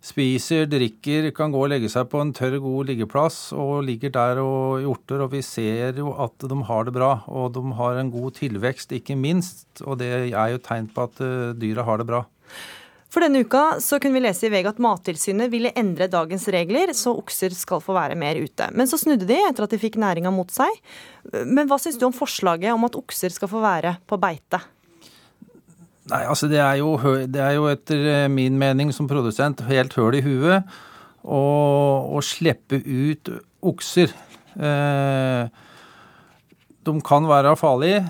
spiser, 0.06 0.68
drikker, 0.70 1.30
kan 1.34 1.52
gå 1.54 1.64
og 1.64 1.70
legge 1.72 1.90
seg 1.90 2.06
på 2.12 2.20
en 2.22 2.32
tørr, 2.36 2.58
god 2.62 2.92
liggeplass 2.92 3.50
og 3.56 3.82
ligger 3.88 4.14
der 4.14 4.40
og 4.42 4.80
hjorter. 4.84 5.24
Og 5.26 5.34
vi 5.34 5.42
ser 5.46 5.98
jo 5.98 6.14
at 6.22 6.46
de 6.46 6.62
har 6.70 6.86
det 6.86 6.94
bra, 6.96 7.12
og 7.26 7.52
de 7.56 7.64
har 7.80 8.00
en 8.00 8.12
god 8.14 8.38
tilvekst, 8.38 8.94
ikke 8.96 9.18
minst. 9.18 9.68
Og 9.84 9.98
det 10.02 10.10
er 10.30 10.50
jo 10.54 10.62
tegn 10.62 10.90
på 10.92 11.08
at 11.08 11.22
eh, 11.24 11.54
dyra 11.58 11.86
har 11.86 12.02
det 12.02 12.08
bra. 12.08 12.24
For 13.16 13.24
denne 13.24 13.40
uka 13.46 13.78
så 13.80 13.96
kunne 14.02 14.18
vi 14.18 14.26
lese 14.26 14.48
i 14.48 14.50
VG 14.52 14.66
at 14.74 14.80
Mattilsynet 14.82 15.48
ville 15.48 15.70
endre 15.78 16.08
dagens 16.12 16.44
regler, 16.52 16.90
så 16.92 17.14
okser 17.16 17.54
skal 17.56 17.80
få 17.80 17.94
være 17.96 18.18
mer 18.18 18.36
ute. 18.36 18.66
Men 18.76 18.90
så 18.90 18.98
snudde 19.00 19.28
de 19.28 19.38
etter 19.40 19.64
at 19.64 19.72
de 19.72 19.80
fikk 19.80 19.96
næringa 20.02 20.32
mot 20.34 20.52
seg. 20.52 20.68
Men 21.46 21.70
hva 21.70 21.78
syns 21.80 21.96
du 21.96 22.04
om 22.08 22.16
forslaget 22.16 22.74
om 22.74 22.84
at 22.84 22.98
okser 22.98 23.32
skal 23.32 23.48
få 23.48 23.62
være 23.64 23.96
på 24.04 24.20
beite? 24.20 24.60
Nei, 26.06 26.22
altså 26.22 26.46
det 26.46 26.60
er, 26.62 26.76
jo, 26.78 26.92
det 27.26 27.40
er 27.42 27.56
jo 27.56 27.66
etter 27.66 28.04
eh, 28.12 28.28
min 28.30 28.58
mening 28.60 28.92
som 28.94 29.08
produsent 29.10 29.64
helt 29.66 29.96
høl 29.98 30.14
i 30.14 30.22
huet 30.22 30.76
å, 31.26 32.20
slippe 32.22 32.78
ut 32.78 33.32
okser. 33.66 34.12
Eh, 34.54 35.64
de 36.86 36.94
kan 37.02 37.26
være 37.26 37.56
farlige. 37.58 38.04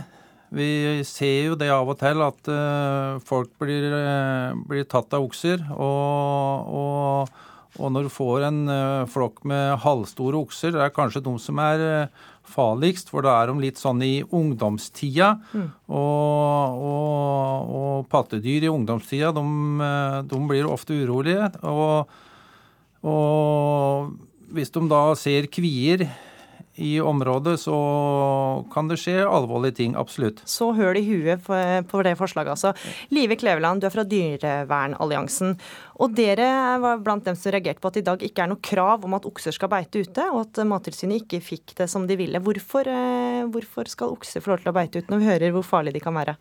Vi 0.56 1.02
ser 1.08 1.48
jo 1.50 1.56
det 1.58 1.72
av 1.72 1.88
og 1.88 1.96
til 1.98 2.20
at 2.22 2.52
eh, 2.52 3.16
folk 3.26 3.50
blir, 3.62 3.88
eh, 3.88 4.52
blir, 4.68 4.84
tatt 4.88 5.16
av 5.16 5.24
okser. 5.26 5.64
Og, 5.74 6.68
og, 6.68 7.34
og, 7.80 7.88
når 7.92 8.06
du 8.06 8.12
får 8.12 8.46
en 8.50 8.62
eh, 8.70 9.08
flokk 9.10 9.42
med 9.48 9.80
halvstore 9.82 10.38
okser, 10.44 10.76
det 10.76 10.84
er 10.84 10.94
kanskje 10.94 11.24
de 11.24 11.34
som 11.42 11.64
er 11.64 11.86
eh, 11.88 12.28
farligst, 12.50 13.10
for 13.12 13.26
da 13.26 13.36
er 13.40 13.50
de 13.50 13.62
litt 13.62 13.80
sånn 13.80 14.02
i 14.04 14.20
ungdomstida. 14.24 15.32
Mm. 15.52 15.66
Og, 15.88 16.84
og, 16.90 17.74
og, 17.80 18.06
pattedyr 18.12 18.68
i 18.68 18.72
ungdomstida, 18.72 19.32
de, 19.36 19.90
de 20.30 20.40
blir 20.50 20.70
ofte 20.70 20.96
urolige. 20.96 21.50
Og, 21.66 22.16
og, 23.06 24.14
hvis 24.56 24.72
de 24.74 24.84
da 24.90 25.02
ser 25.18 25.50
kvier 25.52 26.06
i 26.76 27.00
området, 27.00 27.56
så 27.60 27.76
kan 28.72 28.88
det 28.90 28.98
skje 29.00 29.22
alvorlige 29.24 29.78
ting. 29.80 29.96
Absolutt. 29.98 30.42
Så 30.48 30.70
høl 30.76 31.00
i 31.00 31.04
huet 31.06 31.42
på 31.42 32.02
det 32.04 32.14
forslaget, 32.20 32.52
altså. 32.54 32.72
Live 33.14 33.38
Kleveland, 33.40 33.80
du 33.80 33.88
er 33.88 33.94
fra 33.94 34.04
Dyrevernalliansen. 34.06 35.56
Og 36.04 36.12
dere 36.16 36.78
var 36.82 37.00
blant 37.04 37.24
dem 37.24 37.38
som 37.38 37.54
reagerte 37.54 37.80
på 37.80 37.90
at 37.90 37.98
det 37.98 38.04
i 38.04 38.08
dag 38.10 38.24
ikke 38.28 38.44
er 38.44 38.52
noe 38.52 38.62
krav 38.62 39.06
om 39.08 39.16
at 39.16 39.28
okser 39.28 39.56
skal 39.56 39.72
beite 39.72 40.04
ute, 40.04 40.28
og 40.32 40.44
at 40.44 40.62
Mattilsynet 40.68 41.24
ikke 41.24 41.42
fikk 41.44 41.76
det 41.80 41.88
som 41.92 42.06
de 42.08 42.18
ville. 42.20 42.42
Hvorfor, 42.44 42.88
eh, 42.88 43.44
hvorfor 43.52 43.88
skal 43.88 44.16
okser 44.16 44.44
få 44.44 44.52
lov 44.52 44.64
til 44.64 44.72
å 44.72 44.76
beite 44.76 45.00
ute, 45.00 45.12
når 45.12 45.22
vi 45.22 45.30
hører 45.32 45.56
hvor 45.56 45.66
farlig 45.66 45.96
de 45.96 46.04
kan 46.04 46.16
være? 46.16 46.36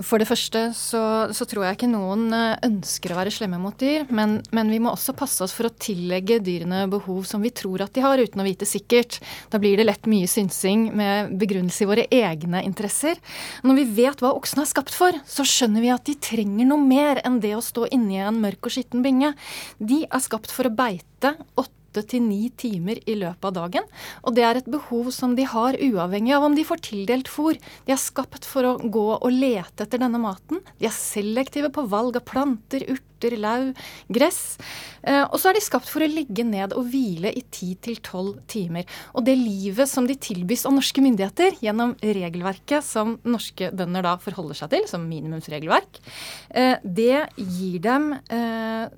For 0.00 0.20
det 0.20 0.26
første 0.28 0.60
så, 0.76 1.02
så, 1.36 1.46
tror 1.48 1.66
jeg 1.66 1.76
ikke 1.76 1.90
noen 1.90 2.30
eh, 2.32 2.54
ønsker 2.64 3.12
å 3.12 3.18
være 3.18 3.32
slemme 3.34 3.58
mot 3.60 3.76
dyr, 3.76 4.06
men, 4.14 4.38
men, 4.54 4.70
vi 4.72 4.78
må 4.80 4.92
også 4.94 5.12
passe 5.16 5.44
oss 5.44 5.52
for 5.52 5.68
å 5.68 5.74
tillegge 5.76 6.38
dyrene 6.44 6.86
behov 6.92 7.26
som 7.28 7.44
vi 7.44 7.52
tror 7.52 7.84
at 7.84 7.92
de 7.92 8.04
har, 8.04 8.22
uten 8.22 8.40
å 8.40 8.46
vite 8.46 8.68
sikkert. 8.68 9.18
Da 9.52 9.60
blir 9.60 9.76
det 9.76 9.86
lett 9.86 10.08
mye 10.08 10.30
synsing 10.30 10.88
med 10.96 11.34
begrunnelse 11.40 11.84
i 11.84 11.90
våre 11.90 12.06
egne 12.08 12.64
interesser. 12.64 13.20
Når 13.66 13.80
vi 13.82 13.86
vet 14.00 14.24
hva 14.24 14.32
oksene 14.38 14.64
er 14.64 14.72
skapt 14.72 14.96
for, 14.96 15.20
så 15.28 15.46
skjønner 15.48 15.84
vi 15.84 15.92
at 15.92 16.08
de 16.08 16.16
trenger 16.30 16.70
noe 16.70 16.80
mer 16.80 17.20
enn 17.26 17.42
det 17.44 17.52
å 17.58 17.64
stå 17.64 17.90
inni 17.92 18.22
en 18.22 18.40
mørk 18.40 18.70
og 18.70 18.76
skitten 18.78 19.04
binge. 19.04 19.34
De 19.76 20.04
er 20.08 20.24
skapt 20.24 20.54
for 20.54 20.70
å 20.70 20.76
beite 20.82 21.36
åtte 21.52 21.81
åtte 21.92 22.06
til 22.14 22.24
ni 22.24 22.48
timer 22.56 23.00
i 23.04 23.16
løpet 23.20 23.44
av 23.50 23.54
dagen. 23.58 23.88
Og 24.24 24.34
det 24.36 24.46
er 24.46 24.60
et 24.60 24.70
behov 24.70 25.12
som 25.12 25.36
de 25.36 25.44
har 25.44 25.76
uavhengig 25.76 26.32
av 26.34 26.48
om 26.48 26.56
de 26.56 26.64
får 26.64 26.80
tildelt 26.88 27.28
fôr. 27.28 27.58
De 27.86 27.92
er 27.92 28.00
skapt 28.00 28.48
for 28.48 28.64
å 28.64 28.78
gå 28.80 29.08
og 29.18 29.30
lete 29.30 29.84
etter 29.84 30.00
denne 30.00 30.20
maten. 30.22 30.62
De 30.80 30.88
er 30.88 30.96
selektive 30.96 31.72
på 31.72 31.84
valg 31.92 32.16
av 32.16 32.24
planter, 32.24 32.86
urter, 32.88 33.36
lau, 33.36 33.72
gress. 34.08 34.56
Eh, 35.02 35.22
og 35.22 35.36
så 35.38 35.50
er 35.50 35.58
de 35.58 35.64
skapt 35.64 35.90
for 35.90 36.02
å 36.02 36.10
ligge 36.10 36.44
ned 36.46 36.74
og 36.78 36.88
hvile 36.90 37.32
i 37.34 37.44
ti 37.52 37.74
til 37.82 38.00
tolv 38.02 38.40
timer. 38.50 38.88
Og 39.12 39.26
det 39.26 39.36
livet 39.38 39.90
som 39.90 40.08
de 40.08 40.16
tilbys 40.16 40.64
av 40.66 40.76
norske 40.76 41.04
myndigheter 41.04 41.60
gjennom 41.62 41.94
regelverket 42.00 42.86
som 42.86 43.18
norske 43.26 43.70
bønder 43.74 44.06
da 44.06 44.16
forholder 44.22 44.62
seg 44.62 44.72
til, 44.74 44.88
som 44.90 45.06
minimumsregelverk, 45.10 46.02
eh, 46.50 46.76
det 46.82 47.26
gir 47.36 47.78
dem 47.84 48.12
eh, 48.16 48.88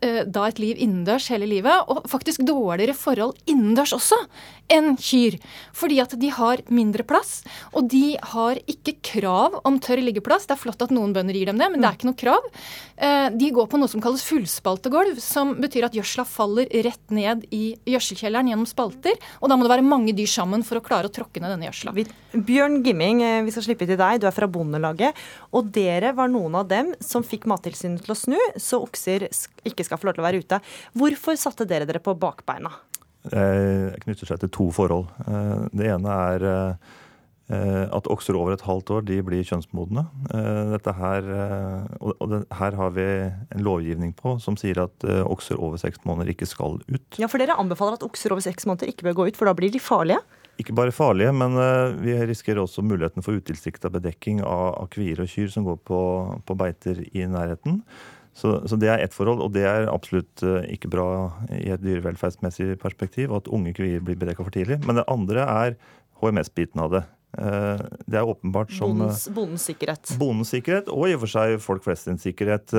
da 0.00 0.46
et 0.48 0.60
liv 0.62 0.78
innendørs 0.80 1.28
hele 1.32 1.48
livet, 1.50 1.88
og 1.90 2.06
faktisk 2.10 2.44
dårligere 2.46 2.96
forhold 2.96 3.36
innendørs 3.50 3.94
også 3.96 4.18
enn 4.72 4.96
kyr. 5.00 5.38
Fordi 5.76 5.98
at 6.02 6.14
de 6.20 6.30
har 6.32 6.62
mindre 6.72 7.04
plass, 7.06 7.42
og 7.76 7.88
de 7.92 8.16
har 8.32 8.60
ikke 8.70 8.96
krav 9.04 9.58
om 9.68 9.78
tørr 9.82 10.02
liggeplass. 10.04 10.46
Det 10.48 10.56
er 10.56 10.62
flott 10.62 10.84
at 10.84 10.94
noen 10.94 11.14
bønder 11.16 11.36
gir 11.36 11.50
dem 11.50 11.60
det, 11.60 11.68
men 11.72 11.82
det 11.82 11.88
er 11.88 11.98
ikke 11.98 12.10
noe 12.10 12.20
krav. 12.22 12.48
Eh, 12.96 13.28
de 13.34 13.50
går 13.54 13.68
på 13.70 13.80
noe 13.80 13.90
som 13.90 14.02
kalles 14.04 14.24
fullspaltegulv, 14.26 15.20
som 15.22 15.56
betyr 15.62 15.88
at 15.88 15.96
gjødsla 15.96 16.26
faller 16.28 16.70
rett 16.86 17.14
ned 17.14 17.46
i 17.54 17.74
gjødselkjelleren 17.88 18.52
gjennom 18.52 18.68
spalter, 18.68 19.18
og 19.40 19.50
da 19.50 19.58
må 19.58 19.66
det 19.66 19.74
være 19.74 19.86
mange 19.86 20.16
dyr 20.16 20.30
sammen 20.30 20.64
for 20.66 20.80
å 20.80 20.84
klare 20.84 21.10
å 21.10 21.14
tråkke 21.14 21.42
ned 21.42 21.54
denne 21.54 21.68
gjødsla. 21.68 21.94
Bjørn 22.32 22.80
Gimming, 22.86 23.22
eh, 23.26 23.42
vi 23.46 23.54
skal 23.54 23.68
slippe 23.68 23.88
til 23.88 24.00
deg. 24.00 24.22
Du 24.22 24.28
er 24.28 24.36
fra 24.36 24.48
Bondelaget. 24.48 25.18
Og 25.52 25.68
dere 25.74 26.14
var 26.16 26.30
noen 26.32 26.54
av 26.62 26.68
dem 26.70 26.94
som 27.02 27.24
fikk 27.26 27.48
Mattilsynet 27.50 28.04
til 28.06 28.14
å 28.14 28.18
snu, 28.18 28.38
så 28.56 28.80
okser 28.82 29.28
ikke 29.68 29.81
skal 29.86 30.00
få 30.00 30.10
lov 30.10 30.16
til 30.16 30.24
å 30.24 30.28
være 30.28 30.42
ute. 30.42 30.62
Hvorfor 30.98 31.38
satte 31.40 31.68
dere 31.68 31.88
dere 31.88 32.02
på 32.02 32.16
bakbeina? 32.18 32.72
Det 33.22 34.02
knytter 34.02 34.32
seg 34.32 34.42
til 34.42 34.50
to 34.50 34.66
forhold. 34.74 35.06
Eh, 35.30 35.64
det 35.78 35.88
ene 35.94 36.16
er 36.34 36.44
eh, 36.48 37.86
at 37.86 38.08
okser 38.10 38.34
over 38.38 38.54
et 38.54 38.64
halvt 38.66 38.90
år 38.96 39.06
de 39.06 39.20
blir 39.22 39.46
kjønnsmodne. 39.46 40.04
Eh, 40.34 40.62
dette 40.72 40.94
her, 40.98 41.28
og 42.00 42.24
det, 42.32 42.42
her 42.58 42.78
har 42.78 42.94
vi 42.96 43.08
en 43.22 43.62
lovgivning 43.62 44.14
på 44.18 44.38
som 44.42 44.58
sier 44.58 44.82
at 44.82 45.06
okser 45.22 45.60
over 45.60 45.78
seks 45.80 46.02
måneder 46.08 46.34
ikke 46.34 46.50
skal 46.50 46.80
ut. 46.82 47.18
Ja, 47.20 47.30
For 47.30 47.42
dere 47.42 47.58
anbefaler 47.60 48.00
at 48.00 48.06
okser 48.06 48.34
over 48.34 48.42
seks 48.44 48.66
måneder 48.66 48.90
ikke 48.90 49.10
bør 49.10 49.20
gå 49.20 49.28
ut, 49.30 49.38
for 49.38 49.50
da 49.50 49.54
blir 49.58 49.70
de 49.70 49.82
farlige? 49.82 50.22
Ikke 50.60 50.74
bare 50.76 50.92
farlige, 50.92 51.30
men 51.32 51.54
vi 52.02 52.12
risikerer 52.28 52.60
også 52.60 52.84
muligheten 52.84 53.24
for 53.24 53.38
utilsikta 53.40 53.88
bedekking 53.90 54.42
av, 54.44 54.82
av 54.82 54.90
kvier 54.92 55.22
og 55.22 55.30
kyr 55.32 55.48
som 55.50 55.64
går 55.64 55.78
på, 55.88 56.00
på 56.44 56.56
beiter 56.58 57.00
i 57.08 57.24
nærheten. 57.24 57.80
Så, 58.32 58.54
så, 58.68 58.78
det 58.80 58.88
er 58.88 59.02
ett 59.04 59.14
forhold, 59.14 59.42
og 59.44 59.52
det 59.52 59.64
er 59.68 59.90
absolutt 59.92 60.42
uh, 60.46 60.62
ikke 60.72 60.90
bra 60.92 61.06
i 61.52 61.68
et 61.74 61.82
dyrevelferdsmessig 61.82 62.78
perspektiv 62.80 63.34
at 63.36 63.50
unge 63.52 63.74
kvier 63.76 64.00
blir 64.04 64.16
bedekka 64.20 64.46
for 64.46 64.54
tidlig. 64.54 64.80
Men 64.86 65.00
det 65.00 65.08
andre 65.12 65.44
er 65.44 65.76
HMS-biten 66.22 66.80
av 66.80 66.94
det. 66.94 67.02
Uh, 67.36 67.80
det 68.08 68.20
er 68.20 68.28
åpenbart 68.28 68.72
som 68.72 68.94
Bondens, 68.94 69.26
bondens, 69.36 69.66
sikkerhet. 69.68 70.14
Bondens 70.20 70.52
sikkerhet, 70.54 70.88
og 70.92 71.10
i 71.10 71.16
og 71.16 71.26
for 71.26 71.34
seg 71.34 71.58
folk 71.64 71.84
flest 71.84 72.08
sin 72.08 72.20
sikkerhet. 72.20 72.72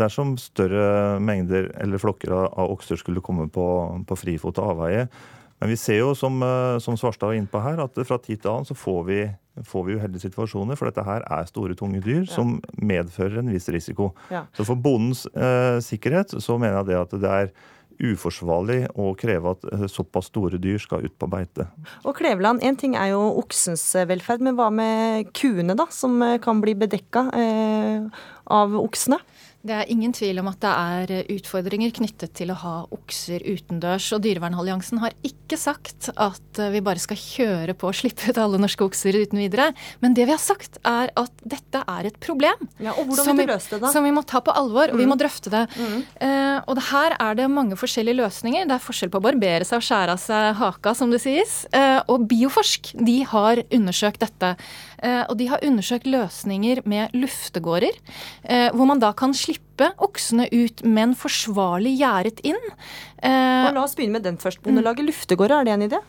Dersom 0.00 0.38
større 0.40 1.20
mengder 1.20 1.68
eller 1.80 2.00
flokker 2.00 2.32
av 2.38 2.72
okser 2.72 3.00
skulle 3.00 3.24
komme 3.24 3.50
på, 3.52 3.66
på 4.08 4.20
frifot 4.20 4.62
og 4.62 4.74
avveie. 4.74 5.10
Men 5.60 5.72
vi 5.74 5.76
ser 5.76 6.00
jo, 6.00 6.14
som, 6.16 6.40
som 6.80 6.96
Svarstad 6.96 7.28
var 7.28 7.36
inne 7.36 7.50
på 7.50 7.60
her, 7.60 7.82
at 7.84 7.98
fra 8.08 8.16
tid 8.18 8.40
til 8.40 8.52
annen 8.52 8.68
så 8.68 8.76
får 8.78 9.02
vi 9.10 9.20
får 9.66 9.84
vi 9.84 9.96
uheldige 9.98 10.28
situasjoner, 10.28 10.78
for 10.78 10.90
dette 10.90 11.04
her 11.04 11.24
er 11.26 11.48
store, 11.48 11.76
tunge 11.78 12.00
dyr 12.04 12.22
ja. 12.22 12.30
som 12.32 12.58
medfører 12.76 13.40
en 13.42 13.52
viss 13.52 13.68
risiko. 13.72 14.12
Ja. 14.32 14.46
Så 14.56 14.66
for 14.68 14.80
bondens 14.80 15.26
eh, 15.34 15.80
sikkerhet 15.84 16.36
så 16.38 16.58
mener 16.60 16.80
jeg 16.80 16.90
det 16.90 16.98
at 17.00 17.20
det 17.20 17.34
er 17.34 17.52
uforsvarlig 18.00 18.86
å 18.96 19.10
kreve 19.18 19.54
at 19.54 19.66
eh, 19.74 19.84
såpass 19.90 20.30
store 20.30 20.60
dyr 20.62 20.80
skal 20.80 21.04
ut 21.04 21.16
på 21.20 21.28
beite. 21.30 21.68
Og 22.04 22.16
Kleveland, 22.16 22.62
En 22.64 22.78
ting 22.80 22.96
er 22.96 23.12
jo 23.12 23.20
oksens 23.42 23.84
eh, 23.98 24.08
velferd, 24.08 24.44
men 24.44 24.56
hva 24.58 24.70
med 24.72 25.32
kuene, 25.36 25.76
da, 25.76 25.88
som 25.92 26.16
eh, 26.24 26.38
kan 26.42 26.62
bli 26.64 26.76
bedekka 26.80 27.26
eh, 27.36 28.24
av 28.50 28.76
oksene? 28.80 29.20
Det 29.60 29.74
er 29.76 29.90
ingen 29.92 30.12
tvil 30.16 30.40
om 30.40 30.48
at 30.48 30.60
det 30.62 30.70
er 30.72 31.10
eh, 31.18 31.32
utfordringer 31.36 31.92
knyttet 31.92 32.32
til 32.38 32.48
å 32.52 32.56
ha 32.62 32.74
okser 32.96 33.42
utendørs. 33.44 34.06
Og 34.16 34.22
Dyrevernalliansen 34.24 35.02
har 35.02 35.12
ikke 35.26 35.58
sagt 35.60 36.08
at 36.14 36.60
eh, 36.60 36.70
vi 36.72 36.80
bare 36.84 37.02
skal 37.02 37.18
kjøre 37.20 37.74
på 37.76 37.90
og 37.90 37.98
slippe 37.98 38.30
ut 38.30 38.40
alle 38.40 38.60
norske 38.62 38.86
okser 38.86 39.18
uten 39.20 39.42
videre. 39.42 39.70
Men 40.00 40.16
det 40.16 40.24
vi 40.30 40.32
har 40.32 40.40
sagt, 40.40 40.80
er 40.88 41.12
at 41.12 41.44
dette 41.44 41.82
er 41.84 42.08
et 42.08 42.16
problem. 42.24 42.64
Ja, 42.80 42.94
hvordan 42.96 43.36
vil 43.42 43.52
det? 43.52 43.90
Som 43.92 44.08
vi 44.08 44.14
må 44.16 44.24
ta 44.24 44.40
på 44.44 44.54
alvor, 44.56 44.94
og 44.94 44.96
mm. 44.96 45.02
vi 45.02 45.08
må 45.10 45.18
drøfte 45.20 45.52
det. 45.52 45.66
Mm. 45.76 46.00
Uh, 46.22 46.58
og 46.64 46.78
det 46.78 46.86
her 46.88 47.16
er 47.20 47.36
det 47.36 47.50
mange 47.52 47.76
forskjellige 47.76 48.16
løsninger. 48.22 48.64
Det 48.64 48.76
er 48.78 48.84
forskjell 48.84 49.12
på 49.12 49.20
å 49.20 49.26
barbere 49.28 49.66
seg 49.68 49.82
og 49.82 49.86
skjære 49.86 50.16
av 50.16 50.22
seg 50.22 50.56
haka, 50.60 50.94
som 50.96 51.12
det 51.12 51.20
sies. 51.20 51.58
Uh, 51.74 52.00
og 52.08 52.24
Bioforsk 52.30 52.94
de 52.96 53.18
har 53.28 53.60
undersøkt 53.68 54.24
dette. 54.24 54.54
Uh, 55.00 55.24
og 55.30 55.38
de 55.40 55.48
har 55.48 55.64
undersøkt 55.64 56.08
løsninger 56.10 56.82
med 56.88 57.14
luftegårder, 57.16 57.96
hvor 58.74 58.88
man 58.88 59.00
da 59.00 59.10
kan 59.16 59.32
slippe 59.36 59.90
oksene 60.02 60.46
ut, 60.52 60.82
men 60.84 61.14
forsvarlig 61.18 61.94
gjerdet 62.00 62.42
inn. 62.46 62.58
Eh, 63.20 63.68
og 63.68 63.76
La 63.76 63.84
oss 63.84 63.96
begynne 63.98 64.18
med 64.18 64.26
den 64.26 64.40
først. 64.40 64.62
Bondelaget 64.64 65.06
luftegårder, 65.08 65.60
er 65.60 65.68
det 65.68 65.76
en 65.76 65.86
idé? 65.88 66.00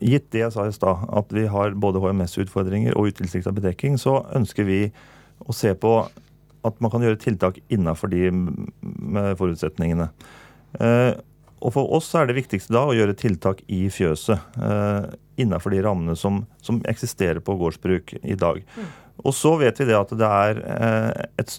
Gitt 0.00 0.28
det 0.32 0.44
jeg 0.44 0.54
sa 0.54 0.66
i 0.68 0.74
stad, 0.74 1.06
at 1.18 1.32
vi 1.34 1.46
har 1.50 1.74
både 1.74 2.02
HMS-utfordringer 2.02 2.96
og 2.96 3.10
utilsikta 3.10 3.52
bedekking, 3.54 3.98
så 4.00 4.20
ønsker 4.36 4.68
vi 4.68 4.82
å 5.40 5.56
se 5.56 5.74
på 5.74 5.94
at 6.66 6.76
man 6.84 6.92
kan 6.92 7.02
gjøre 7.04 7.18
tiltak 7.20 7.58
innafor 7.72 8.12
de 8.12 8.28
forutsetningene. 9.40 10.10
Eh, 10.78 11.12
og 11.60 11.74
For 11.74 11.92
oss 11.92 12.08
er 12.16 12.28
det 12.28 12.38
viktigste 12.38 12.72
da 12.72 12.86
å 12.88 12.94
gjøre 12.96 13.16
tiltak 13.20 13.58
i 13.68 13.82
fjøset. 13.92 14.40
Innafor 15.40 15.74
de 15.74 15.82
rammene 15.84 16.16
som, 16.18 16.44
som, 16.62 16.80
eksisterer 16.90 17.40
på 17.44 17.56
gårdsbruk 17.60 18.14
i 18.22 18.36
dag. 18.38 18.62
Mm. 18.76 18.90
Og 19.24 19.36
så 19.36 19.54
vet 19.60 19.80
vi 19.80 19.88
det 19.90 19.96
at 19.98 20.12
det 20.16 20.28
er, 20.28 20.60
eh, 20.64 21.24
et, 21.42 21.56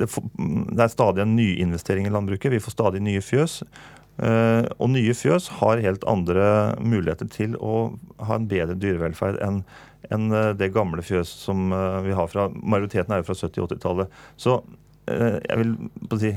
det 0.00 0.84
er 0.84 0.92
stadig 0.92 1.24
en 1.24 1.36
nyinvestering 1.36 2.08
i 2.08 2.12
landbruket. 2.12 2.52
Vi 2.54 2.62
får 2.62 2.76
stadig 2.76 3.02
nye 3.04 3.22
fjøs. 3.24 3.60
Eh, 4.20 4.64
og 4.78 4.92
nye 4.94 5.14
fjøs 5.16 5.48
har 5.60 5.84
helt 5.84 6.04
andre 6.08 6.76
muligheter 6.80 7.28
til 7.32 7.56
å 7.60 7.92
ha 8.24 8.36
en 8.36 8.50
bedre 8.50 8.78
dyrevelferd 8.80 9.40
enn 9.44 9.64
enn 10.10 10.32
eh, 10.32 10.52
det 10.56 10.72
gamle 10.74 11.04
fjøs 11.04 11.28
som 11.44 11.68
vi 12.02 12.14
har 12.16 12.28
fra 12.32 12.48
Majoriteten 12.50 13.12
er 13.12 13.20
jo 13.20 13.28
fra 13.28 13.36
70- 13.36 13.66
80-tallet. 13.68 14.20
Så 14.40 14.62
jeg 15.10 15.56
vil 15.58 15.72
si, 16.20 16.30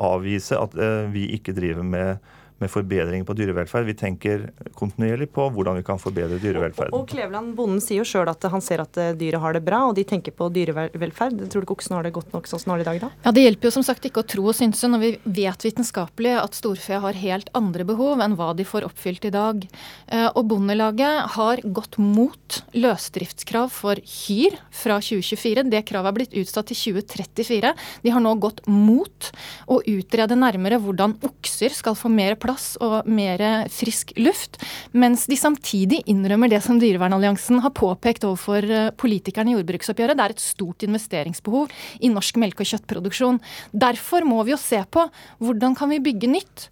avvise 0.00 0.56
at 0.56 0.74
vi 1.12 1.26
ikke 1.36 1.52
driver 1.52 1.84
med 1.84 2.28
med 2.62 2.70
forbedringer 2.70 3.26
på 3.26 3.34
dyrevelferd. 3.36 3.86
Vi 3.88 3.96
tenker 3.98 4.44
kontinuerlig 4.78 5.26
på 5.34 5.46
hvordan 5.52 5.78
vi 5.78 5.84
kan 5.86 5.98
forbedre 6.00 6.38
dyrevelferden. 6.42 6.94
Og, 6.94 7.08
Kleveland, 7.10 7.52
bonden 7.58 7.82
sier 7.82 8.02
jo 8.02 8.06
sjøl 8.08 8.30
at 8.30 8.46
han 8.50 8.62
ser 8.64 8.84
at 8.84 8.98
eh, 9.00 9.12
dyret 9.18 9.42
har 9.42 9.56
det 9.56 9.64
bra, 9.66 9.82
og 9.88 9.96
de 9.98 10.04
tenker 10.08 10.34
på 10.34 10.48
dyrevelferd. 10.54 11.42
Tror 11.50 11.64
du 11.64 11.66
ikke 11.66 11.76
oksen 11.76 11.96
har 11.98 12.06
det 12.06 12.14
godt 12.14 12.30
nok 12.34 12.48
sånn 12.48 12.62
som 12.62 12.70
de 12.70 12.74
har 12.74 12.82
det 12.82 12.86
i 12.86 12.90
dag, 12.92 13.00
da? 13.06 13.10
Ja, 13.26 13.34
Det 13.34 13.44
hjelper 13.44 13.68
jo 13.68 13.74
som 13.74 13.86
sagt 13.86 14.06
ikke 14.08 14.22
å 14.22 14.28
tro 14.34 14.46
og 14.52 14.56
synse 14.56 14.90
når 14.90 15.02
vi 15.02 15.10
vet 15.42 15.66
vitenskapelig 15.66 16.36
at 16.40 16.58
storfe 16.58 17.00
har 17.04 17.18
helt 17.18 17.50
andre 17.58 17.86
behov 17.88 18.22
enn 18.24 18.38
hva 18.38 18.52
de 18.56 18.66
får 18.68 18.86
oppfylt 18.86 19.26
i 19.28 19.34
dag. 19.34 19.66
Eh, 20.06 20.28
og 20.30 20.46
Bondelaget 20.52 21.34
har 21.34 21.64
gått 21.64 21.98
mot 21.98 22.60
løsdriftskrav 22.78 23.72
for 23.74 23.98
kyr 23.98 24.60
fra 24.70 25.00
2024. 25.02 25.66
Det 25.74 25.82
kravet 25.90 26.12
er 26.12 26.18
blitt 26.20 26.38
utsatt 26.44 26.70
til 26.70 26.94
2034. 26.94 27.74
De 28.06 28.14
har 28.14 28.22
nå 28.24 28.36
gått 28.38 28.62
mot 28.70 29.30
å 29.66 29.80
utrede 29.90 30.38
nærmere 30.38 30.78
hvordan 30.80 31.18
okser 31.26 31.74
skal 31.74 31.98
få 31.98 32.12
mer 32.12 32.38
plass 32.40 32.43
og 32.84 33.08
mer 33.08 33.42
frisk 33.72 34.12
luft, 34.20 34.58
mens 34.92 35.26
de 35.30 35.38
samtidig 35.38 36.02
innrømmer 36.10 36.50
det 36.52 36.62
som 36.64 36.78
Dyrevernalliansen 36.80 37.62
har 37.64 37.74
påpekt 37.74 38.26
overfor 38.28 38.64
eh, 38.68 38.90
politikerne 39.00 39.52
i 39.52 39.56
jordbruksoppgjøret. 39.56 40.18
Det 40.18 40.24
er 40.24 40.34
et 40.34 40.44
stort 40.44 40.84
investeringsbehov 40.86 41.72
i 42.00 42.12
norsk 42.12 42.40
melke- 42.42 42.64
og 42.64 42.70
kjøttproduksjon. 42.72 43.40
Derfor 43.72 44.26
må 44.28 44.42
vi 44.44 44.54
jo 44.54 44.60
se 44.60 44.82
på 44.84 45.06
hvordan 45.42 45.76
kan 45.78 45.92
vi 45.92 46.02
bygge 46.04 46.30
nytt. 46.30 46.68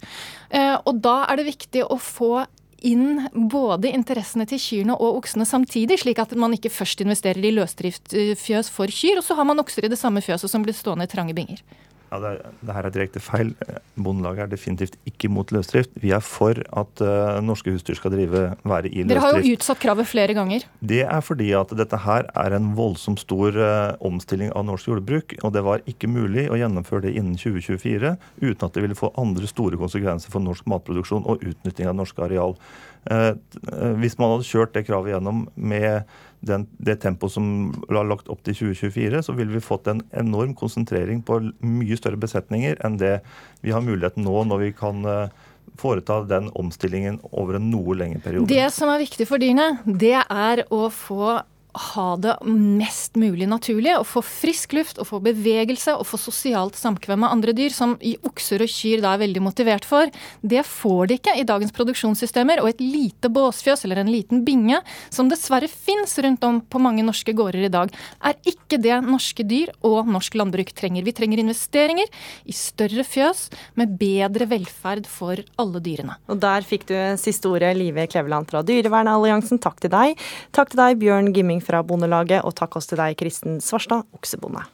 Eh, 0.53 0.75
og 0.85 1.01
da 1.03 1.23
er 1.27 1.39
det 1.39 1.49
viktig 1.51 1.87
å 1.87 1.97
få 1.97 2.45
inn 2.83 3.29
både 3.31 3.93
interessene 3.95 4.45
til 4.49 4.59
kyrne 4.59 4.97
og 4.97 5.21
oksene 5.21 5.47
samtidig, 5.47 6.01
slik 6.01 6.19
at 6.19 6.35
man 6.39 6.55
ikke 6.55 6.71
først 6.73 7.01
investerer 7.05 7.45
i 7.47 7.53
løsdriftfjøs 7.55 8.69
for 8.73 8.91
kyr, 8.91 9.21
og 9.21 9.25
så 9.25 9.37
har 9.39 9.47
man 9.47 9.63
okser 9.63 9.87
i 9.87 9.91
det 9.93 9.99
samme 9.99 10.23
fjøset 10.23 10.51
som 10.51 10.65
blir 10.65 10.75
stående 10.75 11.07
i 11.07 11.11
trange 11.11 11.35
binger. 11.37 11.63
Ja, 12.13 12.19
det, 12.21 12.31
det, 12.61 12.73
her 12.75 12.85
er 12.85 12.93
direkte 12.93 13.21
feil. 13.23 13.51
Bondelaget 13.97 14.43
er 14.45 14.49
definitivt 14.51 14.97
ikke 15.09 15.31
mot 15.33 15.49
løsdrift. 15.55 15.95
Vi 15.97 16.11
er 16.13 16.21
for 16.21 16.59
at 16.61 17.01
uh, 17.01 17.39
norske 17.41 17.73
husdyr 17.73 17.97
skal 17.97 18.13
drive, 18.13 18.43
være 18.61 18.91
i 18.91 19.01
løsdrift. 19.01 19.09
Dere 19.09 19.23
har 19.23 19.37
jo 19.39 19.55
utsatt 19.55 19.81
kravet 19.81 20.09
flere 20.11 20.35
ganger. 20.37 20.67
Det 20.93 21.01
er 21.07 21.25
fordi 21.25 21.49
at 21.57 21.73
dette 21.79 21.97
her 22.05 22.29
er 22.37 22.57
en 22.59 22.69
voldsomt 22.77 23.23
stor 23.23 23.57
uh, 23.57 23.95
omstilling 24.05 24.53
av 24.53 24.67
norsk 24.69 24.91
jordbruk. 24.91 25.33
Og 25.41 25.55
det 25.55 25.63
var 25.65 25.81
ikke 25.89 26.11
mulig 26.11 26.45
å 26.53 26.59
gjennomføre 26.61 27.07
det 27.07 27.15
innen 27.17 27.39
2024 27.39 28.13
uten 28.43 28.67
at 28.67 28.77
det 28.77 28.85
ville 28.85 28.99
få 28.99 29.09
andre 29.17 29.49
store 29.49 29.79
konsekvenser 29.81 30.33
for 30.33 30.45
norsk 30.45 30.69
matproduksjon 30.69 31.25
og 31.25 31.41
utnytting 31.41 31.89
av 31.89 31.97
norske 31.97 32.21
areal. 32.27 32.53
Uh, 33.09 33.33
hvis 33.97 34.19
man 34.21 34.35
hadde 34.35 34.51
kjørt 34.51 34.77
det 34.77 34.85
kravet 34.85 35.15
gjennom 35.15 35.47
med 35.57 36.05
den, 36.43 36.65
det 36.77 36.99
tempoet 37.03 37.33
som 37.35 37.47
var 37.87 38.07
lagt 38.07 38.29
opp 38.31 38.43
til 38.45 38.57
2024, 38.73 39.23
så 39.25 39.35
ville 39.37 39.55
vi 39.55 39.63
fått 39.63 39.87
en 39.91 40.03
enorm 40.11 40.53
konsentrering 40.57 41.23
på 41.25 41.39
mye 41.63 41.97
større 41.99 42.19
besetninger 42.19 42.77
enn 42.83 42.99
det 43.01 43.15
vi 43.63 43.73
har 43.75 43.83
muligheten 43.85 44.27
nå 44.27 44.43
når 44.49 44.63
vi 44.65 44.71
kan 44.75 45.07
eh, 45.07 45.43
foreta 45.79 46.21
den 46.27 46.49
omstillingen 46.59 47.21
over 47.31 47.57
en 47.57 47.71
noe 47.71 47.95
lengre 47.97 48.21
periode. 48.23 48.51
Det 48.51 48.67
som 48.75 48.91
er 48.91 49.01
viktig 49.05 49.27
for 49.29 49.41
dyrene, 49.41 49.79
det 49.85 50.19
er 50.21 50.65
å 50.73 50.85
få 50.93 51.39
ha 51.73 52.05
det 52.21 52.35
mest 52.45 53.17
mulig 53.17 53.47
naturlig, 53.49 53.93
og 53.97 54.05
få 54.07 54.21
frisk 54.25 54.75
luft, 54.77 54.99
og 55.01 55.07
få 55.09 55.19
bevegelse 55.23 55.95
og 55.97 56.05
få 56.07 56.19
sosialt 56.21 56.77
samkvem 56.77 57.23
med 57.23 57.33
andre 57.33 57.55
dyr, 57.57 57.73
som 57.73 57.95
i 58.01 58.13
okser 58.25 58.61
og 58.63 58.69
kyr 58.69 59.01
da 59.03 59.15
er 59.15 59.23
veldig 59.23 59.41
motivert 59.43 59.87
for. 59.87 60.11
Det 60.41 60.61
får 60.67 61.09
de 61.09 61.17
ikke 61.17 61.35
i 61.39 61.45
dagens 61.49 61.73
produksjonssystemer, 61.75 62.61
og 62.61 62.69
et 62.73 62.83
lite 62.83 63.31
båsfjøs 63.33 63.85
eller 63.87 64.03
en 64.03 64.11
liten 64.13 64.43
binge, 64.45 64.79
som 65.13 65.31
dessverre 65.31 65.69
fins 65.71 66.13
rundt 66.23 66.45
om 66.45 66.61
på 66.61 66.81
mange 66.81 67.05
norske 67.05 67.33
gårder 67.33 67.65
i 67.65 67.73
dag, 67.73 67.93
er 68.23 68.37
ikke 68.49 68.79
det 68.83 68.99
norske 69.07 69.45
dyr 69.47 69.73
og 69.81 70.11
norsk 70.13 70.37
landbruk 70.37 70.73
trenger. 70.77 71.05
Vi 71.07 71.15
trenger 71.15 71.41
investeringer 71.41 72.09
i 72.45 72.55
større 72.55 73.05
fjøs 73.07 73.47
med 73.79 73.97
bedre 73.99 74.47
velferd 74.51 75.09
for 75.09 75.41
alle 75.61 75.81
dyrene. 75.83 76.19
Og 76.29 76.37
der 76.43 76.65
fikk 76.67 76.85
du 76.91 76.95
siste 77.19 77.49
ordet, 77.49 77.73
Live 77.79 78.05
Kleveland 78.11 78.49
fra 78.51 78.61
Dyrevernalliansen. 78.65 79.61
Takk 79.63 79.81
til 79.81 79.93
deg. 79.93 80.19
Takk 80.55 80.73
til 80.73 80.81
deg, 80.83 81.01
Bjørn 81.01 81.33
Gimming 81.33 81.62
fra 81.65 81.83
Bondelaget, 81.85 82.43
og 82.43 82.55
takk 82.57 82.77
også 82.79 82.93
til 82.93 83.03
deg, 83.03 83.17
Kristen 83.19 83.59
Svarstad, 83.63 84.07
oksebonde. 84.15 84.65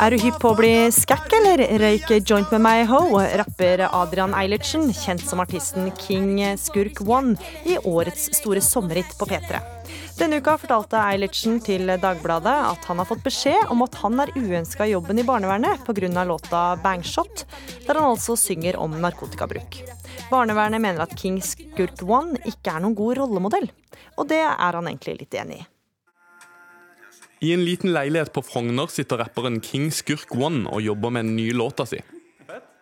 Er 0.00 0.12
du 0.12 0.16
hypp 0.20 0.40
på 0.42 0.50
å 0.50 0.56
bli 0.58 0.72
skækk, 0.92 1.30
eller? 1.38 1.62
Røyk 1.80 2.10
joint 2.28 2.50
med 2.52 2.62
meg, 2.64 2.82
ho, 2.90 3.20
rapper 3.40 3.86
Adrian 3.86 4.34
Eilertsen, 4.36 4.90
kjent 4.92 5.24
som 5.24 5.40
artisten 5.44 5.88
King 6.00 6.42
Skurk 6.60 7.00
One, 7.06 7.36
i 7.64 7.78
årets 7.78 8.28
store 8.36 8.60
sommerhit 8.64 9.14
på 9.20 9.28
P3. 9.30 9.62
Denne 10.18 10.40
uka 10.40 10.56
fortalte 10.60 11.00
Eilertsen 11.00 11.60
til 11.64 11.88
Dagbladet 12.02 12.56
at 12.72 12.88
han 12.90 13.00
har 13.00 13.08
fått 13.08 13.24
beskjed 13.24 13.70
om 13.72 13.84
at 13.86 13.96
han 14.02 14.20
er 14.24 14.32
uønska 14.36 14.88
i 14.88 14.94
jobben 14.94 15.20
i 15.20 15.26
barnevernet 15.28 15.84
pga. 15.86 16.24
låta 16.24 16.62
Bangshot, 16.82 17.46
der 17.86 17.94
han 17.94 18.10
altså 18.10 18.36
synger 18.36 18.76
om 18.80 18.96
narkotikabruk. 19.00 19.82
Barnevernet 20.26 20.82
mener 20.82 21.04
at 21.04 21.14
King 21.18 21.38
Skurk 21.44 22.00
One 22.02 22.40
ikke 22.48 22.72
er 22.74 22.82
noen 22.82 22.96
god 22.98 23.20
rollemodell, 23.20 23.68
og 24.18 24.28
det 24.30 24.42
er 24.42 24.78
han 24.78 24.88
egentlig 24.90 25.20
litt 25.20 25.36
enig 25.38 25.60
i. 25.60 25.66
I 27.46 27.52
en 27.52 27.62
liten 27.62 27.92
leilighet 27.92 28.32
på 28.34 28.42
Frogner 28.42 28.90
sitter 28.90 29.20
rapperen 29.20 29.60
King 29.62 29.90
Skurk 29.94 30.32
One 30.34 30.64
og 30.72 30.82
jobber 30.82 31.12
med 31.12 31.28
den 31.28 31.36
nye 31.36 31.54
låta 31.54 31.86
si. 31.86 32.00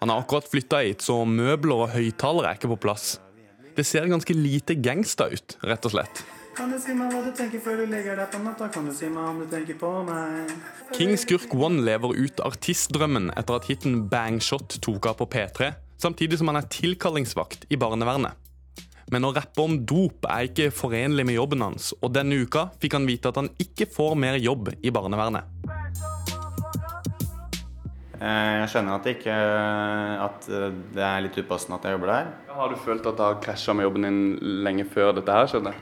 Han 0.01 0.13
har 0.13 0.23
akkurat 0.23 0.49
flytta 0.49 0.81
hit, 0.85 1.03
så 1.05 1.25
møbler 1.27 1.85
og 1.85 1.93
høyttalere 1.93 2.53
er 2.53 2.59
ikke 2.61 2.71
på 2.73 2.81
plass. 2.87 3.19
Det 3.75 3.85
ser 3.85 4.07
ganske 4.09 4.37
lite 4.37 4.79
gangsta 4.79 5.27
ut, 5.33 5.57
rett 5.67 5.89
og 5.89 5.97
slett. 5.97 6.25
Kan 6.55 6.71
du 6.71 6.79
si 6.79 6.95
meg 6.95 7.11
hva 7.11 7.25
du 7.25 7.33
tenker 7.35 7.59
før 7.59 7.81
du 7.83 7.89
legger 7.91 8.15
deg 8.21 8.29
på 8.31 8.41
natta? 8.45 8.69
Kan 8.71 8.87
du 8.87 8.95
si 8.95 9.09
meg 9.11 9.25
om 9.27 9.41
du 9.43 9.49
tenker 9.51 9.75
på 9.81 9.91
meg? 10.07 10.53
King 10.95 11.17
Skurk 11.19 11.51
One 11.59 11.83
lever 11.83 12.15
ut 12.15 12.43
artistdrømmen 12.47 13.33
etter 13.35 13.59
at 13.59 13.67
hiten 13.67 14.05
Bangshot 14.13 14.79
tok 14.85 15.11
av 15.11 15.19
på 15.19 15.27
P3, 15.35 15.73
samtidig 16.01 16.41
som 16.41 16.51
han 16.51 16.61
er 16.61 16.71
tilkallingsvakt 16.71 17.69
i 17.73 17.79
barnevernet. 17.81 18.41
Men 19.13 19.27
å 19.29 19.35
rappe 19.37 19.61
om 19.61 19.77
dop 19.85 20.25
er 20.33 20.49
ikke 20.49 20.71
forenlig 20.73 21.27
med 21.29 21.37
jobben 21.37 21.65
hans, 21.65 21.93
og 22.01 22.15
denne 22.17 22.39
uka 22.41 22.71
fikk 22.81 22.97
han 22.97 23.09
vite 23.09 23.31
at 23.31 23.41
han 23.41 23.51
ikke 23.61 23.91
får 23.93 24.17
mer 24.17 24.39
jobb 24.41 24.73
i 24.81 24.93
barnevernet. 24.95 25.51
Eh, 28.25 28.53
jeg 28.63 28.69
skjønner 28.73 28.97
at 28.97 29.05
det, 29.05 29.17
ikke, 29.19 29.39
at 30.25 30.47
det 30.97 31.05
er 31.05 31.25
litt 31.27 31.37
upassende 31.37 31.77
at 31.77 31.89
jeg 31.89 31.99
jobber 31.99 32.15
der. 32.15 32.31
Har 32.57 32.71
du 32.73 32.79
følt 32.81 33.05
at 33.11 33.19
det 33.19 33.27
har 33.27 33.43
krasja 33.45 33.75
med 33.77 33.85
jobben 33.85 34.09
din 34.09 34.23
lenge 34.65 34.87
før 34.89 35.13
dette 35.19 35.37
her 35.37 35.51
skjedde? 35.51 35.75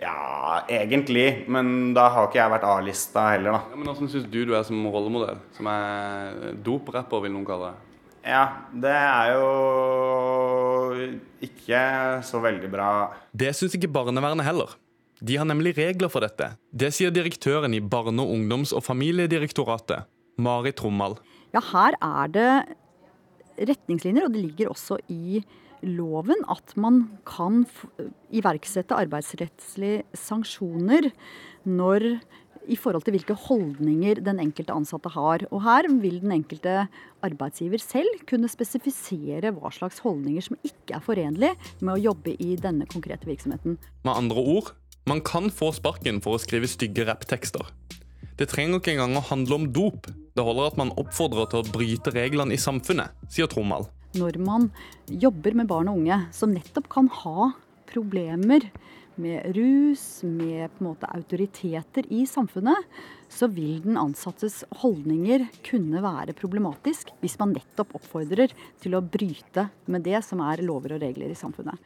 Ja, 0.00 0.62
egentlig. 0.70 1.44
Men 1.52 1.92
da 1.96 2.06
har 2.14 2.28
ikke 2.28 2.40
jeg 2.40 2.52
vært 2.54 2.66
A-lista 2.68 3.26
heller, 3.34 3.58
da. 3.58 3.60
Ja, 3.68 3.76
men 3.76 3.90
Hvordan 3.90 4.08
syns 4.08 4.28
du 4.30 4.40
du 4.48 4.54
er 4.56 4.64
som 4.64 4.86
rollemodell? 4.88 5.40
Som 5.56 5.68
er 5.68 6.54
doprapper, 6.64 7.26
vil 7.26 7.34
noen 7.34 7.48
kalle 7.48 7.72
det. 7.72 7.89
Ja, 8.26 8.44
det 8.76 8.92
er 8.92 9.32
jo 9.32 11.08
ikke 11.46 11.80
så 12.26 12.40
veldig 12.42 12.68
bra. 12.72 12.88
Det 13.32 13.52
syns 13.56 13.76
ikke 13.78 13.90
barnevernet 13.92 14.44
heller. 14.44 14.76
De 15.20 15.36
har 15.36 15.48
nemlig 15.48 15.74
regler 15.76 16.08
for 16.12 16.24
dette. 16.24 16.54
Det 16.72 16.92
sier 16.96 17.12
direktøren 17.12 17.74
i 17.76 17.80
Barne-, 17.80 18.24
ungdoms- 18.24 18.72
og 18.76 18.84
familiedirektoratet, 18.86 20.08
Mari 20.40 20.72
Trommal. 20.76 21.18
Ja, 21.52 21.60
her 21.72 21.96
er 22.00 22.32
det 22.32 22.52
retningslinjer, 23.70 24.28
og 24.28 24.36
det 24.36 24.44
ligger 24.46 24.72
også 24.72 25.00
i 25.12 25.42
loven 25.84 26.44
at 26.52 26.74
man 26.80 27.02
kan 27.28 27.62
iverksette 28.32 28.96
arbeidsrettslige 28.96 30.04
sanksjoner 30.16 31.08
når 31.68 32.20
i 32.68 32.76
forhold 32.76 33.06
til 33.06 33.14
hvilke 33.16 33.36
holdninger 33.46 34.20
den 34.24 34.40
enkelte 34.42 34.74
ansatte 34.74 35.12
har. 35.14 35.44
Og 35.50 35.62
her 35.64 35.88
vil 36.02 36.20
den 36.22 36.34
enkelte 36.34 36.86
arbeidsgiver 37.24 37.80
selv 37.82 38.24
kunne 38.28 38.50
spesifisere 38.50 39.52
hva 39.56 39.72
slags 39.74 40.02
holdninger 40.04 40.44
som 40.44 40.58
ikke 40.66 40.98
er 40.98 41.04
forenlig 41.04 41.54
med 41.80 41.94
å 41.94 42.02
jobbe 42.10 42.36
i 42.36 42.56
denne 42.60 42.88
konkrete 42.90 43.28
virksomheten. 43.28 43.78
Med 44.04 44.12
andre 44.14 44.44
ord, 44.56 44.72
man 45.08 45.22
kan 45.24 45.48
få 45.50 45.72
sparken 45.76 46.20
for 46.24 46.36
å 46.36 46.42
skrive 46.42 46.68
stygge 46.70 47.06
rapptekster. 47.08 47.70
Det 48.40 48.48
trenger 48.48 48.80
ikke 48.80 48.94
engang 48.94 49.18
å 49.18 49.26
handle 49.28 49.58
om 49.58 49.66
dop. 49.74 50.06
Det 50.36 50.44
holder 50.44 50.70
at 50.70 50.78
man 50.80 50.92
oppfordrer 51.00 51.50
til 51.50 51.60
å 51.60 51.72
bryte 51.74 52.12
reglene 52.14 52.56
i 52.56 52.60
samfunnet, 52.60 53.12
sier 53.28 53.50
Tromal. 53.50 53.88
når 54.14 54.40
man 54.42 54.70
jobber 55.06 55.54
med 55.54 55.68
barn 55.70 55.88
og 55.88 56.00
unge 56.00 56.16
som 56.34 56.50
nettopp 56.50 56.88
kan 56.90 57.06
ha 57.20 57.52
problemer 57.90 58.64
med 59.20 59.56
rus, 59.56 60.22
med 60.26 60.70
på 60.74 60.82
en 60.82 60.88
måte 60.90 61.10
autoriteter 61.10 62.08
i 62.12 62.24
samfunnet, 62.28 62.88
så 63.30 63.48
vil 63.52 63.80
den 63.84 63.98
ansattes 64.00 64.62
holdninger 64.82 65.46
kunne 65.66 66.02
være 66.04 66.34
problematisk 66.38 67.12
hvis 67.22 67.38
man 67.40 67.54
nettopp 67.56 67.94
oppfordrer 68.00 68.54
til 68.82 68.96
å 68.96 69.04
bryte 69.04 69.68
med 69.90 70.06
det 70.08 70.22
som 70.26 70.42
er 70.44 70.64
lover 70.66 70.96
og 70.96 71.04
regler 71.04 71.32
i 71.32 71.38
samfunnet. 71.38 71.78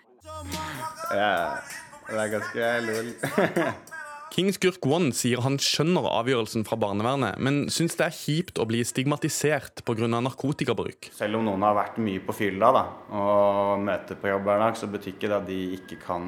Ja, 1.15 1.61
det 2.09 2.23
er 2.23 2.33
ganske 2.39 2.71
lol. 2.89 3.13
King 4.35 4.49
Skurk 4.51 4.83
One 4.91 5.13
sier 5.15 5.39
han 5.45 5.61
skjønner 5.63 6.09
avgjørelsen 6.11 6.65
fra 6.67 6.75
barnevernet, 6.83 7.37
men 7.39 7.69
syns 7.71 7.95
det 7.95 8.09
er 8.09 8.17
kjipt 8.17 8.59
å 8.59 8.65
bli 8.67 8.81
stigmatisert 8.83 9.85
pga. 9.87 10.09
narkotikabruk. 10.11 11.07
Selv 11.15 11.39
om 11.39 11.45
noen 11.47 11.63
har 11.63 11.77
vært 11.79 12.01
mye 12.03 12.19
på 12.19 12.35
fylla 12.35 12.73
da, 12.75 12.83
og 13.15 13.85
møter 13.87 14.19
på 14.19 14.33
jobb 14.33 14.49
hver 14.49 14.59
dag, 14.65 14.81
så 14.81 14.91
betyr 14.91 15.13
ikke 15.13 15.31
det 15.31 15.39
at 15.39 15.47
de 15.47 15.61
ikke 15.77 16.01
kan 16.03 16.27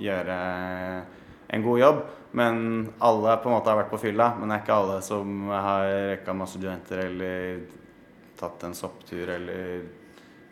gjøre 0.00 0.38
en 1.52 1.66
god 1.68 1.82
jobb. 1.82 2.02
Men 2.40 2.56
alle 3.04 3.36
på 3.44 3.50
en 3.50 3.58
måte 3.58 3.68
har 3.68 3.82
vært 3.82 3.92
på 3.92 4.00
fylla, 4.00 4.32
men 4.38 4.48
det 4.48 4.56
er 4.56 4.64
ikke 4.64 4.78
alle 4.80 4.98
som 5.04 5.52
har 5.52 5.92
røyka 6.08 6.38
masse 6.40 6.56
studenter 6.56 7.04
eller 7.04 7.66
tatt 8.40 8.64
en 8.64 8.78
sopptur 8.80 9.28
eller 9.28 9.82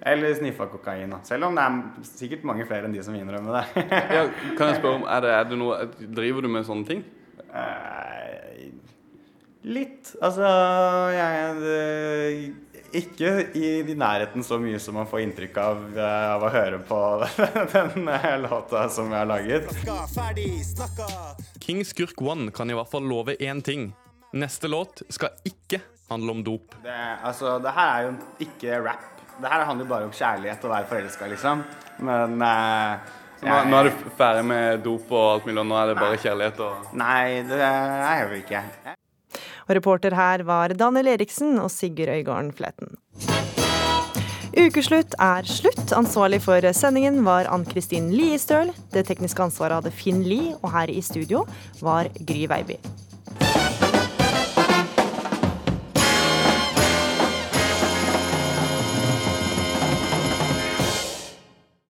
eller 0.03 0.35
sniffa 0.35 0.67
kokain. 0.67 1.15
Selv 1.29 1.51
om 1.51 1.57
det 1.57 1.65
er 1.65 2.09
sikkert 2.09 2.47
mange 2.49 2.67
flere 2.69 2.89
enn 2.89 2.95
de 2.95 3.03
som 3.05 3.17
innrømmer 3.17 3.61
det. 3.61 3.85
ja, 4.17 4.25
kan 4.57 4.71
jeg 4.71 4.81
spørre 4.81 5.01
om, 5.03 5.07
er 5.09 5.25
det, 5.25 5.35
er 5.37 5.51
det 5.51 5.61
noe, 5.61 5.81
Driver 6.21 6.47
du 6.47 6.53
med 6.53 6.67
sånne 6.69 6.89
ting? 6.89 7.05
Eh, 7.51 8.71
litt. 9.69 10.15
Altså, 10.23 10.49
jeg 11.15 11.55
det, 11.61 11.79
Ikke 13.03 13.35
i 13.55 13.95
nærheten 13.95 14.45
så 14.47 14.59
mye 14.63 14.81
som 14.83 14.97
man 14.99 15.09
får 15.11 15.25
inntrykk 15.27 15.61
av 15.63 15.85
eh, 15.95 16.27
av 16.33 16.49
å 16.49 16.53
høre 16.55 16.81
på 16.89 17.01
den 17.77 18.11
låta 18.47 18.89
som 18.91 19.13
jeg 19.13 19.21
har 19.21 19.31
laget. 19.31 19.69
King 21.61 21.85
Skurk 21.85 22.25
One 22.25 22.51
kan 22.57 22.73
i 22.73 22.79
hvert 22.79 22.91
fall 22.91 23.07
love 23.07 23.37
én 23.37 23.63
ting. 23.63 23.91
Neste 24.33 24.71
låt 24.71 25.05
skal 25.11 25.35
ikke 25.45 25.83
handle 26.11 26.39
om 26.39 26.45
dop. 26.47 26.75
Det, 26.83 26.99
altså, 27.23 27.59
det 27.63 27.75
her 27.75 27.91
er 27.95 28.07
jo 28.09 28.13
ikke 28.47 28.83
rap 28.87 29.20
det 29.41 29.51
her 29.53 29.65
handler 29.69 29.89
bare 29.89 30.09
om 30.09 30.15
kjærlighet 30.15 30.65
og 30.65 30.71
å 30.71 30.75
være 30.75 30.89
forelska, 30.91 31.29
liksom. 31.33 31.65
Men 32.07 32.47
eh, 32.47 33.11
nå, 33.45 33.59
nå, 33.71 33.81
er 33.81 33.89
du 33.89 34.09
ferdig 34.19 34.47
med 34.51 34.83
dop 34.85 35.13
og 35.13 35.27
alt 35.35 35.49
mulig, 35.49 35.61
og 35.63 35.69
nå 35.71 35.79
er 35.81 35.93
det 35.93 35.99
bare 36.01 36.21
kjærlighet 36.21 36.65
og 36.67 36.97
Nei, 37.01 37.23
det 37.49 37.61
er 37.65 38.03
jeg 38.05 38.25
jo 38.27 38.41
ikke. 38.45 38.65
Og 39.69 39.77
reporter 39.79 40.17
her 40.19 40.45
var 40.49 40.75
Daniel 40.75 41.13
Eriksen 41.15 41.61
og 41.63 41.71
Sigurd 41.73 42.11
Øygarden 42.13 42.51
Fleten. 42.57 42.97
Ukeslutt 44.51 45.15
er 45.23 45.47
slutt. 45.47 45.93
Ansvarlig 45.95 46.41
for 46.43 46.65
sendingen 46.75 47.23
var 47.25 47.47
Ann-Kristin 47.55 48.11
Liestøl. 48.11 48.75
Det 48.91 49.07
tekniske 49.09 49.47
ansvaret 49.47 49.79
hadde 49.79 49.95
Finn 49.95 50.25
Lie, 50.27 50.57
og 50.59 50.75
her 50.75 50.91
i 50.91 50.99
studio 51.07 51.47
var 51.81 52.11
Gry 52.27 52.49
Veiby. 52.51 52.81